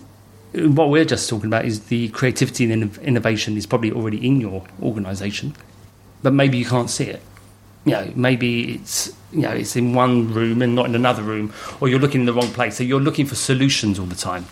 what 0.53 0.89
we're 0.89 1.05
just 1.05 1.29
talking 1.29 1.47
about 1.47 1.65
is 1.65 1.85
the 1.85 2.09
creativity 2.09 2.71
and 2.71 2.97
innovation 2.99 3.57
is 3.57 3.65
probably 3.65 3.91
already 3.91 4.25
in 4.25 4.41
your 4.41 4.63
organisation, 4.81 5.55
but 6.21 6.33
maybe 6.33 6.57
you 6.57 6.65
can't 6.65 6.89
see 6.89 7.05
it 7.05 7.21
you 7.85 7.91
know, 7.91 8.11
maybe 8.15 8.75
it's 8.75 9.13
you 9.31 9.41
know 9.41 9.51
it's 9.51 9.75
in 9.75 9.93
one 9.93 10.33
room 10.33 10.61
and 10.61 10.75
not 10.75 10.85
in 10.85 10.95
another 10.95 11.21
room, 11.21 11.53
or 11.81 11.89
you're 11.89 11.99
looking 11.99 12.21
in 12.21 12.25
the 12.25 12.33
wrong 12.33 12.47
place. 12.47 12.77
So 12.77 12.83
you're 12.83 13.01
looking 13.01 13.25
for 13.25 13.35
solutions 13.35 13.99
all 13.99 14.05
the 14.05 14.15
time. 14.15 14.45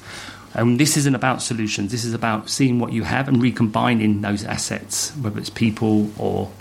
And 0.54 0.80
this 0.80 0.98
isn't 0.98 1.16
about 1.16 1.42
solutions. 1.42 1.92
This 1.92 2.04
is 2.04 2.14
about 2.14 2.50
seeing 2.50 2.80
what 2.80 2.92
you 2.92 3.04
have 3.04 3.28
and 3.28 3.42
recombining 3.42 4.22
those 4.22 4.44
assets, 4.44 5.12
whether 5.18 5.40
it's 5.40 5.50
people 5.50 6.12
or 6.18 6.52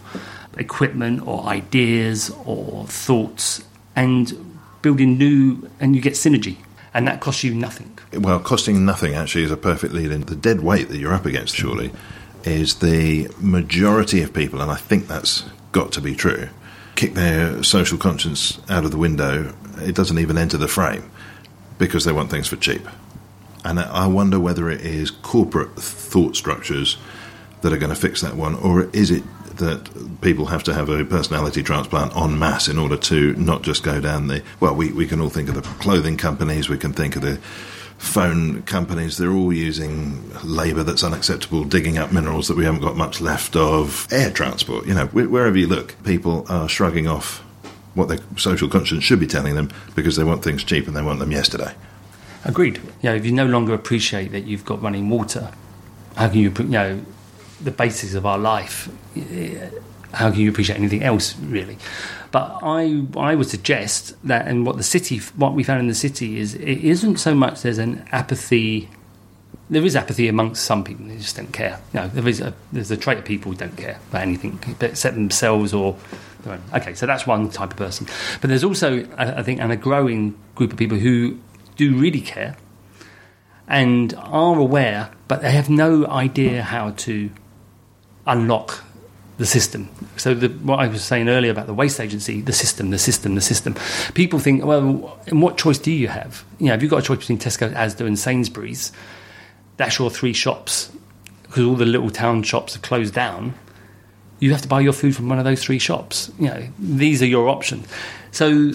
equipment 0.57 1.27
or 1.27 1.45
ideas 1.45 2.31
or 2.45 2.87
thoughts, 2.87 3.65
and 3.97 4.33
building 4.83 5.19
new. 5.19 5.69
And 5.81 5.97
you 5.97 6.03
get 6.03 6.15
synergy, 6.15 6.57
and 6.95 7.07
that 7.09 7.21
costs 7.21 7.43
you 7.43 7.55
nothing. 7.55 7.99
Well, 8.13 8.41
costing 8.41 8.85
nothing 8.85 9.15
actually 9.15 9.45
is 9.45 9.51
a 9.51 9.57
perfect 9.57 9.93
lead 9.93 10.11
in. 10.11 10.23
The 10.23 10.37
dead 10.37 10.61
weight 10.61 10.89
that 10.89 10.99
you're 10.99 11.15
up 11.15 11.27
against, 11.27 11.57
surely, 11.57 11.93
is 12.45 12.77
the 12.77 13.29
majority 13.39 14.23
of 14.23 14.33
people, 14.33 14.61
and 14.61 14.71
I 14.71 14.77
think 14.77 15.07
that's 15.07 15.45
got 15.73 15.93
to 15.93 16.01
be 16.01 16.15
true, 16.15 16.49
kick 16.97 17.15
their 17.15 17.63
social 17.63 17.99
conscience 17.99 18.59
out 18.69 18.85
of 18.85 18.91
the 18.91 18.99
window. 18.99 19.55
It 19.79 19.95
doesn't 19.95 20.19
even 20.19 20.39
enter 20.39 20.57
the 20.57 20.69
frame 20.69 21.11
because 21.79 22.05
they 22.05 22.13
want 22.13 22.31
things 22.31 22.49
for 22.49 22.57
cheap. 22.57 22.87
And 23.65 23.79
I 23.79 24.07
wonder 24.07 24.41
whether 24.41 24.71
it 24.71 24.81
is 24.81 25.11
corporate 25.11 25.77
thought 25.77 26.37
structures 26.37 26.97
that 27.61 27.73
are 27.73 27.79
going 27.79 27.95
to 27.95 28.01
fix 28.01 28.23
that 28.23 28.35
one, 28.35 28.55
or 28.55 28.85
is 28.93 29.11
it 29.11 29.23
that 29.57 30.21
people 30.23 30.47
have 30.47 30.65
to 30.65 30.75
have 30.75 30.89
a 30.89 31.05
personality 31.05 31.63
transplant 31.63 32.17
en 32.17 32.39
masse 32.39 32.69
in 32.69 32.79
order 32.79 32.97
to 32.97 33.35
not 33.35 33.63
just 33.63 33.83
go 33.83 34.01
down 34.01 34.27
the. 34.27 34.43
Well, 34.59 34.75
we, 34.75 34.93
we 34.93 35.07
can 35.07 35.21
all 35.21 35.29
think 35.29 35.49
of 35.49 35.55
the 35.55 35.63
clothing 35.63 36.17
companies, 36.17 36.69
we 36.69 36.79
can 36.79 36.93
think 36.93 37.17
of 37.17 37.23
the 37.23 37.37
phone 37.99 38.63
companies, 38.63 39.19
they're 39.19 39.31
all 39.31 39.53
using 39.53 40.33
labour 40.43 40.83
that's 40.83 41.05
unacceptable, 41.05 41.65
digging 41.65 41.99
up 41.99 42.13
minerals 42.13 42.49
that 42.49 42.57
we 42.57 42.65
haven't 42.65 42.81
got 42.81 42.97
much 42.97 43.21
left 43.21 43.55
of, 43.55 44.09
air 44.11 44.31
transport. 44.31 44.87
You 44.87 44.95
know, 44.95 45.07
wherever 45.07 45.57
you 45.57 45.67
look, 45.67 46.03
people 46.03 46.47
are 46.49 46.67
shrugging 46.69 47.07
off 47.07 47.41
what 47.95 48.09
their 48.09 48.21
social 48.37 48.69
conscience 48.69 49.05
should 49.05 49.21
be 49.21 49.27
telling 49.27 49.55
them 49.55 49.71
because 49.95 50.17
they 50.17 50.25
want 50.25 50.43
things 50.43 50.65
cheap 50.65 50.87
and 50.87 50.97
they 50.97 51.03
want 51.03 51.19
them 51.19 51.31
yesterday. 51.31 51.75
Agreed. 52.45 52.79
You 53.03 53.11
know, 53.11 53.15
if 53.15 53.27
you 53.27 53.33
no 53.33 53.47
longer 53.47 53.75
appreciate 53.75 54.33
that 54.33 54.47
you've 54.47 54.65
got 54.65 54.83
running 54.83 55.11
water, 55.11 55.53
how 56.17 56.29
can 56.29 56.39
you, 56.39 56.53
you 56.59 56.65
know, 56.65 57.01
the 57.63 57.71
basis 57.71 58.15
of 58.15 58.25
our 58.25 58.39
life, 58.39 58.89
eh, 59.17 59.69
how 60.13 60.31
can 60.31 60.41
you 60.41 60.51
appreciate 60.51 60.77
anything 60.77 61.03
else, 61.03 61.37
really? 61.39 61.79
But 62.33 62.61
I, 62.63 63.05
I 63.17 63.35
would 63.35 63.49
suggest 63.49 64.15
that, 64.27 64.47
and 64.47 64.65
what 64.65 64.77
the 64.77 64.83
city, 64.83 65.19
what 65.37 65.55
we 65.55 65.65
found 65.65 65.81
in 65.81 65.89
the 65.89 65.95
city 65.95 66.39
is, 66.39 66.55
it 66.55 66.79
isn't 66.79 67.17
so 67.19 67.35
much 67.35 67.63
there's 67.63 67.79
an 67.79 68.07
apathy. 68.13 68.89
There 69.69 69.85
is 69.85 69.95
apathy 69.97 70.29
amongst 70.29 70.65
some 70.65 70.85
people; 70.85 71.07
they 71.07 71.17
just 71.17 71.37
don't 71.37 71.53
care. 71.53 71.81
You 71.93 72.01
know, 72.01 72.09
there 72.09 72.27
is 72.27 72.41
a, 72.41 72.55
there's 72.73 72.91
a 72.91 72.97
trait 72.97 73.19
of 73.19 73.25
people 73.25 73.53
who 73.53 73.59
don't 73.59 73.77
care 73.77 73.99
about 74.09 74.23
anything 74.23 74.59
except 74.81 75.15
themselves 75.15 75.75
or 75.75 75.97
their 76.43 76.55
own. 76.55 76.63
Okay, 76.75 76.95
so 76.95 77.07
that's 77.07 77.27
one 77.27 77.51
type 77.51 77.73
of 77.73 77.77
person. 77.77 78.07
But 78.41 78.49
there's 78.49 78.65
also, 78.65 79.07
I 79.17 79.39
I 79.39 79.43
think, 79.43 79.61
and 79.61 79.73
a 79.73 79.77
growing 79.77 80.37
group 80.55 80.73
of 80.73 80.79
people 80.79 80.99
who 80.99 81.37
do 81.81 81.97
really 81.97 82.21
care 82.21 82.57
and 83.67 84.13
are 84.15 84.59
aware, 84.59 85.11
but 85.29 85.41
they 85.41 85.53
have 85.53 85.71
no 85.71 86.07
idea 86.07 86.63
how 86.63 86.91
to 86.91 87.31
unlock 88.27 88.85
the 89.39 89.47
system. 89.47 89.89
So, 90.19 90.35
the, 90.35 90.49
what 90.49 90.81
I 90.81 90.89
was 90.89 91.03
saying 91.03 91.31
earlier 91.31 91.51
about 91.51 91.67
the 91.67 91.73
waste 91.73 91.99
agency, 91.99 92.43
the 92.43 92.53
system, 92.53 92.91
the 92.91 92.99
system, 92.99 93.35
the 93.35 93.41
system. 93.41 93.75
People 94.13 94.39
think, 94.39 94.63
well, 94.65 95.19
and 95.27 95.41
what 95.41 95.57
choice 95.57 95.79
do 95.79 95.91
you 95.91 96.09
have? 96.09 96.45
You 96.59 96.67
know, 96.67 96.75
if 96.75 96.83
you've 96.83 96.91
got 96.91 96.99
a 96.99 97.03
choice 97.03 97.21
between 97.21 97.39
Tesco, 97.39 97.73
Asda, 97.73 98.07
and 98.07 98.19
Sainsbury's, 98.19 98.93
that's 99.79 99.99
your 99.99 100.11
three 100.11 100.35
shops 100.35 100.93
because 101.45 101.65
all 101.65 101.77
the 101.77 101.87
little 101.87 102.11
town 102.11 102.43
shops 102.43 102.77
are 102.77 102.81
closed 102.81 103.15
down. 103.15 103.55
You 104.41 104.53
have 104.53 104.63
to 104.63 104.69
buy 104.69 104.81
your 104.81 104.93
food 104.93 105.17
from 105.17 105.29
one 105.29 105.39
of 105.39 105.45
those 105.45 105.63
three 105.63 105.79
shops. 105.79 106.31
You 106.39 106.49
know, 106.49 106.69
these 106.79 107.23
are 107.23 107.27
your 107.27 107.49
options. 107.49 107.87
So, 108.33 108.73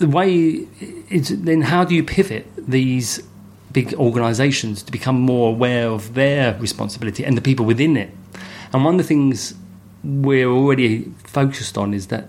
the 0.00 0.08
way 0.08 0.66
is 1.10 1.28
then 1.42 1.60
how 1.60 1.84
do 1.84 1.94
you 1.94 2.02
pivot 2.02 2.46
these 2.56 3.22
big 3.70 3.92
organisations 3.94 4.82
to 4.82 4.90
become 4.90 5.20
more 5.20 5.50
aware 5.50 5.88
of 5.88 6.14
their 6.14 6.58
responsibility 6.58 7.22
and 7.22 7.36
the 7.36 7.42
people 7.42 7.66
within 7.66 7.98
it? 7.98 8.10
And 8.72 8.82
one 8.82 8.94
of 8.94 8.98
the 8.98 9.04
things 9.04 9.54
we're 10.02 10.48
already 10.48 11.12
focused 11.24 11.76
on 11.76 11.92
is 11.92 12.06
that 12.06 12.28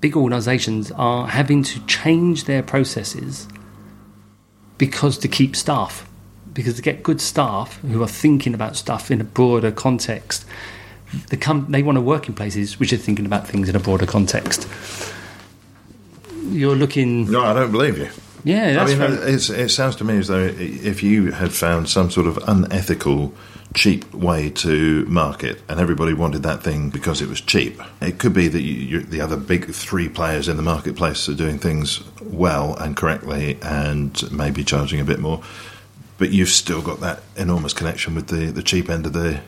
big 0.00 0.16
organisations 0.16 0.90
are 0.92 1.28
having 1.28 1.62
to 1.62 1.86
change 1.86 2.44
their 2.44 2.62
processes 2.62 3.46
because 4.76 5.16
to 5.18 5.28
keep 5.28 5.54
staff, 5.54 6.10
because 6.52 6.74
to 6.74 6.82
get 6.82 7.04
good 7.04 7.20
staff 7.20 7.78
who 7.82 8.02
are 8.02 8.08
thinking 8.08 8.52
about 8.52 8.74
stuff 8.74 9.12
in 9.12 9.20
a 9.20 9.24
broader 9.24 9.70
context, 9.70 10.44
the 11.28 11.36
com- 11.36 11.70
they 11.70 11.84
want 11.84 11.94
to 11.94 12.02
work 12.02 12.26
in 12.26 12.34
places 12.34 12.80
which 12.80 12.92
are 12.92 12.96
thinking 12.96 13.26
about 13.26 13.46
things 13.46 13.68
in 13.68 13.76
a 13.76 13.80
broader 13.80 14.06
context. 14.06 14.66
You're 16.50 16.76
looking, 16.76 17.30
No, 17.30 17.42
I 17.42 17.52
don't 17.52 17.70
believe 17.72 17.98
you. 17.98 18.08
yeah, 18.44 18.72
that's 18.74 18.92
I 18.92 19.08
mean, 19.08 19.18
it 19.64 19.68
sounds 19.70 19.96
to 19.96 20.04
me 20.04 20.18
as 20.18 20.28
though 20.28 20.44
if 20.58 21.02
you 21.02 21.30
had 21.32 21.52
found 21.52 21.88
some 21.88 22.10
sort 22.10 22.26
of 22.26 22.38
unethical, 22.48 23.32
cheap 23.74 24.12
way 24.12 24.50
to 24.50 25.04
market, 25.06 25.60
and 25.68 25.80
everybody 25.80 26.12
wanted 26.12 26.42
that 26.42 26.62
thing 26.62 26.90
because 26.90 27.22
it 27.22 27.28
was 27.28 27.40
cheap, 27.40 27.80
it 28.00 28.18
could 28.18 28.34
be 28.34 28.48
that 28.48 28.60
you, 28.60 29.00
the 29.00 29.20
other 29.20 29.36
big 29.36 29.70
three 29.72 30.08
players 30.08 30.48
in 30.48 30.56
the 30.56 30.62
marketplace 30.62 31.28
are 31.28 31.34
doing 31.34 31.58
things 31.58 32.02
well 32.20 32.74
and 32.76 32.96
correctly, 32.96 33.58
and 33.62 34.30
maybe 34.32 34.62
charging 34.64 35.00
a 35.00 35.04
bit 35.04 35.20
more, 35.20 35.42
but 36.18 36.30
you've 36.30 36.48
still 36.50 36.82
got 36.82 37.00
that 37.00 37.22
enormous 37.36 37.72
connection 37.72 38.14
with 38.14 38.26
the, 38.28 38.46
the 38.52 38.62
cheap 38.62 38.90
end 38.90 39.06
of 39.06 39.12
the 39.12 39.40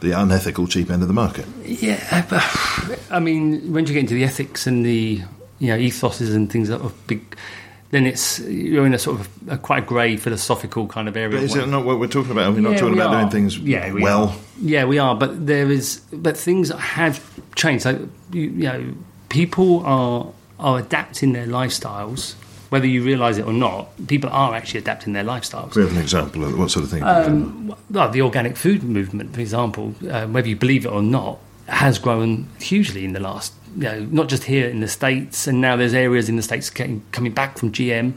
the 0.00 0.12
unethical 0.12 0.68
cheap 0.68 0.90
end 0.90 1.02
of 1.02 1.08
the 1.08 1.14
market. 1.14 1.44
Yeah, 1.64 2.24
but, 2.30 2.98
I 3.10 3.18
mean, 3.18 3.72
when 3.72 3.84
you 3.84 3.92
get 3.92 3.98
into 4.00 4.14
the 4.14 4.22
ethics 4.22 4.64
and 4.64 4.86
the 4.86 5.22
you 5.58 5.68
know 5.68 5.76
ethoses 5.78 6.34
and 6.34 6.50
things 6.50 6.68
that 6.68 6.80
are 6.80 6.92
big, 7.06 7.36
then 7.90 8.06
it's 8.06 8.38
you're 8.40 8.86
in 8.86 8.94
a 8.94 8.98
sort 8.98 9.20
of 9.20 9.28
a 9.48 9.56
quite 9.58 9.86
grey 9.86 10.16
philosophical 10.16 10.86
kind 10.86 11.08
of 11.08 11.16
area. 11.16 11.36
But 11.38 11.44
is 11.44 11.54
it 11.56 11.68
not 11.68 11.84
what 11.84 11.98
we're 11.98 12.06
talking 12.08 12.32
about? 12.32 12.48
Are 12.48 12.52
we 12.52 12.60
not 12.60 12.72
Yeah, 12.72 12.78
talking 12.78 12.94
we 12.94 13.00
about 13.00 13.14
are. 13.14 13.20
doing 13.20 13.30
things 13.30 13.58
Yeah, 13.58 13.92
we 13.92 14.02
well? 14.02 14.28
are. 14.28 14.34
Yeah, 14.60 14.84
we 14.84 14.98
are. 14.98 15.14
But 15.14 15.46
there 15.46 15.70
is, 15.70 16.00
but 16.12 16.36
things 16.36 16.70
have 16.70 17.20
changed. 17.54 17.84
Like 17.84 17.98
you, 18.32 18.42
you 18.42 18.50
know, 18.64 18.94
people 19.28 19.84
are 19.86 20.32
are 20.60 20.78
adapting 20.80 21.32
their 21.34 21.46
lifestyles, 21.46 22.34
whether 22.70 22.86
you 22.86 23.02
realise 23.04 23.38
it 23.38 23.46
or 23.46 23.52
not. 23.52 23.88
People 24.08 24.28
are 24.30 24.54
actually 24.54 24.80
adapting 24.80 25.12
their 25.12 25.24
lifestyles. 25.24 25.74
We 25.76 25.82
have 25.82 25.92
an 25.92 25.98
example 25.98 26.44
of 26.44 26.58
what 26.58 26.70
sort 26.70 26.84
of 26.84 26.90
thing. 26.90 27.02
Um, 27.04 27.74
well, 27.90 28.10
the 28.10 28.22
organic 28.22 28.56
food 28.56 28.82
movement, 28.82 29.34
for 29.34 29.40
example, 29.40 29.94
uh, 30.10 30.26
whether 30.26 30.48
you 30.48 30.56
believe 30.56 30.84
it 30.84 30.88
or 30.92 31.02
not, 31.02 31.38
has 31.68 31.98
grown 31.98 32.48
hugely 32.60 33.04
in 33.04 33.12
the 33.12 33.20
last, 33.20 33.52
you 33.78 33.84
know, 33.84 34.00
not 34.10 34.28
just 34.28 34.42
here 34.42 34.68
in 34.68 34.80
the 34.80 34.88
States, 34.88 35.46
and 35.46 35.60
now 35.60 35.76
there's 35.76 35.94
areas 35.94 36.28
in 36.28 36.34
the 36.34 36.42
States 36.42 36.68
getting, 36.68 37.00
coming 37.12 37.32
back 37.32 37.56
from 37.56 37.70
GM, 37.70 38.12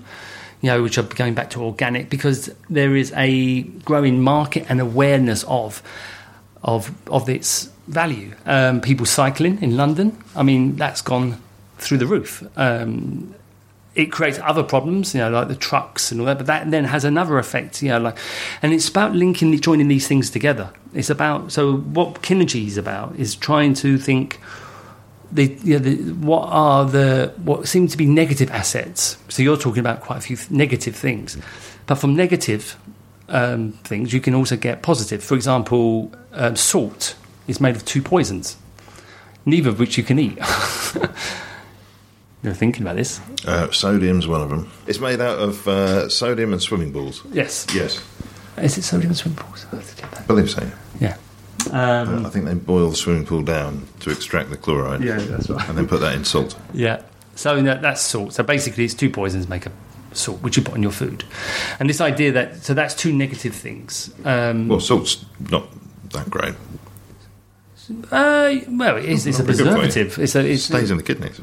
you 0.61 0.69
know, 0.69 0.81
which 0.81 0.97
are 0.97 1.03
going 1.03 1.35
back 1.35 1.51
to 1.51 1.63
organic 1.63 2.09
because 2.09 2.49
there 2.69 2.95
is 2.95 3.13
a 3.15 3.61
growing 3.61 4.21
market 4.21 4.65
and 4.69 4.81
awareness 4.81 5.43
of 5.43 5.83
of 6.63 6.91
of 7.07 7.29
its 7.29 7.69
value. 7.87 8.33
Um, 8.45 8.81
people 8.81 9.05
cycling 9.05 9.61
in 9.61 9.77
London, 9.77 10.17
I 10.35 10.43
mean, 10.43 10.77
that's 10.77 11.01
gone 11.01 11.41
through 11.77 11.99
the 11.99 12.07
roof. 12.07 12.43
Um, 12.57 13.35
it 13.93 14.11
creates 14.11 14.39
other 14.39 14.63
problems, 14.63 15.13
you 15.13 15.19
know, 15.19 15.29
like 15.29 15.47
the 15.47 15.55
trucks 15.55 16.11
and 16.11 16.21
all 16.21 16.27
that. 16.27 16.37
But 16.37 16.47
that 16.47 16.71
then 16.71 16.85
has 16.85 17.03
another 17.03 17.37
effect, 17.37 17.83
you 17.83 17.89
know, 17.89 17.99
like, 17.99 18.17
and 18.61 18.73
it's 18.73 18.89
about 18.89 19.13
linking, 19.13 19.59
joining 19.59 19.89
these 19.89 20.07
things 20.07 20.29
together. 20.29 20.71
It's 20.93 21.09
about 21.09 21.51
so 21.51 21.77
what 21.77 22.21
Kinergy 22.21 22.65
is 22.65 22.77
about 22.77 23.15
is 23.15 23.35
trying 23.35 23.75
to 23.75 23.99
think. 23.99 24.39
The, 25.31 25.45
you 25.63 25.73
know, 25.73 25.79
the, 25.79 25.95
what 26.13 26.47
are 26.49 26.85
the 26.85 27.33
what 27.43 27.67
seem 27.67 27.87
to 27.87 27.97
be 27.97 28.05
negative 28.05 28.51
assets? 28.51 29.17
So 29.29 29.41
you're 29.41 29.57
talking 29.57 29.79
about 29.79 30.01
quite 30.01 30.17
a 30.17 30.21
few 30.21 30.37
negative 30.49 30.95
things, 30.95 31.37
but 31.87 31.95
from 31.95 32.15
negative 32.15 32.75
um, 33.29 33.71
things 33.83 34.11
you 34.13 34.19
can 34.19 34.35
also 34.35 34.57
get 34.57 34.81
positive. 34.81 35.23
For 35.23 35.35
example, 35.35 36.11
um, 36.33 36.55
salt 36.55 37.15
is 37.47 37.61
made 37.61 37.75
of 37.75 37.85
two 37.85 38.01
poisons, 38.01 38.57
neither 39.45 39.69
of 39.69 39.79
which 39.79 39.97
you 39.97 40.03
can 40.03 40.19
eat. 40.19 40.37
You're 42.43 42.53
thinking 42.53 42.81
about 42.81 42.95
this? 42.95 43.19
Uh, 43.45 43.71
sodium's 43.71 44.27
one 44.27 44.41
of 44.41 44.49
them. 44.49 44.71
It's 44.87 44.99
made 44.99 45.21
out 45.21 45.37
of 45.37 45.67
uh, 45.67 46.09
sodium 46.09 46.53
and 46.53 46.61
swimming 46.61 46.91
balls. 46.91 47.21
Yes. 47.31 47.67
Yes, 47.73 48.03
Is 48.57 48.77
it 48.79 48.81
sodium 48.83 49.13
swim 49.13 49.35
pools? 49.35 49.65
I 49.71 49.75
have 49.75 49.87
to 49.87 49.95
check 50.01 50.11
that. 50.11 50.21
I 50.21 50.23
believe 50.23 50.49
so. 50.49 50.67
Yeah. 50.99 51.17
Uh, 51.67 52.23
I 52.25 52.29
think 52.29 52.45
they 52.45 52.53
boil 52.53 52.89
the 52.89 52.95
swimming 52.95 53.25
pool 53.25 53.41
down 53.43 53.87
to 54.01 54.09
extract 54.11 54.49
the 54.49 54.57
chloride. 54.57 55.03
Yeah, 55.03 55.17
that's 55.17 55.49
right. 55.49 55.67
And 55.69 55.77
then 55.77 55.87
put 55.87 55.99
that 56.01 56.15
in 56.15 56.25
salt. 56.25 56.57
Yeah. 56.73 57.01
So 57.35 57.61
that, 57.61 57.81
that's 57.81 58.01
salt. 58.01 58.33
So 58.33 58.43
basically, 58.43 58.85
it's 58.85 58.93
two 58.93 59.09
poisons 59.09 59.47
make 59.47 59.65
up 59.67 59.73
salt, 60.13 60.41
which 60.41 60.57
you 60.57 60.63
put 60.63 60.73
on 60.73 60.83
your 60.83 60.91
food. 60.91 61.23
And 61.79 61.89
this 61.89 62.01
idea 62.01 62.31
that 62.33 62.63
so 62.63 62.73
that's 62.73 62.93
two 62.95 63.13
negative 63.13 63.55
things. 63.55 64.13
Um, 64.25 64.67
Well, 64.67 64.79
salt's 64.79 65.25
not 65.49 65.67
that 66.11 66.29
great. 66.29 66.55
uh, 68.11 68.55
well, 68.69 68.97
it 68.97 69.05
is, 69.05 69.27
it's 69.27 69.39
a 69.39 69.43
Not 69.43 69.47
good 69.47 69.57
for 69.57 69.63
you. 69.63 69.71
preservative. 69.79 70.19
It's 70.19 70.35
a, 70.35 70.39
It 70.39 70.51
it's 70.51 70.63
stays 70.63 70.91
in 70.91 70.97
the 70.97 71.03
kidneys. 71.03 71.39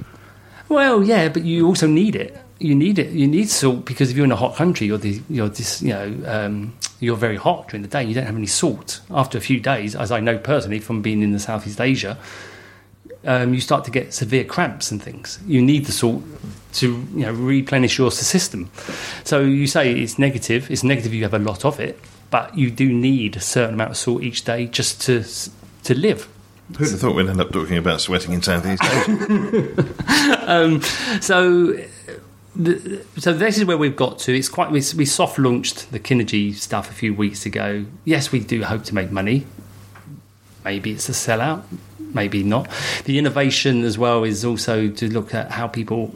Well, 0.68 1.02
yeah, 1.02 1.28
but 1.28 1.44
you 1.44 1.66
also 1.66 1.86
need 1.86 2.14
it. 2.14 2.36
You 2.58 2.74
need 2.74 2.98
it. 2.98 3.12
You 3.12 3.26
need 3.26 3.48
salt 3.48 3.84
because 3.84 4.10
if 4.10 4.16
you're 4.16 4.24
in 4.24 4.32
a 4.32 4.36
hot 4.36 4.56
country, 4.56 4.86
you're 4.86 4.98
the, 4.98 5.22
you're 5.28 5.48
this, 5.48 5.80
you 5.80 5.90
know, 5.90 6.16
um, 6.26 6.76
you're 7.00 7.16
very 7.16 7.36
hot 7.36 7.68
during 7.68 7.82
the 7.82 7.88
day. 7.88 8.04
You 8.04 8.14
don't 8.14 8.26
have 8.26 8.36
any 8.36 8.46
salt. 8.46 9.00
After 9.10 9.38
a 9.38 9.40
few 9.40 9.60
days, 9.60 9.94
as 9.94 10.10
I 10.10 10.20
know 10.20 10.38
personally 10.38 10.80
from 10.80 11.00
being 11.00 11.22
in 11.22 11.32
the 11.32 11.38
Southeast 11.38 11.80
Asia, 11.80 12.18
um, 13.24 13.54
you 13.54 13.60
start 13.60 13.84
to 13.84 13.90
get 13.90 14.12
severe 14.12 14.44
cramps 14.44 14.90
and 14.90 15.02
things. 15.02 15.38
You 15.46 15.62
need 15.62 15.86
the 15.86 15.92
salt 15.92 16.22
to 16.74 17.06
you 17.14 17.20
know 17.20 17.32
replenish 17.32 17.98
your 17.98 18.10
system. 18.10 18.70
So 19.24 19.40
you 19.40 19.66
say 19.66 19.92
it's 19.92 20.18
negative. 20.18 20.70
It's 20.70 20.84
negative. 20.84 21.14
You 21.14 21.22
have 21.22 21.34
a 21.34 21.38
lot 21.38 21.64
of 21.64 21.80
it, 21.80 21.98
but 22.30 22.56
you 22.56 22.70
do 22.70 22.92
need 22.92 23.36
a 23.36 23.40
certain 23.40 23.74
amount 23.74 23.90
of 23.90 23.96
salt 23.96 24.22
each 24.22 24.44
day 24.44 24.66
just 24.66 25.00
to 25.02 25.24
to 25.84 25.94
live. 25.94 26.28
Who'd 26.76 26.90
have 26.90 27.00
thought 27.00 27.14
we'd 27.14 27.28
end 27.28 27.40
up 27.40 27.50
talking 27.50 27.78
about 27.78 28.02
sweating 28.02 28.34
in 28.34 28.42
Southeast 28.42 28.82
Asia? 28.84 30.44
um, 30.46 30.82
so, 31.22 31.78
the, 32.58 33.04
so 33.16 33.32
this 33.32 33.56
is 33.56 33.64
where 33.64 33.78
we've 33.78 33.96
got 33.96 34.18
to. 34.20 34.36
It's 34.36 34.48
quite 34.48 34.70
we, 34.70 34.82
we 34.96 35.04
soft 35.04 35.38
launched 35.38 35.90
the 35.92 36.00
Kinergy 36.00 36.54
stuff 36.54 36.90
a 36.90 36.92
few 36.92 37.14
weeks 37.14 37.46
ago. 37.46 37.86
Yes, 38.04 38.32
we 38.32 38.40
do 38.40 38.64
hope 38.64 38.84
to 38.84 38.94
make 38.94 39.12
money. 39.12 39.46
Maybe 40.64 40.90
it's 40.90 41.08
a 41.08 41.12
sellout, 41.12 41.62
maybe 42.12 42.42
not. 42.42 42.68
The 43.04 43.18
innovation 43.18 43.84
as 43.84 43.96
well 43.96 44.24
is 44.24 44.44
also 44.44 44.88
to 44.88 45.08
look 45.08 45.34
at 45.34 45.52
how 45.52 45.68
people 45.68 46.08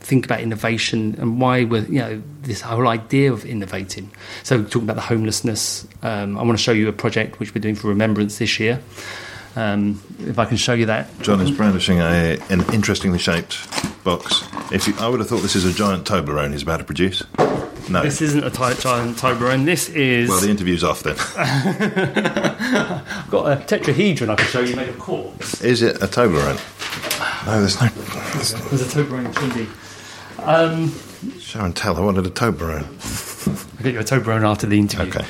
think 0.00 0.24
about 0.24 0.40
innovation 0.40 1.14
and 1.18 1.38
why 1.38 1.64
we're 1.64 1.84
you 1.84 2.00
know 2.00 2.22
this 2.42 2.62
whole 2.62 2.88
idea 2.88 3.30
of 3.30 3.44
innovating. 3.44 4.10
So, 4.42 4.64
talking 4.64 4.84
about 4.84 4.96
the 4.96 5.02
homelessness, 5.02 5.86
um, 6.02 6.38
I 6.38 6.42
want 6.42 6.56
to 6.56 6.62
show 6.62 6.72
you 6.72 6.88
a 6.88 6.92
project 6.92 7.38
which 7.38 7.54
we're 7.54 7.60
doing 7.60 7.74
for 7.74 7.88
Remembrance 7.88 8.38
this 8.38 8.58
year. 8.58 8.80
Um, 9.54 10.00
if 10.20 10.38
I 10.38 10.46
can 10.46 10.56
show 10.56 10.72
you 10.72 10.86
that. 10.86 11.08
John 11.20 11.40
is 11.40 11.50
brandishing 11.50 11.98
a, 11.98 12.38
an 12.48 12.60
interestingly 12.72 13.18
shaped 13.18 13.58
box. 14.04 14.42
If 14.72 14.86
you, 14.86 14.94
I 14.98 15.08
would 15.08 15.20
have 15.20 15.28
thought 15.28 15.40
this 15.42 15.56
is 15.56 15.64
a 15.64 15.72
giant 15.72 16.04
Toblerone 16.06 16.52
he's 16.52 16.62
about 16.62 16.76
to 16.78 16.84
produce. 16.84 17.22
No. 17.88 18.02
This 18.02 18.20
isn't 18.22 18.44
a 18.44 18.50
ty- 18.50 18.74
giant 18.74 19.16
Toblerone. 19.16 19.64
This 19.64 19.88
is. 19.88 20.28
well, 20.28 20.40
the 20.40 20.48
interview's 20.50 20.84
off 20.84 21.02
then. 21.02 21.16
I've 21.36 23.30
got 23.30 23.46
a 23.50 23.56
tetrahedron 23.64 24.28
I 24.30 24.36
can 24.36 24.46
show 24.46 24.60
you 24.60 24.76
made 24.76 24.88
of 24.90 24.98
quartz. 24.98 25.60
is 25.62 25.82
it 25.82 25.96
a 25.96 26.06
Toblerone? 26.06 26.58
No, 27.46 27.60
there's 27.60 27.80
no. 27.80 27.88
There's 27.88 28.52
a 28.82 29.02
Toblerone 29.02 29.32
2D. 29.34 29.66
Um, 30.46 30.92
Show 31.40 31.60
and 31.64 31.74
tell. 31.76 31.96
I 31.96 32.00
wanted 32.00 32.26
a 32.26 32.30
Toblerone. 32.30 32.86
I'll 33.78 33.82
get 33.82 33.94
you 33.94 34.00
a 34.00 34.04
Toblerone 34.04 34.44
after 34.48 34.66
the 34.66 34.78
interview. 34.78 35.08
Okay. 35.12 35.26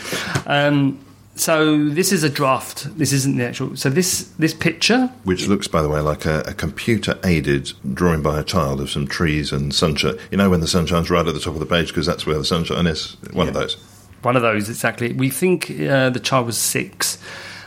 Um, 0.46 0.98
so 1.40 1.88
this 1.88 2.12
is 2.12 2.22
a 2.22 2.28
draft. 2.28 2.86
This 2.98 3.12
isn't 3.12 3.36
the 3.36 3.44
actual. 3.44 3.76
So 3.76 3.88
this 3.88 4.24
this 4.38 4.52
picture. 4.52 5.06
Which 5.24 5.48
looks, 5.48 5.66
by 5.68 5.80
the 5.80 5.88
way, 5.88 6.00
like 6.00 6.26
a, 6.26 6.40
a 6.40 6.54
computer-aided 6.54 7.72
drawing 7.94 8.22
by 8.22 8.38
a 8.38 8.44
child 8.44 8.80
of 8.80 8.90
some 8.90 9.06
trees 9.06 9.50
and 9.50 9.74
sunshine. 9.74 10.18
You 10.30 10.36
know 10.36 10.50
when 10.50 10.60
the 10.60 10.68
sunshine's 10.68 11.10
right 11.10 11.26
at 11.26 11.32
the 11.32 11.40
top 11.40 11.54
of 11.54 11.60
the 11.60 11.66
page 11.66 11.88
because 11.88 12.06
that's 12.06 12.26
where 12.26 12.36
the 12.36 12.44
sunshine 12.44 12.86
is. 12.86 13.16
One 13.32 13.48
of 13.48 13.54
those. 13.54 13.76
One 14.22 14.36
of 14.36 14.42
those 14.42 14.68
exactly. 14.68 15.12
We 15.12 15.30
think 15.30 15.70
uh, 15.70 16.10
the 16.10 16.20
child 16.20 16.46
was 16.46 16.58
six. 16.58 17.18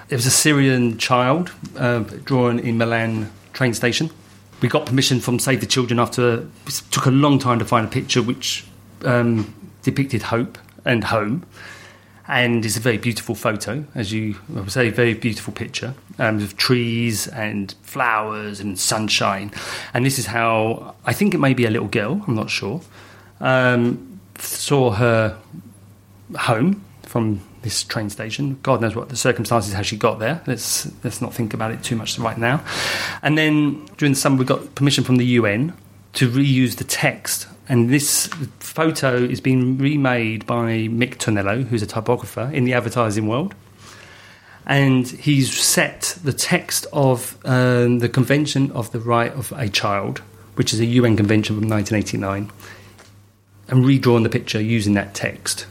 It 0.10 0.16
was 0.16 0.28
a 0.28 0.32
Syrian 0.32 1.00
child 1.00 1.52
uh, 1.76 2.02
drawn 2.26 2.60
in 2.60 2.78
Milan 2.78 3.32
train 3.54 3.74
station. 3.74 4.12
We 4.62 4.70
got 4.70 4.86
permission 4.86 5.20
from 5.20 5.40
Save 5.40 5.62
the 5.62 5.66
Children 5.66 6.00
after 6.00 6.46
it 6.68 6.82
took 6.92 7.08
a 7.08 7.12
long 7.12 7.40
time 7.40 7.60
to 7.60 7.66
find 7.66 7.86
a 7.88 7.90
picture 7.90 8.22
which 8.22 8.66
um, 9.04 9.54
depicted 9.82 10.22
hope 10.22 10.58
and 10.86 11.04
home. 11.04 11.46
And 12.28 12.66
it's 12.66 12.78
a 12.78 12.80
very 12.80 12.98
beautiful 12.98 13.36
photo, 13.36 13.86
as 13.96 14.14
you 14.14 14.36
would 14.50 14.72
say, 14.72 14.90
very 14.90 15.14
beautiful 15.14 15.54
picture 15.54 15.94
um, 16.20 16.38
of 16.38 16.56
trees 16.56 17.28
and 17.28 17.74
flowers 17.82 18.60
and 18.60 18.80
sunshine. 18.80 19.52
And 19.94 20.06
this 20.06 20.18
is 20.18 20.28
how 20.28 20.96
I 21.06 21.14
think 21.14 21.34
it 21.34 21.40
may 21.40 21.54
be 21.54 21.66
a 21.66 21.70
little 21.70 21.90
girl. 21.90 22.24
I'm 22.26 22.36
not 22.36 22.50
sure. 22.50 22.82
Um, 23.42 24.20
saw 24.38 24.92
her 24.92 25.38
home 26.38 26.84
from 27.04 27.42
this 27.64 27.84
train 27.84 28.10
station. 28.10 28.60
God 28.64 28.82
knows 28.82 28.96
what 28.96 29.10
the 29.10 29.16
circumstances 29.16 29.74
how 29.74 29.82
she 29.82 29.98
got 29.98 30.20
there. 30.20 30.42
Let's 30.48 30.90
let's 31.04 31.22
not 31.22 31.34
think 31.34 31.54
about 31.54 31.72
it 31.72 31.84
too 31.84 31.96
much 31.96 32.18
right 32.20 32.38
now. 32.38 32.64
And 33.22 33.38
then 33.38 33.86
during 33.98 34.14
the 34.14 34.20
summer, 34.20 34.38
we 34.38 34.46
got 34.46 34.76
permission 34.76 35.04
from 35.04 35.18
the 35.18 35.26
UN 35.26 35.74
to 36.14 36.30
reuse 36.30 36.78
the 36.78 36.84
text. 36.84 37.48
And 37.70 37.90
this 37.90 38.28
photo 38.60 39.16
is 39.16 39.40
being 39.40 39.78
remade 39.78 40.46
by 40.46 40.88
Mick 40.90 41.16
Tonello, 41.16 41.64
who's 41.64 41.82
a 41.82 41.88
typographer 41.88 42.50
in 42.54 42.66
the 42.66 42.74
advertising 42.74 43.28
world. 43.28 43.56
And 44.66 45.08
he's 45.08 45.58
set 45.58 46.18
the 46.24 46.34
text 46.34 46.88
of 46.94 47.38
um, 47.46 48.00
the 48.00 48.10
Convention 48.10 48.72
of 48.72 48.92
the 48.92 49.00
Right 49.00 49.32
of 49.34 49.54
a 49.56 49.70
Child, 49.70 50.20
which 50.56 50.74
is 50.74 50.80
a 50.80 50.86
UN 50.86 51.18
convention 51.18 51.60
from 51.60 51.70
1989, 51.70 52.52
and 53.68 53.86
redrawn 53.86 54.24
the 54.24 54.30
picture 54.30 54.62
using 54.62 54.94
that 54.94 55.14
text. 55.14 55.66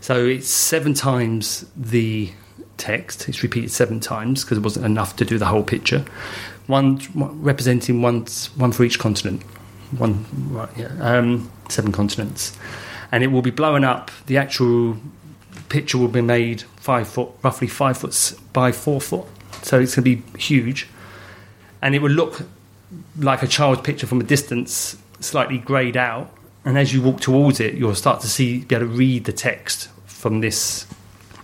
So 0.00 0.24
it's 0.24 0.48
seven 0.48 0.94
times 0.94 1.66
the 1.76 2.30
text. 2.76 3.28
It's 3.28 3.42
repeated 3.42 3.70
seven 3.70 4.00
times 4.00 4.44
because 4.44 4.58
it 4.58 4.62
wasn't 4.62 4.86
enough 4.86 5.16
to 5.16 5.24
do 5.24 5.38
the 5.38 5.46
whole 5.46 5.62
picture. 5.62 6.04
One 6.66 7.00
representing 7.14 8.02
one 8.02 8.26
one 8.56 8.72
for 8.72 8.84
each 8.84 8.98
continent. 8.98 9.42
One 9.92 10.26
right, 10.50 10.68
yeah, 10.76 10.92
um, 11.00 11.50
seven 11.68 11.92
continents, 11.92 12.56
and 13.12 13.22
it 13.22 13.28
will 13.28 13.42
be 13.42 13.50
blown 13.50 13.84
up. 13.84 14.10
The 14.26 14.36
actual 14.36 14.96
picture 15.68 15.98
will 15.98 16.08
be 16.08 16.22
made 16.22 16.62
five 16.76 17.08
foot, 17.08 17.28
roughly 17.42 17.68
five 17.68 17.98
foot 17.98 18.34
by 18.52 18.72
four 18.72 19.00
foot. 19.00 19.26
So 19.62 19.78
it's 19.80 19.94
going 19.94 20.04
to 20.04 20.16
be 20.16 20.38
huge, 20.38 20.88
and 21.82 21.94
it 21.94 22.02
will 22.02 22.10
look 22.10 22.42
like 23.18 23.42
a 23.42 23.46
child's 23.46 23.82
picture 23.82 24.06
from 24.06 24.20
a 24.20 24.24
distance, 24.24 24.96
slightly 25.20 25.58
greyed 25.58 25.96
out. 25.96 26.32
And 26.64 26.76
as 26.76 26.92
you 26.92 27.00
walk 27.00 27.20
towards 27.20 27.60
it, 27.60 27.74
you'll 27.74 27.94
start 27.94 28.20
to 28.22 28.26
see, 28.28 28.64
be 28.64 28.74
able 28.74 28.86
to 28.86 28.92
read 28.92 29.24
the 29.24 29.32
text 29.32 29.88
from 30.06 30.40
this 30.40 30.86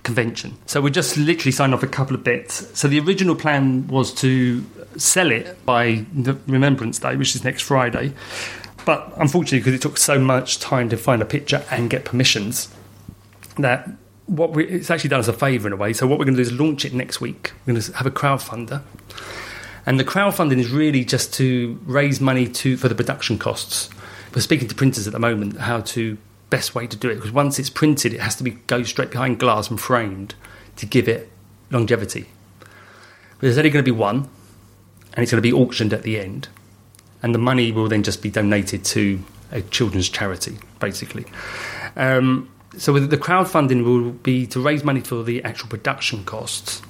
convention. 0.02 0.58
So 0.66 0.80
we're 0.80 0.90
just 0.90 1.16
literally 1.16 1.52
signed 1.52 1.74
off 1.74 1.84
a 1.84 1.86
couple 1.86 2.16
of 2.16 2.24
bits. 2.24 2.76
So 2.78 2.88
the 2.88 2.98
original 2.98 3.36
plan 3.36 3.86
was 3.86 4.12
to 4.14 4.66
sell 5.00 5.30
it 5.30 5.64
by 5.64 6.04
Remembrance 6.46 6.98
Day, 6.98 7.16
which 7.16 7.34
is 7.34 7.44
next 7.44 7.62
Friday. 7.62 8.12
But 8.84 9.12
unfortunately, 9.16 9.60
because 9.60 9.74
it 9.74 9.82
took 9.82 9.98
so 9.98 10.18
much 10.18 10.58
time 10.58 10.88
to 10.88 10.96
find 10.96 11.22
a 11.22 11.24
picture 11.24 11.64
and 11.70 11.88
get 11.88 12.04
permissions, 12.04 12.72
that 13.58 13.88
what 14.26 14.52
we, 14.52 14.66
it's 14.66 14.90
actually 14.90 15.10
done 15.10 15.20
us 15.20 15.28
a 15.28 15.32
favour 15.32 15.68
in 15.68 15.72
a 15.72 15.76
way. 15.76 15.92
So 15.92 16.06
what 16.06 16.18
we're 16.18 16.24
going 16.24 16.36
to 16.36 16.42
do 16.42 16.48
is 16.50 16.58
launch 16.58 16.84
it 16.84 16.92
next 16.92 17.20
week. 17.20 17.52
We're 17.66 17.74
going 17.74 17.82
to 17.82 17.92
have 17.92 18.06
a 18.06 18.10
crowdfunder, 18.10 18.82
and 19.86 20.00
the 20.00 20.04
crowdfunding 20.04 20.58
is 20.58 20.70
really 20.70 21.04
just 21.04 21.34
to 21.34 21.78
raise 21.84 22.20
money 22.20 22.48
to 22.48 22.76
for 22.76 22.88
the 22.88 22.94
production 22.94 23.38
costs. 23.38 23.90
We're 24.34 24.40
speaking 24.40 24.68
to 24.68 24.74
printers 24.74 25.06
at 25.06 25.12
the 25.12 25.18
moment 25.18 25.58
how 25.58 25.80
to 25.80 26.16
best 26.48 26.74
way 26.74 26.86
to 26.86 26.96
do 26.96 27.08
it 27.08 27.16
because 27.16 27.32
once 27.32 27.58
it's 27.58 27.70
printed, 27.70 28.12
it 28.12 28.20
has 28.20 28.36
to 28.36 28.44
be 28.44 28.50
go 28.66 28.82
straight 28.82 29.10
behind 29.10 29.38
glass 29.38 29.70
and 29.70 29.80
framed 29.80 30.34
to 30.76 30.86
give 30.86 31.08
it 31.08 31.30
longevity. 31.70 32.26
But 32.60 33.40
there's 33.40 33.58
only 33.58 33.70
going 33.70 33.84
to 33.84 33.90
be 33.90 33.96
one, 33.96 34.28
and 35.14 35.22
it's 35.22 35.30
going 35.30 35.42
to 35.42 35.48
be 35.48 35.52
auctioned 35.52 35.92
at 35.92 36.02
the 36.02 36.18
end, 36.18 36.48
and 37.22 37.34
the 37.34 37.38
money 37.38 37.72
will 37.72 37.88
then 37.88 38.02
just 38.02 38.22
be 38.22 38.30
donated 38.30 38.84
to 38.86 39.22
a 39.50 39.60
children's 39.62 40.08
charity, 40.08 40.58
basically. 40.80 41.26
Um, 41.96 42.48
so 42.78 42.98
the 42.98 43.18
crowdfunding 43.18 43.84
will 43.84 44.12
be 44.12 44.46
to 44.48 44.60
raise 44.60 44.82
money 44.82 45.00
for 45.00 45.22
the 45.22 45.44
actual 45.44 45.68
production 45.68 46.24
costs, 46.24 46.80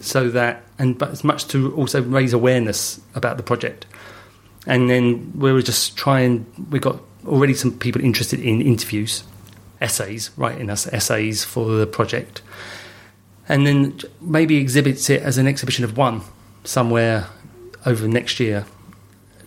so 0.00 0.30
that 0.30 0.62
and 0.78 0.96
but 0.96 1.10
as 1.10 1.24
much 1.24 1.48
to 1.48 1.74
also 1.74 2.02
raise 2.02 2.32
awareness 2.32 3.00
about 3.14 3.36
the 3.36 3.42
project. 3.42 3.86
And 4.66 4.88
then 4.88 5.32
we 5.36 5.52
were 5.52 5.62
just 5.62 5.96
trying. 5.96 6.46
We 6.70 6.78
got 6.78 7.00
already 7.26 7.54
some 7.54 7.76
people 7.76 8.00
interested 8.00 8.38
in 8.38 8.62
interviews, 8.62 9.24
essays, 9.80 10.30
writing 10.36 10.70
us 10.70 10.86
essays 10.86 11.42
for 11.42 11.72
the 11.72 11.86
project, 11.86 12.42
and 13.48 13.66
then 13.66 13.98
maybe 14.20 14.58
exhibits 14.58 15.10
it 15.10 15.22
as 15.22 15.38
an 15.38 15.48
exhibition 15.48 15.84
of 15.84 15.96
one 15.96 16.22
somewhere 16.64 17.26
over 17.84 18.06
next 18.08 18.40
year 18.40 18.66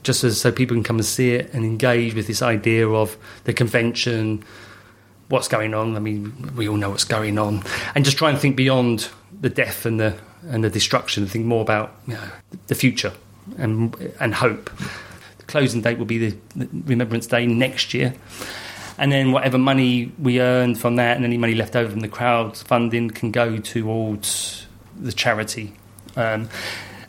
just 0.06 0.24
as 0.24 0.40
so 0.40 0.52
people 0.52 0.76
can 0.76 0.84
come 0.84 0.98
and 0.98 1.06
see 1.06 1.32
it 1.32 1.54
and 1.54 1.66
engage 1.66 2.14
with 2.14 2.28
this 2.28 2.42
idea 2.42 2.88
of 2.88 3.18
the 3.44 3.54
convention, 3.54 4.44
what's 5.28 5.48
going 5.48 5.74
on. 5.74 5.96
I 5.96 6.00
mean, 6.00 6.54
we 6.56 6.70
all 6.70 6.78
know 6.78 6.92
what's 6.92 7.04
going 7.04 7.38
on, 7.38 7.64
and 7.96 8.06
just 8.06 8.18
try 8.18 8.30
and 8.30 8.40
think 8.40 8.56
beyond 8.56 9.10
the 9.42 9.50
death 9.50 9.86
and 9.86 10.00
the 10.00 10.16
and 10.44 10.64
the 10.64 10.70
destruction. 10.70 11.24
And 11.24 11.32
think 11.32 11.46
more 11.46 11.62
about 11.62 11.96
you 12.08 12.14
know, 12.14 12.30
the 12.68 12.76
future 12.76 13.14
and 13.58 13.96
and 14.20 14.34
hope. 14.34 14.70
The 15.40 15.44
closing 15.46 15.82
date 15.82 15.98
will 15.98 16.06
be 16.06 16.30
the, 16.30 16.38
Remembrance 16.86 17.28
Day 17.28 17.46
next 17.46 17.94
year. 17.94 18.14
And 18.98 19.12
then 19.12 19.34
whatever 19.34 19.58
money 19.58 20.14
we 20.18 20.40
earn 20.40 20.76
from 20.76 20.96
that, 20.96 21.18
and 21.18 21.26
any 21.26 21.38
money 21.38 21.54
left 21.54 21.76
over 21.76 21.92
from 21.92 22.00
the 22.00 22.08
crowd 22.08 22.56
funding, 22.56 23.10
can 23.10 23.32
go 23.32 23.58
towards 23.58 24.68
the 24.98 25.12
charity. 25.12 25.74
Um, 26.16 26.48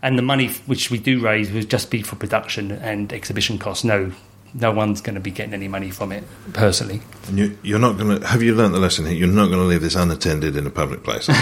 and 0.02 0.18
the 0.18 0.22
money 0.22 0.48
which 0.66 0.90
we 0.90 0.98
do 0.98 1.20
raise 1.20 1.50
will 1.50 1.62
just 1.62 1.90
be 1.90 2.02
for 2.02 2.16
production 2.16 2.70
and 2.70 3.12
exhibition 3.12 3.58
costs. 3.58 3.84
No, 3.84 4.12
no 4.54 4.72
one's 4.72 5.00
going 5.00 5.14
to 5.14 5.20
be 5.20 5.30
getting 5.30 5.54
any 5.54 5.68
money 5.68 5.90
from 5.90 6.12
it 6.12 6.24
personally. 6.52 7.00
And 7.28 7.38
you, 7.38 7.58
you're 7.62 7.78
not 7.78 7.98
going 7.98 8.20
to. 8.20 8.26
Have 8.26 8.42
you 8.42 8.54
learnt 8.54 8.72
the 8.72 8.80
lesson 8.80 9.06
here? 9.06 9.14
You're 9.14 9.28
not 9.28 9.46
going 9.46 9.58
to 9.58 9.66
leave 9.66 9.82
this 9.82 9.94
unattended 9.94 10.56
in 10.56 10.66
a 10.66 10.70
public 10.70 11.02
place. 11.02 11.28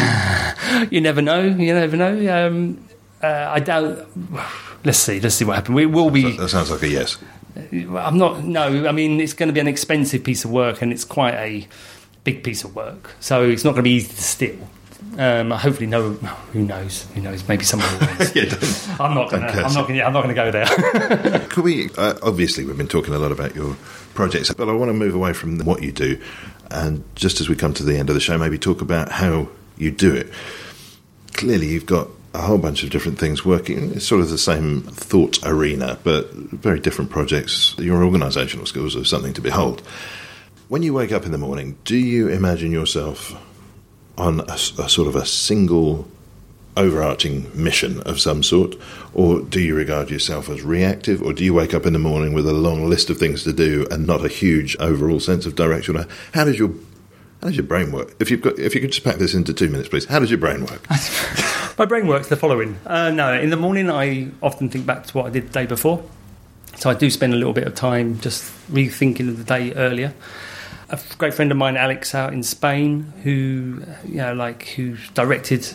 You 0.91 1.01
never 1.01 1.23
know. 1.23 1.41
You 1.41 1.73
never 1.73 1.97
know. 1.97 2.47
Um, 2.47 2.89
uh, 3.23 3.49
I 3.53 3.61
doubt. 3.61 4.09
Let's 4.85 4.99
see. 4.99 5.21
Let's 5.21 5.37
see 5.37 5.45
what 5.45 5.55
happens. 5.57 5.75
We 5.75 5.87
will 5.87 6.11
be. 6.11 6.37
that 6.37 6.49
sounds 6.49 6.71
like 6.71 6.83
a 6.83 6.89
yes. 6.89 7.19
I'm 7.57 8.19
not. 8.19 8.43
No, 8.45 8.87
I 8.89 8.93
mean 8.93 9.21
it's 9.21 9.33
going 9.33 9.49
to 9.49 9.53
be 9.53 9.61
an 9.61 9.69
expensive 9.69 10.25
piece 10.25 10.45
of 10.45 10.51
work, 10.51 10.83
and 10.83 10.93
it's 10.93 11.05
quite 11.05 11.35
a 11.35 11.69
big 12.25 12.43
piece 12.43 12.65
of 12.65 12.75
work. 12.75 13.13
So 13.21 13.45
it's 13.45 13.63
not 13.65 13.71
going 13.73 13.85
to 13.85 13.91
be 13.91 13.93
easy 13.93 14.13
to 14.15 14.23
steal. 14.23 14.69
Um, 15.19 15.51
hopefully, 15.53 15.87
no. 15.87 16.13
Who 16.53 16.63
knows? 16.63 17.07
Who 17.15 17.21
knows? 17.21 17.47
Maybe 17.49 17.65
someone 17.65 17.89
will. 17.99 18.09
Yeah, 18.35 18.53
I'm 18.99 19.15
not. 19.15 19.31
Gonna, 19.31 19.47
I'm 19.47 19.73
not. 19.73 19.87
Gonna, 19.87 19.95
yeah, 19.95 20.07
I'm 20.07 20.13
not 20.13 20.25
going 20.25 20.35
to 20.35 20.43
go 20.43 20.51
there. 20.51 21.41
Could 21.51 21.65
we? 21.65 21.91
Uh, 21.97 22.15
obviously, 22.23 22.65
we've 22.65 22.77
been 22.77 22.89
talking 22.89 23.15
a 23.15 23.19
lot 23.19 23.31
about 23.33 23.55
your 23.55 23.77
projects, 24.15 24.53
but 24.53 24.69
I 24.69 24.73
want 24.73 24.89
to 24.89 24.93
move 24.95 25.15
away 25.15 25.33
from 25.33 25.61
what 25.61 25.83
you 25.83 25.93
do, 25.93 26.21
and 26.71 27.05
just 27.15 27.41
as 27.41 27.49
we 27.49 27.55
come 27.55 27.75
to 27.75 27.85
the 27.85 27.97
end 27.97 28.09
of 28.09 28.15
the 28.15 28.21
show, 28.21 28.37
maybe 28.39 28.59
talk 28.59 28.81
about 28.81 29.11
how 29.11 29.49
you 29.77 29.91
do 29.91 30.15
it. 30.15 30.31
Clearly, 31.35 31.69
you've 31.69 31.87
got 31.87 32.09
a 32.33 32.41
whole 32.41 32.59
bunch 32.59 32.83
of 32.83 32.91
different 32.91 33.19
things 33.19 33.45
working. 33.45 33.93
It's 33.93 34.07
sort 34.07 34.21
of 34.21 34.31
the 34.31 34.39
same 34.39 34.83
thought 34.83 35.39
arena, 35.47 35.99
but 36.03 36.33
very 36.33 36.81
different 36.81 37.11
projects. 37.11 37.77
Your 37.79 38.01
organisational 38.03 38.67
skills 38.67 38.97
are 38.97 39.05
something 39.05 39.33
to 39.35 39.41
behold. 39.41 39.81
When 40.69 40.83
you 40.83 40.93
wake 40.93 41.13
up 41.13 41.25
in 41.25 41.31
the 41.31 41.39
morning, 41.39 41.79
do 41.85 41.97
you 41.97 42.29
imagine 42.29 42.73
yourself 42.73 43.33
on 44.17 44.41
a 44.49 44.59
sort 44.59 45.09
of 45.09 45.17
a 45.17 45.27
single 45.27 46.09
overarching 46.77 47.51
mission 47.55 48.01
of 48.03 48.21
some 48.21 48.43
sort, 48.43 48.77
or 49.13 49.41
do 49.41 49.61
you 49.61 49.75
regard 49.75 50.11
yourself 50.11 50.49
as 50.49 50.63
reactive, 50.63 51.23
or 51.23 51.33
do 51.33 51.45
you 51.45 51.55
wake 51.55 51.75
up 51.75 51.87
in 51.87 51.93
the 51.93 51.99
morning 51.99 52.33
with 52.33 52.49
a 52.49 52.53
long 52.53 52.89
list 52.89 53.11
of 53.11 53.19
things 53.19 53.45
to 53.45 53.53
do 53.53 53.87
and 53.91 54.07
not 54.07 54.25
a 54.25 54.29
huge 54.29 54.77
overall 54.81 55.21
sense 55.21 55.47
of 55.47 55.55
direction? 55.55 55.97
How 56.33 56.45
does 56.45 56.59
your 56.59 56.71
how 57.41 57.49
does 57.49 57.57
your 57.57 57.67
brain 57.67 57.93
work? 57.93 58.15
If 58.21 58.31
you've 58.31 58.41
got, 58.41 58.59
if 58.59 58.75
you 58.75 58.81
could 58.81 58.93
just 58.93 59.05
pack 59.05 59.17
this 59.17 59.35
into 59.35 59.53
two 59.53 59.69
minutes, 59.69 59.91
please. 59.91 60.07
How 60.07 60.19
does 60.19 60.31
your 60.31 60.39
brain 60.39 60.65
work? 60.65 60.87
My 61.79 61.85
brain 61.85 62.07
works 62.07 62.29
the 62.29 62.37
following. 62.37 62.79
Uh, 62.87 63.11
no, 63.11 63.39
in 63.39 63.51
the 63.51 63.57
morning 63.57 63.91
I 63.91 64.31
often 64.43 64.71
think 64.71 64.87
back 64.87 65.07
to 65.09 65.19
what 65.19 65.27
I 65.27 65.31
did 65.31 65.49
the 65.49 65.53
day 65.53 65.67
before. 65.67 66.03
So 66.77 66.89
I 66.89 66.95
do 66.95 67.11
spend 67.11 67.35
a 67.35 67.37
little 67.37 67.53
bit 67.53 67.67
of 67.67 67.75
time 67.75 68.19
just 68.21 68.45
rethinking 68.71 69.29
of 69.29 69.39
the 69.39 69.45
day 69.45 69.75
earlier. 69.75 70.15
A 70.91 71.01
great 71.19 71.35
friend 71.35 71.51
of 71.51 71.57
mine, 71.57 71.77
Alex, 71.77 72.15
out 72.15 72.33
in 72.33 72.43
Spain, 72.43 73.13
who 73.23 73.83
you 74.05 74.17
know, 74.17 74.35
like 74.35 74.65
who 74.69 74.97
directed, 75.15 75.67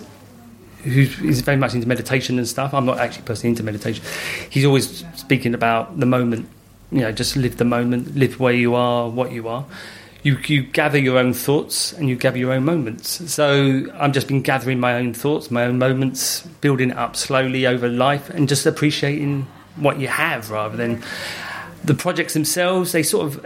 who 0.83 1.01
is 1.01 1.41
very 1.41 1.57
much 1.57 1.73
into 1.73 1.87
meditation 1.87 2.37
and 2.37 2.47
stuff. 2.47 2.73
I'm 2.73 2.85
not 2.85 2.99
actually 2.99 3.23
personally 3.23 3.49
into 3.49 3.63
meditation. 3.63 4.03
He's 4.49 4.65
always 4.65 5.03
speaking 5.15 5.53
about 5.53 5.99
the 5.99 6.05
moment. 6.05 6.47
You 6.91 7.01
know, 7.01 7.11
just 7.11 7.35
live 7.35 7.57
the 7.57 7.65
moment, 7.65 8.15
live 8.15 8.39
where 8.39 8.53
you 8.53 8.75
are, 8.75 9.09
what 9.09 9.31
you 9.31 9.47
are 9.47 9.65
you, 10.23 10.37
you 10.47 10.63
gather 10.63 10.97
your 10.97 11.17
own 11.17 11.33
thoughts 11.33 11.93
and 11.93 12.09
you 12.09 12.15
gather 12.15 12.37
your 12.37 12.51
own 12.51 12.65
moments. 12.65 13.31
So 13.31 13.85
I've 13.93 14.11
just 14.11 14.27
been 14.27 14.41
gathering 14.41 14.79
my 14.79 14.95
own 14.95 15.13
thoughts, 15.13 15.49
my 15.49 15.65
own 15.65 15.77
moments, 15.77 16.41
building 16.61 16.91
it 16.91 16.97
up 16.97 17.15
slowly 17.15 17.65
over 17.65 17.87
life, 17.87 18.29
and 18.29 18.47
just 18.47 18.65
appreciating 18.65 19.47
what 19.75 19.99
you 19.99 20.09
have 20.09 20.51
rather 20.51 20.75
than 20.75 21.01
the 21.83 21.93
projects 21.93 22.33
themselves. 22.33 22.91
They 22.91 23.03
sort 23.03 23.27
of 23.27 23.45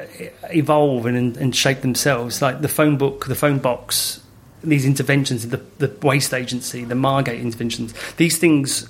evolve 0.51 1.05
and, 1.05 1.37
and 1.37 1.55
shape 1.55 1.81
themselves. 1.81 2.41
Like 2.41 2.61
the 2.61 2.67
phone 2.67 2.97
book, 2.97 3.25
the 3.25 3.35
phone 3.35 3.59
box, 3.59 4.21
these 4.63 4.85
interventions, 4.85 5.47
the, 5.47 5.61
the 5.77 5.93
waste 6.01 6.33
agency, 6.33 6.83
the 6.83 6.95
Margate 6.95 7.41
interventions. 7.41 7.93
These 8.17 8.37
things 8.37 8.89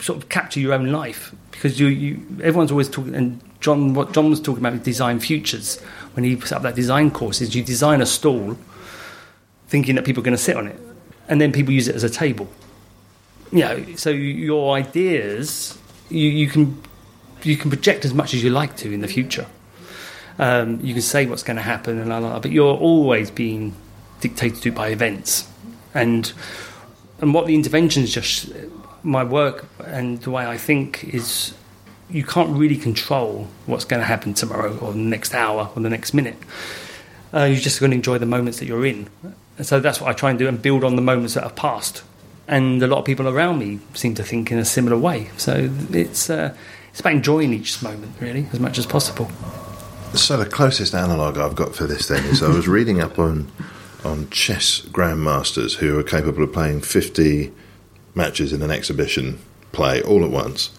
sort 0.00 0.22
of 0.22 0.28
capture 0.28 0.60
your 0.60 0.74
own 0.74 0.92
life 0.92 1.34
because 1.50 1.80
you, 1.80 1.86
you 1.86 2.26
everyone's 2.42 2.70
always 2.70 2.88
talking 2.88 3.14
and 3.14 3.40
John 3.60 3.94
what 3.94 4.12
John 4.12 4.30
was 4.30 4.40
talking 4.40 4.60
about 4.60 4.74
is 4.74 4.80
design 4.80 5.20
futures 5.20 5.80
when 6.12 6.24
he 6.24 6.38
set 6.40 6.56
up 6.56 6.62
that 6.62 6.74
design 6.74 7.10
course 7.10 7.40
is 7.40 7.54
you 7.54 7.62
design 7.62 8.02
a 8.02 8.06
stall 8.06 8.58
thinking 9.68 9.94
that 9.94 10.04
people 10.04 10.22
are 10.22 10.24
going 10.24 10.36
to 10.36 10.42
sit 10.42 10.56
on 10.56 10.66
it 10.66 10.78
and 11.28 11.40
then 11.40 11.52
people 11.52 11.72
use 11.72 11.88
it 11.88 11.94
as 11.94 12.04
a 12.04 12.10
table 12.10 12.46
you 13.52 13.60
know 13.60 13.84
so 13.96 14.10
your 14.10 14.76
ideas 14.76 15.78
you, 16.10 16.28
you 16.28 16.46
can 16.46 16.80
you 17.46 17.56
can 17.56 17.70
project 17.70 18.04
as 18.04 18.12
much 18.12 18.34
as 18.34 18.42
you 18.42 18.50
like 18.50 18.76
to 18.76 18.92
in 18.92 19.00
the 19.00 19.08
future 19.08 19.46
um, 20.38 20.80
you 20.82 20.92
can 20.92 21.02
say 21.02 21.26
what's 21.26 21.42
going 21.42 21.56
to 21.56 21.62
happen 21.62 21.98
and 21.98 22.06
blah, 22.06 22.20
blah, 22.20 22.28
blah, 22.30 22.40
but 22.40 22.50
you're 22.50 22.76
always 22.76 23.30
being 23.30 23.74
dictated 24.20 24.62
to 24.62 24.72
by 24.72 24.88
events 24.88 25.48
and 25.94 26.32
and 27.20 27.32
what 27.32 27.46
the 27.46 27.54
interventions 27.54 28.12
just 28.12 28.52
my 29.02 29.24
work 29.24 29.66
and 29.84 30.20
the 30.22 30.30
way 30.30 30.44
I 30.46 30.58
think 30.58 31.04
is 31.04 31.54
you 32.10 32.24
can't 32.24 32.56
really 32.56 32.76
control 32.76 33.48
what's 33.66 33.84
going 33.84 34.00
to 34.00 34.06
happen 34.06 34.34
tomorrow 34.34 34.76
or 34.78 34.92
the 34.92 34.98
next 34.98 35.34
hour 35.34 35.70
or 35.74 35.82
the 35.82 35.90
next 35.90 36.14
minute. 36.14 36.36
Uh, 37.34 37.44
you're 37.44 37.60
just 37.60 37.80
going 37.80 37.90
to 37.90 37.96
enjoy 37.96 38.18
the 38.18 38.26
moments 38.26 38.58
that 38.58 38.66
you're 38.66 38.86
in. 38.86 39.08
And 39.58 39.66
so 39.66 39.80
that's 39.80 40.00
what 40.00 40.10
I 40.10 40.12
try 40.12 40.30
and 40.30 40.38
do 40.38 40.46
and 40.46 40.60
build 40.60 40.84
on 40.84 40.96
the 40.96 41.02
moments 41.02 41.34
that 41.34 41.42
have 41.42 41.56
passed. 41.56 42.02
And 42.46 42.80
a 42.82 42.86
lot 42.86 42.98
of 42.98 43.04
people 43.04 43.28
around 43.28 43.58
me 43.58 43.80
seem 43.94 44.14
to 44.16 44.22
think 44.22 44.52
in 44.52 44.58
a 44.58 44.64
similar 44.64 44.96
way. 44.96 45.30
So 45.36 45.68
it's 45.90 46.30
uh, 46.30 46.54
it's 46.96 47.00
about 47.02 47.12
enjoying 47.12 47.52
each 47.52 47.82
moment 47.82 48.10
really 48.20 48.48
as 48.54 48.58
much 48.58 48.78
as 48.78 48.86
possible. 48.86 49.30
So 50.14 50.38
the 50.38 50.46
closest 50.46 50.94
analogue 50.94 51.36
I've 51.36 51.54
got 51.54 51.76
for 51.76 51.86
this 51.86 52.08
then 52.08 52.24
is 52.24 52.42
I 52.42 52.48
was 52.48 52.66
reading 52.66 53.02
up 53.02 53.18
on 53.18 53.52
on 54.02 54.30
chess 54.30 54.80
grandmasters 54.80 55.74
who 55.74 55.98
are 55.98 56.02
capable 56.02 56.42
of 56.42 56.54
playing 56.54 56.80
50 56.80 57.52
matches 58.14 58.50
in 58.54 58.62
an 58.62 58.70
exhibition 58.70 59.38
play 59.72 60.00
all 60.00 60.24
at 60.24 60.30
once 60.30 60.70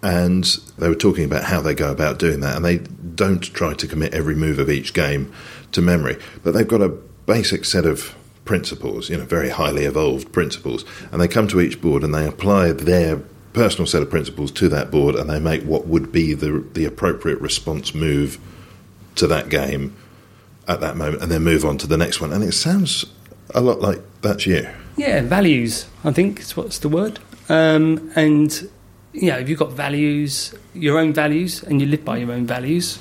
and 0.00 0.44
they 0.78 0.88
were 0.88 0.94
talking 0.94 1.24
about 1.24 1.42
how 1.42 1.60
they 1.60 1.74
go 1.74 1.90
about 1.90 2.20
doing 2.20 2.38
that, 2.38 2.54
and 2.54 2.64
they 2.64 2.78
don't 3.16 3.42
try 3.42 3.74
to 3.74 3.88
commit 3.88 4.14
every 4.14 4.36
move 4.36 4.60
of 4.60 4.70
each 4.70 4.94
game 4.94 5.32
to 5.72 5.82
memory, 5.82 6.16
but 6.44 6.54
they've 6.54 6.68
got 6.68 6.82
a 6.82 6.88
basic 6.88 7.64
set 7.64 7.84
of 7.84 8.14
principles, 8.44 9.10
you 9.10 9.16
know, 9.16 9.24
very 9.24 9.48
highly 9.48 9.86
evolved 9.86 10.30
principles, 10.30 10.84
and 11.10 11.20
they 11.20 11.26
come 11.26 11.48
to 11.48 11.60
each 11.60 11.80
board 11.80 12.04
and 12.04 12.14
they 12.14 12.24
apply 12.24 12.70
their 12.70 13.20
personal 13.56 13.86
set 13.86 14.02
of 14.02 14.10
principles 14.10 14.52
to 14.52 14.68
that 14.68 14.90
board, 14.90 15.14
and 15.14 15.30
they 15.30 15.40
make 15.40 15.62
what 15.62 15.86
would 15.86 16.12
be 16.12 16.34
the 16.34 16.62
the 16.74 16.84
appropriate 16.84 17.40
response 17.40 17.94
move 17.94 18.38
to 19.14 19.26
that 19.26 19.48
game 19.48 19.96
at 20.68 20.80
that 20.82 20.94
moment, 20.96 21.22
and 21.22 21.32
then 21.32 21.42
move 21.42 21.64
on 21.64 21.78
to 21.78 21.86
the 21.86 21.96
next 21.96 22.20
one. 22.20 22.34
And 22.34 22.44
it 22.44 22.52
sounds 22.52 23.06
a 23.54 23.62
lot 23.62 23.80
like 23.80 24.02
that's 24.20 24.46
you. 24.46 24.68
Yeah, 24.98 25.22
values. 25.22 25.86
I 26.04 26.12
think 26.12 26.38
is 26.38 26.54
what's 26.54 26.80
the 26.80 26.90
word. 26.90 27.18
Um, 27.48 28.12
and 28.14 28.70
you 29.14 29.30
know, 29.30 29.38
if 29.38 29.48
you've 29.48 29.58
got 29.58 29.72
values, 29.72 30.54
your 30.74 30.98
own 30.98 31.14
values, 31.14 31.62
and 31.62 31.80
you 31.80 31.86
live 31.86 32.04
by 32.04 32.18
your 32.18 32.32
own 32.32 32.46
values, 32.46 32.98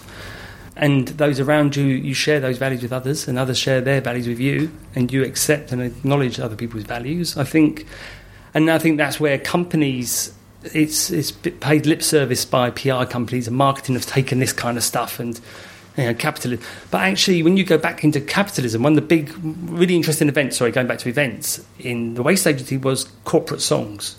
and 0.77 1.09
those 1.09 1.41
around 1.41 1.75
you, 1.75 1.83
you 1.83 2.13
share 2.13 2.39
those 2.39 2.57
values 2.57 2.81
with 2.81 2.93
others, 2.93 3.27
and 3.27 3.37
others 3.37 3.57
share 3.57 3.81
their 3.81 3.99
values 3.99 4.25
with 4.25 4.39
you, 4.39 4.71
and 4.95 5.11
you 5.11 5.21
accept 5.25 5.73
and 5.73 5.81
acknowledge 5.81 6.39
other 6.39 6.55
people's 6.55 6.83
values. 6.83 7.35
I 7.35 7.43
think, 7.43 7.85
and 8.53 8.71
I 8.71 8.79
think 8.79 8.97
that's 8.97 9.19
where 9.19 9.37
companies. 9.37 10.31
It's 10.73 11.09
it's 11.11 11.31
paid 11.31 11.85
lip 11.85 12.01
service 12.01 12.45
by 12.45 12.69
PR 12.69 13.03
companies 13.05 13.47
and 13.47 13.55
marketing 13.55 13.95
have 13.95 14.05
taken 14.05 14.39
this 14.39 14.53
kind 14.53 14.77
of 14.77 14.83
stuff 14.83 15.19
and 15.19 15.39
you 15.97 16.05
know, 16.05 16.13
capitalism. 16.13 16.65
But 16.91 17.01
actually, 17.01 17.43
when 17.43 17.57
you 17.57 17.63
go 17.63 17.77
back 17.77 18.03
into 18.03 18.19
capitalism, 18.19 18.83
one 18.83 18.93
of 18.93 18.95
the 18.95 19.01
big, 19.01 19.31
really 19.43 19.95
interesting 19.95 20.27
events, 20.27 20.57
sorry, 20.57 20.71
going 20.71 20.87
back 20.87 20.99
to 20.99 21.09
events 21.09 21.65
in 21.79 22.15
the 22.15 22.23
Waste 22.23 22.45
Agency 22.47 22.77
was 22.77 23.05
corporate 23.23 23.61
songs. 23.61 24.15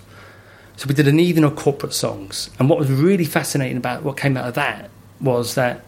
So 0.76 0.86
we 0.88 0.94
did 0.94 1.08
an 1.08 1.20
evening 1.20 1.44
of 1.44 1.56
corporate 1.56 1.94
songs. 1.94 2.50
And 2.58 2.68
what 2.68 2.78
was 2.78 2.90
really 2.90 3.24
fascinating 3.24 3.76
about 3.76 4.02
what 4.02 4.16
came 4.16 4.36
out 4.36 4.46
of 4.46 4.54
that 4.54 4.90
was 5.20 5.54
that 5.54 5.84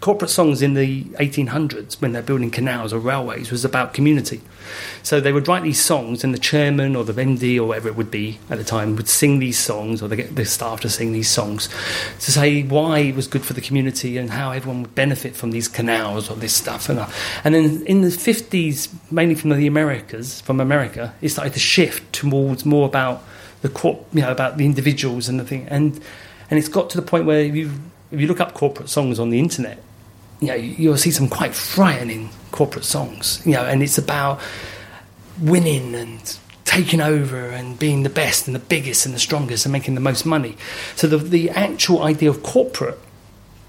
corporate 0.00 0.30
songs 0.30 0.62
in 0.62 0.74
the 0.74 1.04
1800s, 1.04 2.00
when 2.00 2.12
they're 2.12 2.22
building 2.22 2.50
canals 2.50 2.92
or 2.92 2.98
railways, 2.98 3.50
was 3.50 3.64
about 3.64 3.92
community. 3.92 4.40
So 5.02 5.20
they 5.20 5.32
would 5.32 5.48
write 5.48 5.64
these 5.64 5.82
songs, 5.82 6.22
and 6.22 6.32
the 6.32 6.38
chairman 6.38 6.94
or 6.94 7.04
the 7.04 7.12
MD 7.12 7.58
or 7.58 7.64
whatever 7.64 7.88
it 7.88 7.96
would 7.96 8.10
be 8.10 8.38
at 8.48 8.58
the 8.58 8.64
time 8.64 8.94
would 8.96 9.08
sing 9.08 9.38
these 9.38 9.58
songs, 9.58 10.00
or 10.00 10.08
they 10.08 10.16
get 10.16 10.36
the 10.36 10.44
staff 10.44 10.80
to 10.80 10.88
sing 10.88 11.12
these 11.12 11.28
songs 11.28 11.68
to 12.20 12.30
say 12.30 12.62
why 12.62 13.00
it 13.00 13.16
was 13.16 13.26
good 13.26 13.44
for 13.44 13.54
the 13.54 13.60
community 13.60 14.18
and 14.18 14.30
how 14.30 14.52
everyone 14.52 14.82
would 14.82 14.94
benefit 14.94 15.34
from 15.34 15.50
these 15.50 15.68
canals 15.68 16.30
or 16.30 16.36
this 16.36 16.54
stuff. 16.54 16.88
And, 16.88 17.00
uh, 17.00 17.08
and 17.44 17.54
then 17.54 17.84
in 17.86 18.02
the 18.02 18.08
50s, 18.08 18.88
mainly 19.10 19.34
from 19.34 19.50
the 19.50 19.66
Americas, 19.66 20.40
from 20.42 20.60
America, 20.60 21.14
it 21.20 21.30
started 21.30 21.54
to 21.54 21.60
shift 21.60 22.12
towards 22.12 22.64
more 22.64 22.86
about 22.86 23.24
the 23.62 23.68
corp, 23.68 24.06
you 24.12 24.20
know, 24.20 24.30
about 24.30 24.56
the 24.56 24.64
individuals 24.64 25.28
and 25.28 25.40
the 25.40 25.44
thing, 25.44 25.66
and 25.68 26.00
and 26.50 26.58
it's 26.58 26.68
got 26.68 26.88
to 26.90 27.00
the 27.00 27.06
point 27.06 27.26
where 27.26 27.42
you 27.42 27.72
if 28.10 28.20
you 28.20 28.26
look 28.26 28.40
up 28.40 28.54
corporate 28.54 28.88
songs 28.88 29.18
on 29.18 29.30
the 29.30 29.38
internet, 29.38 29.82
you 30.40 30.48
know, 30.48 30.54
you'll 30.54 30.96
see 30.96 31.10
some 31.10 31.28
quite 31.28 31.54
frightening 31.54 32.30
corporate 32.50 32.84
songs, 32.84 33.42
you 33.44 33.52
know, 33.52 33.64
and 33.64 33.82
it's 33.82 33.98
about 33.98 34.40
winning 35.40 35.94
and 35.94 36.38
taking 36.64 37.00
over 37.00 37.48
and 37.48 37.78
being 37.78 38.02
the 38.02 38.10
best 38.10 38.46
and 38.46 38.54
the 38.54 38.60
biggest 38.60 39.06
and 39.06 39.14
the 39.14 39.18
strongest 39.18 39.64
and 39.64 39.72
making 39.72 39.94
the 39.94 40.00
most 40.00 40.24
money. 40.26 40.56
So 40.96 41.06
the 41.06 41.18
the 41.18 41.50
actual 41.50 42.02
idea 42.02 42.30
of 42.30 42.42
corporate 42.42 42.98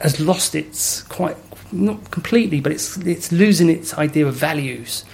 has 0.01 0.19
lost 0.19 0.55
its 0.55 1.03
quite 1.03 1.37
not 1.71 2.11
completely, 2.11 2.61
but 2.61 2.71
it's 2.71 2.97
it's 2.97 3.31
losing 3.31 3.69
its 3.69 3.97
idea 3.97 4.27
of 4.27 4.35
values, 4.35 5.05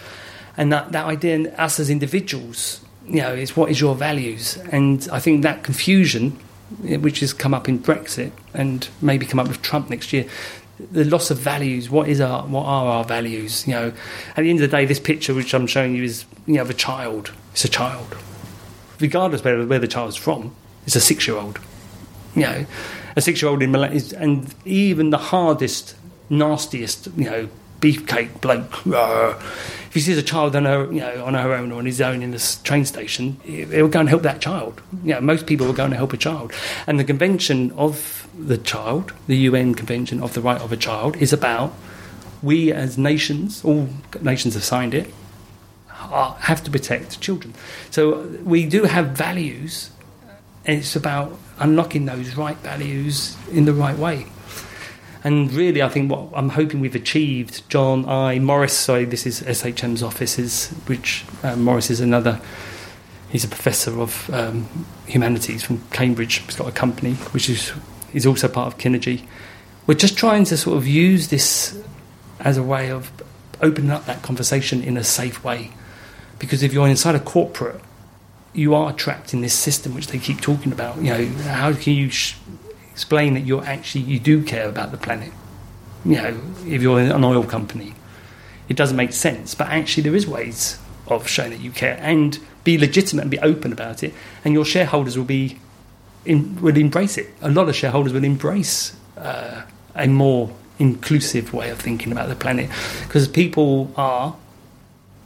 and 0.57 0.71
that 0.71 0.91
that 0.91 1.05
idea 1.05 1.53
us 1.55 1.79
as 1.79 1.89
individuals 1.89 2.81
you 3.07 3.21
know, 3.21 3.33
is 3.33 3.55
what 3.55 3.69
is 3.69 3.79
your 3.79 3.95
values? 3.95 4.57
And 4.71 5.07
I 5.11 5.19
think 5.19 5.43
that 5.43 5.63
confusion, 5.63 6.37
eh, 6.87 6.97
which 6.97 7.19
has 7.19 7.33
come 7.33 7.53
up 7.53 7.69
in 7.69 7.79
Brexit 7.79 8.31
and 8.53 8.87
maybe 9.01 9.25
come 9.25 9.39
up 9.39 9.47
with 9.47 9.61
Trump 9.61 9.89
next 9.89 10.11
year, 10.13 10.25
the 10.91 11.05
loss 11.05 11.31
of 11.31 11.37
values. 11.37 11.89
What 11.89 12.07
is 12.07 12.21
our 12.21 12.45
what 12.45 12.65
are 12.65 12.87
our 12.87 13.03
values? 13.03 13.67
You 13.67 13.73
know, 13.73 13.93
at 14.35 14.43
the 14.43 14.49
end 14.49 14.61
of 14.61 14.69
the 14.69 14.75
day, 14.75 14.85
this 14.85 14.99
picture 14.99 15.33
which 15.33 15.53
I'm 15.53 15.67
showing 15.67 15.95
you 15.95 16.03
is 16.03 16.25
you 16.45 16.55
know 16.55 16.61
of 16.61 16.69
a 16.69 16.73
child. 16.73 17.31
It's 17.51 17.65
a 17.65 17.69
child, 17.69 18.15
regardless 18.99 19.43
where 19.43 19.65
where 19.65 19.79
the 19.79 19.87
child's 19.87 20.15
from. 20.15 20.55
It's 20.85 20.95
a 20.95 21.01
six 21.01 21.27
year 21.27 21.37
old. 21.37 21.59
You 22.35 22.41
know, 22.41 22.65
a 23.15 23.21
six 23.21 23.41
year 23.41 23.49
old 23.49 23.63
in 23.63 23.71
Malaysia, 23.71 24.17
and 24.19 24.53
even 24.65 25.09
the 25.09 25.17
hardest, 25.17 25.95
nastiest, 26.29 27.07
you 27.15 27.25
know, 27.25 27.49
beefcake 27.79 28.41
bloke. 28.41 28.85
Uh, 28.87 29.33
if 29.87 29.93
he 29.93 29.99
sees 29.99 30.17
a 30.17 30.23
child 30.23 30.55
on 30.55 30.65
her, 30.65 30.85
you 30.91 30.99
know, 30.99 31.23
on 31.23 31.35
her 31.35 31.53
own 31.53 31.71
or 31.71 31.79
on 31.79 31.85
his 31.85 32.01
own 32.01 32.21
in 32.21 32.31
the 32.31 32.57
train 32.63 32.85
station, 32.85 33.37
he'll 33.43 33.87
go 33.87 33.99
and 33.99 34.09
help 34.09 34.23
that 34.23 34.41
child. 34.41 34.81
You 35.03 35.13
know, 35.13 35.21
most 35.21 35.47
people 35.47 35.67
will 35.67 35.73
go 35.73 35.85
and 35.85 35.93
help 35.93 36.13
a 36.13 36.17
child. 36.17 36.51
And 36.87 36.99
the 36.99 37.03
Convention 37.03 37.71
of 37.73 38.27
the 38.37 38.57
Child, 38.57 39.13
the 39.27 39.37
UN 39.37 39.73
Convention 39.73 40.21
of 40.21 40.33
the 40.33 40.41
Right 40.41 40.61
of 40.61 40.71
a 40.71 40.77
Child, 40.77 41.15
is 41.17 41.31
about 41.31 41.73
we 42.41 42.71
as 42.71 42.97
nations, 42.97 43.63
all 43.63 43.89
nations 44.21 44.53
have 44.53 44.63
signed 44.63 44.93
it, 44.93 45.11
have 45.87 46.63
to 46.63 46.71
protect 46.71 47.19
children. 47.21 47.53
So 47.89 48.27
we 48.43 48.65
do 48.65 48.83
have 48.83 49.11
values, 49.11 49.91
and 50.65 50.79
it's 50.79 50.95
about 50.95 51.37
unlocking 51.59 52.05
those 52.05 52.35
right 52.35 52.57
values 52.57 53.35
in 53.51 53.65
the 53.65 53.73
right 53.73 53.97
way. 53.97 54.27
And 55.25 55.51
really, 55.51 55.81
I 55.81 55.89
think 55.89 56.09
what 56.09 56.29
I'm 56.33 56.49
hoping 56.49 56.79
we've 56.79 56.95
achieved, 56.95 57.67
John, 57.67 58.07
I, 58.07 58.39
Morris, 58.39 58.73
sorry, 58.73 59.05
this 59.05 59.25
is 59.25 59.41
SHM's 59.41 60.03
offices, 60.03 60.69
which 60.85 61.25
uh, 61.43 61.57
Morris 61.57 61.89
is 61.89 61.99
another 61.99 62.39
He's 63.35 63.43
a 63.43 63.49
professor 63.49 63.99
of 63.99 64.29
um, 64.33 64.85
humanities 65.07 65.61
from 65.61 65.81
Cambridge. 65.89 66.37
He's 66.37 66.55
got 66.55 66.69
a 66.69 66.71
company 66.71 67.15
which 67.33 67.49
is 67.49 67.73
is 68.13 68.25
also 68.25 68.47
part 68.47 68.71
of 68.71 68.79
Kinergy. 68.79 69.27
We're 69.87 69.95
just 69.95 70.17
trying 70.17 70.45
to 70.45 70.55
sort 70.55 70.77
of 70.77 70.87
use 70.87 71.27
this 71.27 71.77
as 72.39 72.55
a 72.55 72.63
way 72.63 72.91
of 72.91 73.11
opening 73.61 73.91
up 73.91 74.05
that 74.05 74.21
conversation 74.21 74.81
in 74.81 74.95
a 74.95 75.03
safe 75.03 75.43
way. 75.43 75.71
Because 76.39 76.63
if 76.63 76.71
you're 76.71 76.87
inside 76.87 77.15
a 77.15 77.19
corporate, 77.19 77.81
you 78.53 78.73
are 78.73 78.93
trapped 78.93 79.33
in 79.33 79.41
this 79.41 79.53
system 79.53 79.93
which 79.95 80.07
they 80.07 80.17
keep 80.17 80.39
talking 80.39 80.71
about. 80.71 80.95
You 80.97 81.09
know, 81.09 81.25
how 81.43 81.73
can 81.73 81.91
you 81.91 82.09
sh- 82.09 82.37
explain 82.95 83.33
that 83.33 83.41
you're 83.41 83.65
actually 83.65 84.05
you 84.05 84.19
do 84.19 84.41
care 84.41 84.69
about 84.69 84.91
the 84.91 84.97
planet? 84.97 85.33
You 86.05 86.15
know, 86.15 86.41
if 86.65 86.81
you're 86.81 87.01
an 87.01 87.25
oil 87.25 87.43
company, 87.43 87.93
it 88.69 88.77
doesn't 88.77 88.95
make 88.95 89.11
sense. 89.11 89.53
But 89.53 89.67
actually, 89.67 90.03
there 90.03 90.15
is 90.15 90.25
ways 90.25 90.79
of 91.07 91.27
showing 91.27 91.49
that 91.49 91.59
you 91.59 91.71
care 91.71 91.97
and 91.99 92.39
be 92.63 92.77
legitimate 92.77 93.23
and 93.23 93.31
be 93.31 93.39
open 93.39 93.73
about 93.73 94.01
it, 94.01 94.13
and 94.45 94.53
your 94.53 94.63
shareholders 94.63 95.17
will 95.17 95.25
be 95.25 95.59
in, 96.23 96.61
will 96.61 96.77
embrace 96.77 97.17
it. 97.17 97.27
A 97.41 97.49
lot 97.49 97.67
of 97.67 97.75
shareholders 97.75 98.13
will 98.13 98.23
embrace 98.23 98.95
uh, 99.17 99.63
a 99.93 100.07
more 100.07 100.55
inclusive 100.79 101.53
way 101.53 101.71
of 101.71 101.79
thinking 101.79 102.13
about 102.13 102.29
the 102.29 102.35
planet 102.35 102.69
because 103.03 103.27
people 103.27 103.91
are 103.97 104.37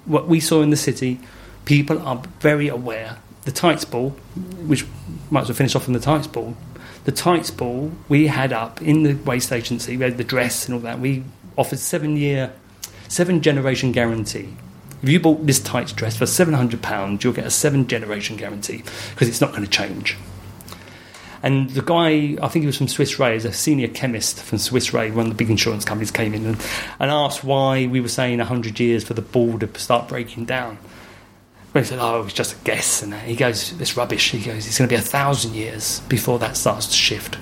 what 0.06 0.28
we 0.28 0.40
saw 0.40 0.64
in 0.64 0.72
the 0.72 0.82
city. 0.90 1.20
People 1.66 2.02
are 2.02 2.24
very 2.40 2.68
aware. 2.68 3.18
The 3.44 3.52
tights 3.52 3.86
ball, 3.86 4.10
which 4.66 4.88
might 5.30 5.42
as 5.42 5.50
well 5.50 5.56
finish 5.56 5.76
off 5.76 5.88
on 5.88 5.94
the 5.94 6.00
tights 6.00 6.26
ball. 6.26 6.58
The 7.10 7.16
tights 7.16 7.50
ball 7.50 7.92
we 8.08 8.28
had 8.28 8.54
up 8.54 8.84
in 8.84 9.02
the 9.02 9.16
waste 9.16 9.52
agency. 9.52 9.98
We 9.98 10.04
had 10.04 10.20
the 10.20 10.24
dress 10.24 10.68
and 10.68 10.76
all 10.76 10.82
that. 10.82 11.00
We 11.00 11.24
offered 11.58 11.80
seven 11.80 12.16
year, 12.16 12.54
seven 13.08 13.42
generation 13.42 13.92
guarantee. 13.92 14.54
If 15.02 15.10
you 15.10 15.20
bought 15.20 15.48
this 15.48 15.60
tights 15.60 15.92
dress 15.92 16.16
for 16.16 16.28
seven 16.28 16.54
hundred 16.54 16.84
pounds, 16.84 17.24
you'll 17.24 17.34
get 17.34 17.48
a 17.48 17.50
seven 17.50 17.88
generation 17.88 18.38
guarantee 18.38 18.84
because 19.10 19.28
it's 19.28 19.42
not 19.42 19.50
going 19.50 19.64
to 19.64 19.70
change. 19.72 20.18
And 21.42 21.72
the 21.72 21.82
guy, 21.82 22.38
I 22.44 22.48
think 22.48 22.62
he 22.62 22.68
was 22.68 22.78
from 22.78 22.88
Swiss 22.88 23.18
Re, 23.18 23.36
is 23.36 23.44
a 23.44 23.54
senior 23.54 23.88
chemist 23.88 24.40
from 24.44 24.60
Swiss 24.60 24.94
Re, 24.94 25.10
one 25.10 25.26
of 25.26 25.32
the 25.32 25.36
big 25.36 25.50
insurance 25.50 25.86
companies, 25.86 26.12
came 26.12 26.36
in 26.36 26.46
and, 26.46 26.64
and 27.00 27.10
asked 27.10 27.44
why 27.44 27.88
we 27.88 28.02
were 28.02 28.08
saying 28.08 28.38
100 28.38 28.80
years 28.80 29.04
for 29.04 29.16
the 29.16 29.24
ball 29.24 29.58
to 29.58 29.80
start 29.80 30.10
breaking 30.10 30.46
down. 30.46 30.78
But 31.72 31.84
he 31.84 31.86
said, 31.90 32.00
oh, 32.00 32.22
it 32.22 32.24
was 32.24 32.34
just 32.34 32.60
a 32.60 32.64
guess. 32.64 33.04
And 33.04 33.14
he 33.14 33.36
goes, 33.36 33.80
it's 33.80 33.96
rubbish. 33.96 34.32
He 34.32 34.40
goes, 34.40 34.66
it's 34.66 34.78
going 34.78 34.90
to 34.90 34.96
be 34.96 35.00
a 35.00 35.04
thousand 35.04 35.54
years 35.54 36.00
before 36.02 36.40
that 36.40 36.58
starts 36.58 36.88
to 36.88 36.94
shift. 36.94 37.38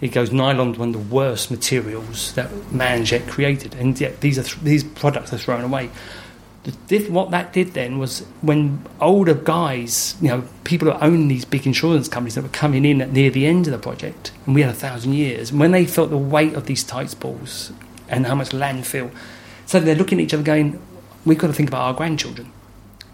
He 0.00 0.08
goes, 0.08 0.30
nylon's 0.30 0.78
one 0.78 0.88
of 0.88 0.94
the 0.94 1.14
worst 1.14 1.50
materials 1.50 2.32
that 2.34 2.72
man's 2.72 3.12
yet 3.12 3.28
created. 3.28 3.74
And 3.76 3.98
yet 4.00 4.20
these, 4.20 4.38
are 4.38 4.42
th- 4.42 4.58
these 4.62 4.82
products 4.82 5.32
are 5.32 5.38
thrown 5.38 5.62
away 5.62 5.90
diff- 6.86 7.10
what 7.10 7.30
that 7.30 7.52
did 7.52 7.74
then 7.74 7.98
was 7.98 8.20
when 8.40 8.84
older 9.00 9.34
guys, 9.34 10.16
you 10.20 10.28
know, 10.28 10.44
people 10.64 10.90
who 10.90 10.98
own 11.00 11.28
these 11.28 11.44
big 11.44 11.66
insurance 11.66 12.08
companies 12.08 12.34
that 12.34 12.42
were 12.42 12.48
coming 12.48 12.84
in 12.84 13.00
at 13.00 13.12
near 13.12 13.30
the 13.30 13.46
end 13.46 13.66
of 13.66 13.72
the 13.72 13.78
project, 13.78 14.32
and 14.46 14.54
we 14.54 14.62
had 14.62 14.70
a 14.70 14.74
thousand 14.74 15.14
years, 15.14 15.52
when 15.52 15.72
they 15.72 15.86
felt 15.86 16.10
the 16.10 16.18
weight 16.18 16.54
of 16.54 16.66
these 16.66 16.84
tights 16.84 17.14
balls 17.14 17.72
and 18.08 18.26
how 18.26 18.34
much 18.34 18.50
landfill, 18.50 19.10
so 19.66 19.80
they're 19.80 19.94
looking 19.94 20.18
at 20.18 20.24
each 20.24 20.34
other 20.34 20.42
going, 20.42 20.80
we've 21.24 21.38
got 21.38 21.46
to 21.48 21.52
think 21.52 21.68
about 21.68 21.82
our 21.82 21.94
grandchildren. 21.94 22.52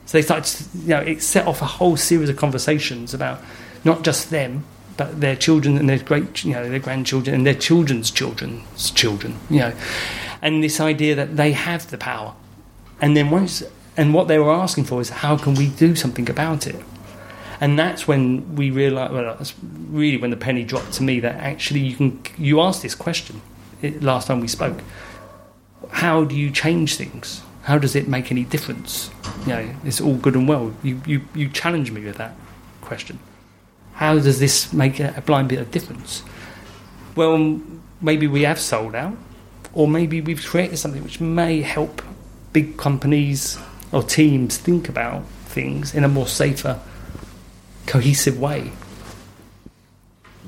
So 0.09 0.17
they 0.17 0.23
started, 0.23 0.47
to, 0.47 0.79
you 0.79 0.89
know, 0.89 1.01
it 1.01 1.23
set 1.23 1.47
off 1.47 1.61
a 1.61 1.67
whole 1.67 1.99
series 1.99 2.31
of 2.31 2.37
conversations 2.37 3.13
about 3.13 3.43
not 3.85 4.05
just 4.05 4.31
them, 4.31 4.65
but 4.97 5.21
their 5.21 5.37
children 5.37 5.77
and 5.77 5.87
their 5.87 5.99
great, 5.99 6.45
you 6.45 6.55
know, 6.55 6.67
their 6.67 6.79
grandchildren 6.79 7.35
and 7.35 7.47
their 7.47 7.55
children's 7.55 8.11
children's 8.11 8.91
children, 8.91 9.37
you 9.51 9.59
know, 9.59 9.73
and 10.41 10.65
this 10.65 10.81
idea 10.81 11.15
that 11.15 11.37
they 11.37 11.53
have 11.53 11.91
the 11.91 11.99
power 11.99 12.35
and 13.03 13.15
then 13.15 13.31
once, 13.31 13.63
and 13.99 14.15
what 14.15 14.29
they 14.29 14.39
were 14.39 14.51
asking 14.51 14.85
for 14.85 14.99
is 15.01 15.11
how 15.11 15.37
can 15.37 15.55
we 15.55 15.69
do 15.69 15.95
something 15.95 16.29
about 16.31 16.67
it? 16.67 16.77
And 17.61 17.79
that's 17.79 18.09
when 18.09 18.55
we 18.55 18.71
realised. 18.71 19.13
Well, 19.13 19.37
that's 19.37 19.55
really 19.91 20.17
when 20.17 20.31
the 20.31 20.37
penny 20.37 20.65
dropped 20.65 20.93
to 20.95 21.03
me 21.03 21.21
that 21.21 21.35
actually 21.37 21.81
you 21.81 21.97
can. 21.97 22.23
You 22.39 22.61
asked 22.61 22.83
this 22.83 22.95
question 22.95 23.43
eh, 23.83 23.93
last 24.01 24.29
time 24.29 24.41
we 24.41 24.49
spoke. 24.49 24.81
How 25.91 26.25
do 26.25 26.35
you 26.35 26.51
change 26.51 26.97
things? 26.97 27.43
How 27.63 27.79
does 27.79 27.95
it 27.95 28.09
make 28.09 28.31
any 28.31 28.45
difference? 28.45 29.11
You 29.43 29.49
know, 29.49 29.75
it's 29.85 30.01
all 30.01 30.17
good 30.17 30.35
and 30.35 30.49
well. 30.49 30.75
You 30.83 31.01
you 31.07 31.23
you 31.35 31.49
challenge 31.49 31.91
me 31.91 32.05
with 32.05 32.17
that 32.17 32.35
question. 32.81 33.19
How 33.95 34.15
does 34.15 34.39
this 34.39 34.73
make 34.73 35.01
a 35.01 35.23
blind 35.27 35.49
bit 35.49 35.59
of 35.59 35.71
difference? 35.71 36.23
Well, 37.17 37.61
maybe 38.01 38.27
we 38.27 38.43
have 38.43 38.61
sold 38.61 38.95
out, 38.95 39.17
or 39.73 39.89
maybe 39.89 40.21
we've 40.21 40.45
created 40.45 40.79
something 40.79 41.03
which 41.03 41.21
may 41.21 41.63
help 41.63 42.01
big 42.53 42.77
companies 42.77 43.59
or 43.93 44.03
teams 44.03 44.57
think 44.57 44.89
about 44.89 45.25
things 45.47 45.95
in 45.95 46.05
a 46.05 46.09
more 46.09 46.27
safer, 46.27 46.81
cohesive 47.87 48.39
way. 48.39 48.73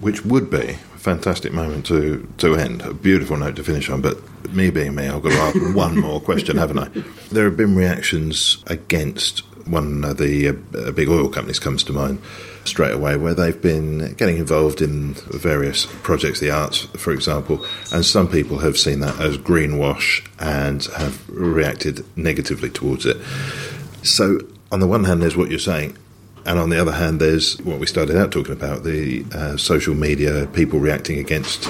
Which 0.00 0.24
would 0.24 0.50
be 0.50 0.78
a 0.89 0.89
fantastic 1.01 1.53
moment 1.53 1.86
to, 1.86 2.28
to 2.38 2.55
end, 2.55 2.82
a 2.82 2.92
beautiful 2.92 3.36
note 3.36 3.57
to 3.57 3.64
finish 3.64 3.88
on. 3.88 4.03
But 4.03 4.18
me 4.53 4.70
being 4.70 4.94
me, 4.94 5.09
I've 5.09 5.22
got 5.22 5.30
to 5.30 5.61
ask 5.61 5.74
one 5.76 5.98
more 5.98 6.20
question, 6.20 6.57
haven't 6.57 6.78
I? 6.78 6.88
There 7.30 7.44
have 7.44 7.57
been 7.57 7.74
reactions 7.74 8.62
against 8.66 9.40
one 9.66 10.05
of 10.05 10.18
the 10.18 10.48
uh, 10.48 10.90
big 10.92 11.09
oil 11.09 11.28
companies 11.28 11.59
comes 11.59 11.84
to 11.84 11.92
mind 11.92 12.20
straight 12.64 12.92
away, 12.92 13.16
where 13.16 13.34
they've 13.34 13.61
been 13.62 14.12
getting 14.14 14.36
involved 14.36 14.82
in 14.82 15.14
various 15.14 15.86
projects, 16.03 16.40
the 16.40 16.51
arts, 16.51 16.82
for 16.98 17.12
example, 17.12 17.64
and 17.92 18.05
some 18.05 18.28
people 18.28 18.59
have 18.59 18.76
seen 18.76 19.01
that 19.01 19.18
as 19.20 19.38
greenwash 19.38 20.26
and 20.38 20.84
have 20.96 21.26
reacted 21.28 22.05
negatively 22.16 22.68
towards 22.68 23.07
it. 23.07 23.16
So, 24.03 24.40
on 24.70 24.80
the 24.80 24.86
one 24.86 25.05
hand, 25.05 25.22
there's 25.22 25.36
what 25.36 25.51
you're 25.51 25.59
saying. 25.59 25.96
And 26.47 26.59
on 26.59 26.70
the 26.70 26.80
other 26.80 26.93
hand, 26.93 27.20
there's 27.20 27.59
what 27.61 27.78
we 27.78 27.86
started 27.86 28.16
out 28.16 28.32
talking 28.32 28.53
about 28.53 28.84
the 28.84 29.24
uh, 29.32 29.57
social 29.57 29.95
media, 29.95 30.47
people 30.53 30.78
reacting 30.78 31.18
against 31.18 31.66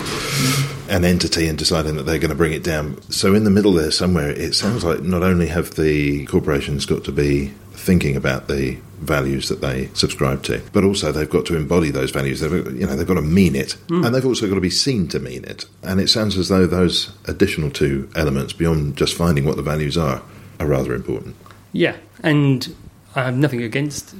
an 0.88 1.04
entity 1.04 1.48
and 1.48 1.58
deciding 1.58 1.96
that 1.96 2.04
they're 2.04 2.18
going 2.18 2.30
to 2.30 2.36
bring 2.36 2.52
it 2.52 2.62
down. 2.64 3.00
So, 3.10 3.34
in 3.34 3.44
the 3.44 3.50
middle 3.50 3.72
there, 3.72 3.90
somewhere, 3.90 4.30
it 4.30 4.54
sounds 4.54 4.84
like 4.84 5.02
not 5.02 5.22
only 5.22 5.48
have 5.48 5.74
the 5.76 6.24
corporations 6.26 6.86
got 6.86 7.04
to 7.04 7.12
be 7.12 7.52
thinking 7.72 8.14
about 8.14 8.46
the 8.48 8.76
values 9.00 9.48
that 9.48 9.62
they 9.62 9.86
subscribe 9.94 10.42
to, 10.42 10.60
but 10.72 10.84
also 10.84 11.10
they've 11.10 11.30
got 11.30 11.46
to 11.46 11.56
embody 11.56 11.90
those 11.90 12.10
values. 12.10 12.40
They've, 12.40 12.52
you 12.52 12.86
know, 12.86 12.94
they've 12.94 13.06
got 13.06 13.14
to 13.14 13.22
mean 13.22 13.56
it, 13.56 13.72
Hmm. 13.88 14.04
and 14.04 14.14
they've 14.14 14.26
also 14.26 14.46
got 14.48 14.56
to 14.56 14.60
be 14.60 14.68
seen 14.70 15.08
to 15.08 15.18
mean 15.18 15.44
it. 15.44 15.64
And 15.82 16.00
it 16.00 16.08
sounds 16.10 16.36
as 16.36 16.48
though 16.48 16.66
those 16.66 17.10
additional 17.26 17.70
two 17.70 18.10
elements, 18.14 18.52
beyond 18.52 18.96
just 18.96 19.14
finding 19.14 19.44
what 19.46 19.56
the 19.56 19.62
values 19.62 19.96
are, 19.96 20.22
are 20.58 20.66
rather 20.66 20.94
important. 20.94 21.36
Yeah, 21.72 21.96
and 22.22 22.74
I 23.14 23.24
have 23.24 23.36
nothing 23.36 23.62
against. 23.62 24.14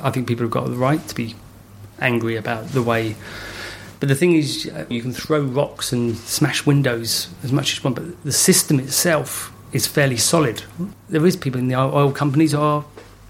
I 0.00 0.10
think 0.10 0.28
people 0.28 0.44
have 0.44 0.52
got 0.52 0.66
the 0.66 0.76
right 0.76 1.06
to 1.08 1.14
be 1.14 1.34
angry 2.00 2.36
about 2.36 2.68
the 2.68 2.82
way. 2.82 3.16
But 3.98 4.08
the 4.08 4.14
thing 4.14 4.34
is, 4.34 4.70
uh, 4.72 4.84
you 4.88 5.00
can 5.02 5.12
throw 5.12 5.40
rocks 5.40 5.92
and 5.92 6.16
smash 6.16 6.66
windows 6.66 7.28
as 7.42 7.50
much 7.50 7.72
as 7.72 7.78
you 7.78 7.84
want, 7.84 7.96
but 7.96 8.22
the 8.24 8.32
system 8.32 8.78
itself 8.78 9.52
is 9.72 9.86
fairly 9.86 10.16
solid. 10.16 10.62
There 11.08 11.24
is 11.24 11.36
people 11.36 11.58
in 11.58 11.68
the 11.68 11.76
oil 11.76 12.12
companies 12.12 12.52
who 12.52 12.60
are, 12.60 12.84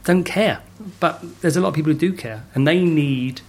don't 0.05 0.25
care, 0.25 0.61
but 1.01 1.23
there's 1.41 1.57
a 1.57 1.61
lot 1.61 1.69
of 1.69 1.75
people 1.75 1.93
who 1.93 1.99
do 1.99 2.13
care, 2.13 2.45
and 2.55 2.67
they 2.67 2.83
need 2.83 3.41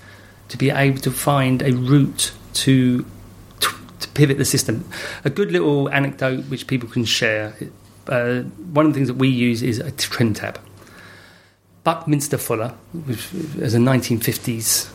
to 0.49 0.57
be 0.57 0.70
able 0.70 0.99
to 0.99 1.11
find 1.11 1.61
a 1.61 1.74
route 1.74 2.32
to 2.53 3.05
to, 3.59 3.70
to 3.99 4.07
pivot 4.09 4.38
the 4.38 4.45
system. 4.45 4.88
A 5.26 5.30
good 5.30 5.51
little 5.51 5.89
anecdote 5.89 6.45
which 6.45 6.68
people 6.68 6.88
can 6.88 7.03
share. 7.03 7.55
Uh, 8.07 8.41
one 8.72 8.86
of 8.86 8.93
the 8.93 8.97
things 8.97 9.07
that 9.07 9.18
we 9.18 9.28
use 9.28 9.61
is 9.61 9.80
a 9.80 9.91
trim 9.91 10.34
tab. 10.34 10.59
Buckminster 11.88 12.38
Fuller, 12.38 12.73
which 13.05 13.33
is 13.33 13.73
a 13.73 13.77
1950s 13.77 14.91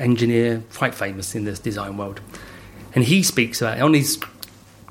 engineer, 0.00 0.64
quite 0.74 0.96
famous 0.96 1.36
in 1.36 1.44
the 1.44 1.52
design 1.52 1.96
world, 1.96 2.20
and 2.96 3.04
he 3.04 3.22
speaks 3.22 3.62
about 3.62 3.78
on 3.80 3.94
his 3.94 4.18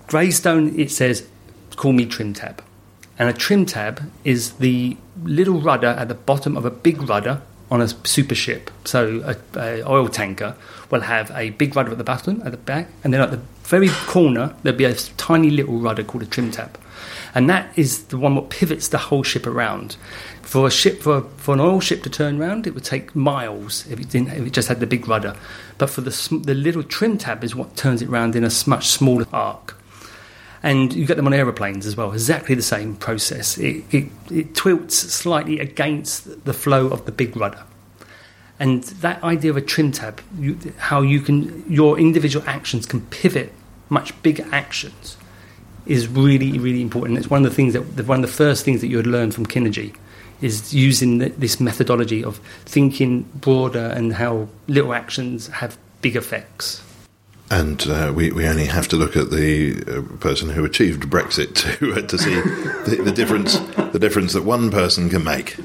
Greystone. 0.07 0.79
It 0.79 0.89
says, 0.89 1.27
"Call 1.75 1.91
me 1.91 2.05
trim 2.05 2.33
tab," 2.33 2.63
and 3.19 3.27
a 3.27 3.33
trim 3.33 3.65
tab 3.65 4.09
is 4.23 4.51
the 4.53 4.95
little 5.21 5.59
rudder 5.59 5.87
at 5.99 6.07
the 6.07 6.13
bottom 6.13 6.55
of 6.55 6.63
a 6.63 6.71
big 6.71 7.09
rudder 7.09 7.41
on 7.69 7.81
a 7.81 7.89
super 8.07 8.35
ship. 8.35 8.71
So 8.85 9.21
a, 9.25 9.59
a 9.59 9.83
oil 9.89 10.07
tanker 10.07 10.55
will 10.91 11.01
have 11.01 11.29
a 11.31 11.49
big 11.49 11.75
rudder 11.75 11.91
at 11.91 11.97
the 11.97 12.05
bottom, 12.05 12.41
at 12.45 12.51
the 12.51 12.57
back, 12.57 12.87
and 13.03 13.13
then 13.13 13.19
at 13.19 13.31
the 13.31 13.41
very 13.63 13.89
corner 13.89 14.55
there'll 14.63 14.77
be 14.77 14.85
a 14.85 14.93
tiny 14.93 15.49
little 15.49 15.77
rudder 15.77 16.05
called 16.05 16.23
a 16.23 16.27
trim 16.27 16.51
tab, 16.51 16.79
and 17.33 17.49
that 17.49 17.77
is 17.77 18.05
the 18.05 18.17
one 18.17 18.35
that 18.35 18.49
pivots 18.49 18.87
the 18.87 18.97
whole 18.97 19.23
ship 19.23 19.45
around. 19.45 19.97
For 20.55 20.67
a 20.67 20.71
ship, 20.71 21.01
for, 21.01 21.23
for 21.35 21.53
an 21.53 21.59
oil 21.59 21.81
ship 21.81 22.01
to 22.03 22.09
turn 22.09 22.41
around, 22.41 22.65
it 22.65 22.73
would 22.73 22.85
take 22.85 23.13
miles 23.13 23.85
if 23.87 23.99
it 23.99 24.09
didn't. 24.09 24.29
If 24.29 24.47
it 24.47 24.53
just 24.53 24.69
had 24.69 24.79
the 24.79 24.87
big 24.87 25.05
rudder, 25.05 25.35
but 25.77 25.89
for 25.89 25.99
the 25.99 26.39
the 26.45 26.53
little 26.53 26.81
trim 26.81 27.17
tab 27.17 27.43
is 27.43 27.53
what 27.53 27.75
turns 27.75 28.01
it 28.01 28.07
around 28.07 28.37
in 28.37 28.45
a 28.45 28.51
much 28.65 28.87
smaller 28.87 29.25
arc 29.33 29.75
and 30.63 30.93
you 30.93 31.05
get 31.05 31.17
them 31.17 31.27
on 31.27 31.33
aeroplanes 31.33 31.85
as 31.85 31.97
well. 31.97 32.13
Exactly 32.13 32.55
the 32.55 32.61
same 32.61 32.95
process. 32.95 33.57
It, 33.57 33.83
it, 33.91 34.05
it 34.31 34.55
tilts 34.55 34.95
slightly 34.95 35.59
against 35.59 36.45
the 36.45 36.53
flow 36.53 36.87
of 36.87 37.05
the 37.05 37.11
big 37.11 37.35
rudder. 37.35 37.65
And 38.57 38.83
that 39.01 39.21
idea 39.25 39.51
of 39.51 39.57
a 39.57 39.61
trim 39.61 39.91
tab, 39.91 40.21
you, 40.39 40.57
how 40.77 41.01
you 41.01 41.19
can 41.19 41.69
your 41.69 41.99
individual 41.99 42.47
actions 42.47 42.85
can 42.85 43.01
pivot 43.07 43.51
much 43.89 44.23
bigger 44.23 44.45
actions, 44.53 45.17
is 45.85 46.07
really 46.07 46.57
really 46.59 46.81
important. 46.81 47.17
It's 47.17 47.29
one 47.29 47.43
of 47.43 47.51
the 47.51 47.55
things 47.57 47.73
that 47.73 48.07
one 48.07 48.23
of 48.23 48.29
the 48.29 48.37
first 48.37 48.63
things 48.63 48.79
that 48.79 48.87
you 48.87 48.95
would 48.95 49.05
learn 49.05 49.31
from 49.31 49.45
Kinergy 49.45 49.97
is 50.41 50.73
using 50.73 51.19
th- 51.19 51.33
this 51.37 51.59
methodology 51.59 52.23
of 52.23 52.39
thinking 52.65 53.23
broader 53.35 53.87
and 53.95 54.13
how 54.13 54.47
little 54.67 54.93
actions 54.93 55.47
have 55.47 55.77
big 56.01 56.15
effects. 56.15 56.81
And 57.51 57.87
uh, 57.87 58.11
we, 58.15 58.31
we 58.31 58.47
only 58.47 58.65
have 58.65 58.87
to 58.87 58.95
look 58.95 59.15
at 59.15 59.29
the 59.29 59.83
uh, 59.87 60.17
person 60.17 60.49
who 60.49 60.65
achieved 60.65 61.03
Brexit 61.03 61.53
to 61.79 61.93
uh, 61.93 62.01
to 62.07 62.17
see 62.17 62.33
the, 62.33 63.03
the 63.03 63.11
difference 63.11 63.59
the 63.91 63.99
difference 63.99 64.33
that 64.33 64.43
one 64.43 64.71
person 64.71 65.09
can 65.09 65.23
make. 65.23 65.55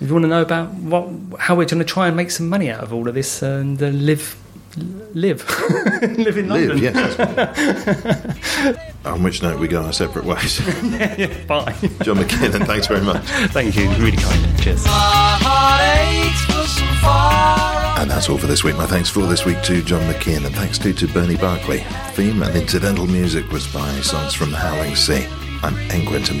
If 0.00 0.08
you 0.08 0.14
want 0.14 0.24
to 0.24 0.28
know 0.28 0.42
about 0.42 0.72
what 0.74 1.40
how 1.40 1.54
we're 1.54 1.66
going 1.66 1.78
to 1.78 1.84
try 1.84 2.08
and 2.08 2.16
make 2.16 2.30
some 2.30 2.48
money 2.48 2.70
out 2.70 2.82
of 2.82 2.92
all 2.92 3.06
of 3.06 3.14
this 3.14 3.42
and 3.42 3.82
uh, 3.82 3.88
live 3.88 4.36
live 4.76 5.48
live 6.18 6.36
in 6.36 6.48
London. 6.48 6.80
Live, 6.80 6.82
yes. 6.82 8.86
On 9.04 9.22
which 9.22 9.42
note, 9.42 9.58
we 9.58 9.68
go 9.68 9.82
our 9.82 9.92
separate 9.92 10.24
ways. 10.24 10.60
Bye. 11.46 11.74
John 12.02 12.16
McKiernan, 12.16 12.66
thanks 12.66 12.86
very 12.86 13.00
much. 13.00 13.22
Thank 13.52 13.76
you. 13.76 13.88
Really 13.92 14.16
kind. 14.16 14.62
Cheers. 14.62 14.84
My 14.84 15.38
heart 15.40 16.26
aches 16.26 16.44
for 16.44 16.66
some 16.68 16.94
far 16.96 17.98
And 17.98 18.10
that's 18.10 18.28
all 18.28 18.38
for 18.38 18.46
this 18.46 18.62
week. 18.62 18.76
My 18.76 18.86
thanks 18.86 19.08
for 19.08 19.26
this 19.26 19.44
week 19.44 19.62
to 19.62 19.82
John 19.82 20.02
McKiernan, 20.12 20.46
and 20.46 20.54
thanks 20.54 20.78
too 20.78 20.92
to 20.92 21.08
Bernie 21.08 21.36
Barkley. 21.36 21.84
Theme 22.12 22.42
and 22.42 22.54
incidental 22.54 23.06
music 23.06 23.50
was 23.50 23.66
by 23.72 23.88
songs 24.00 24.34
from 24.34 24.50
the 24.50 24.58
Howling 24.58 24.96
Sea. 24.96 25.26
I'm 25.62 25.76
N. 25.90 26.06
Quentin 26.06 26.40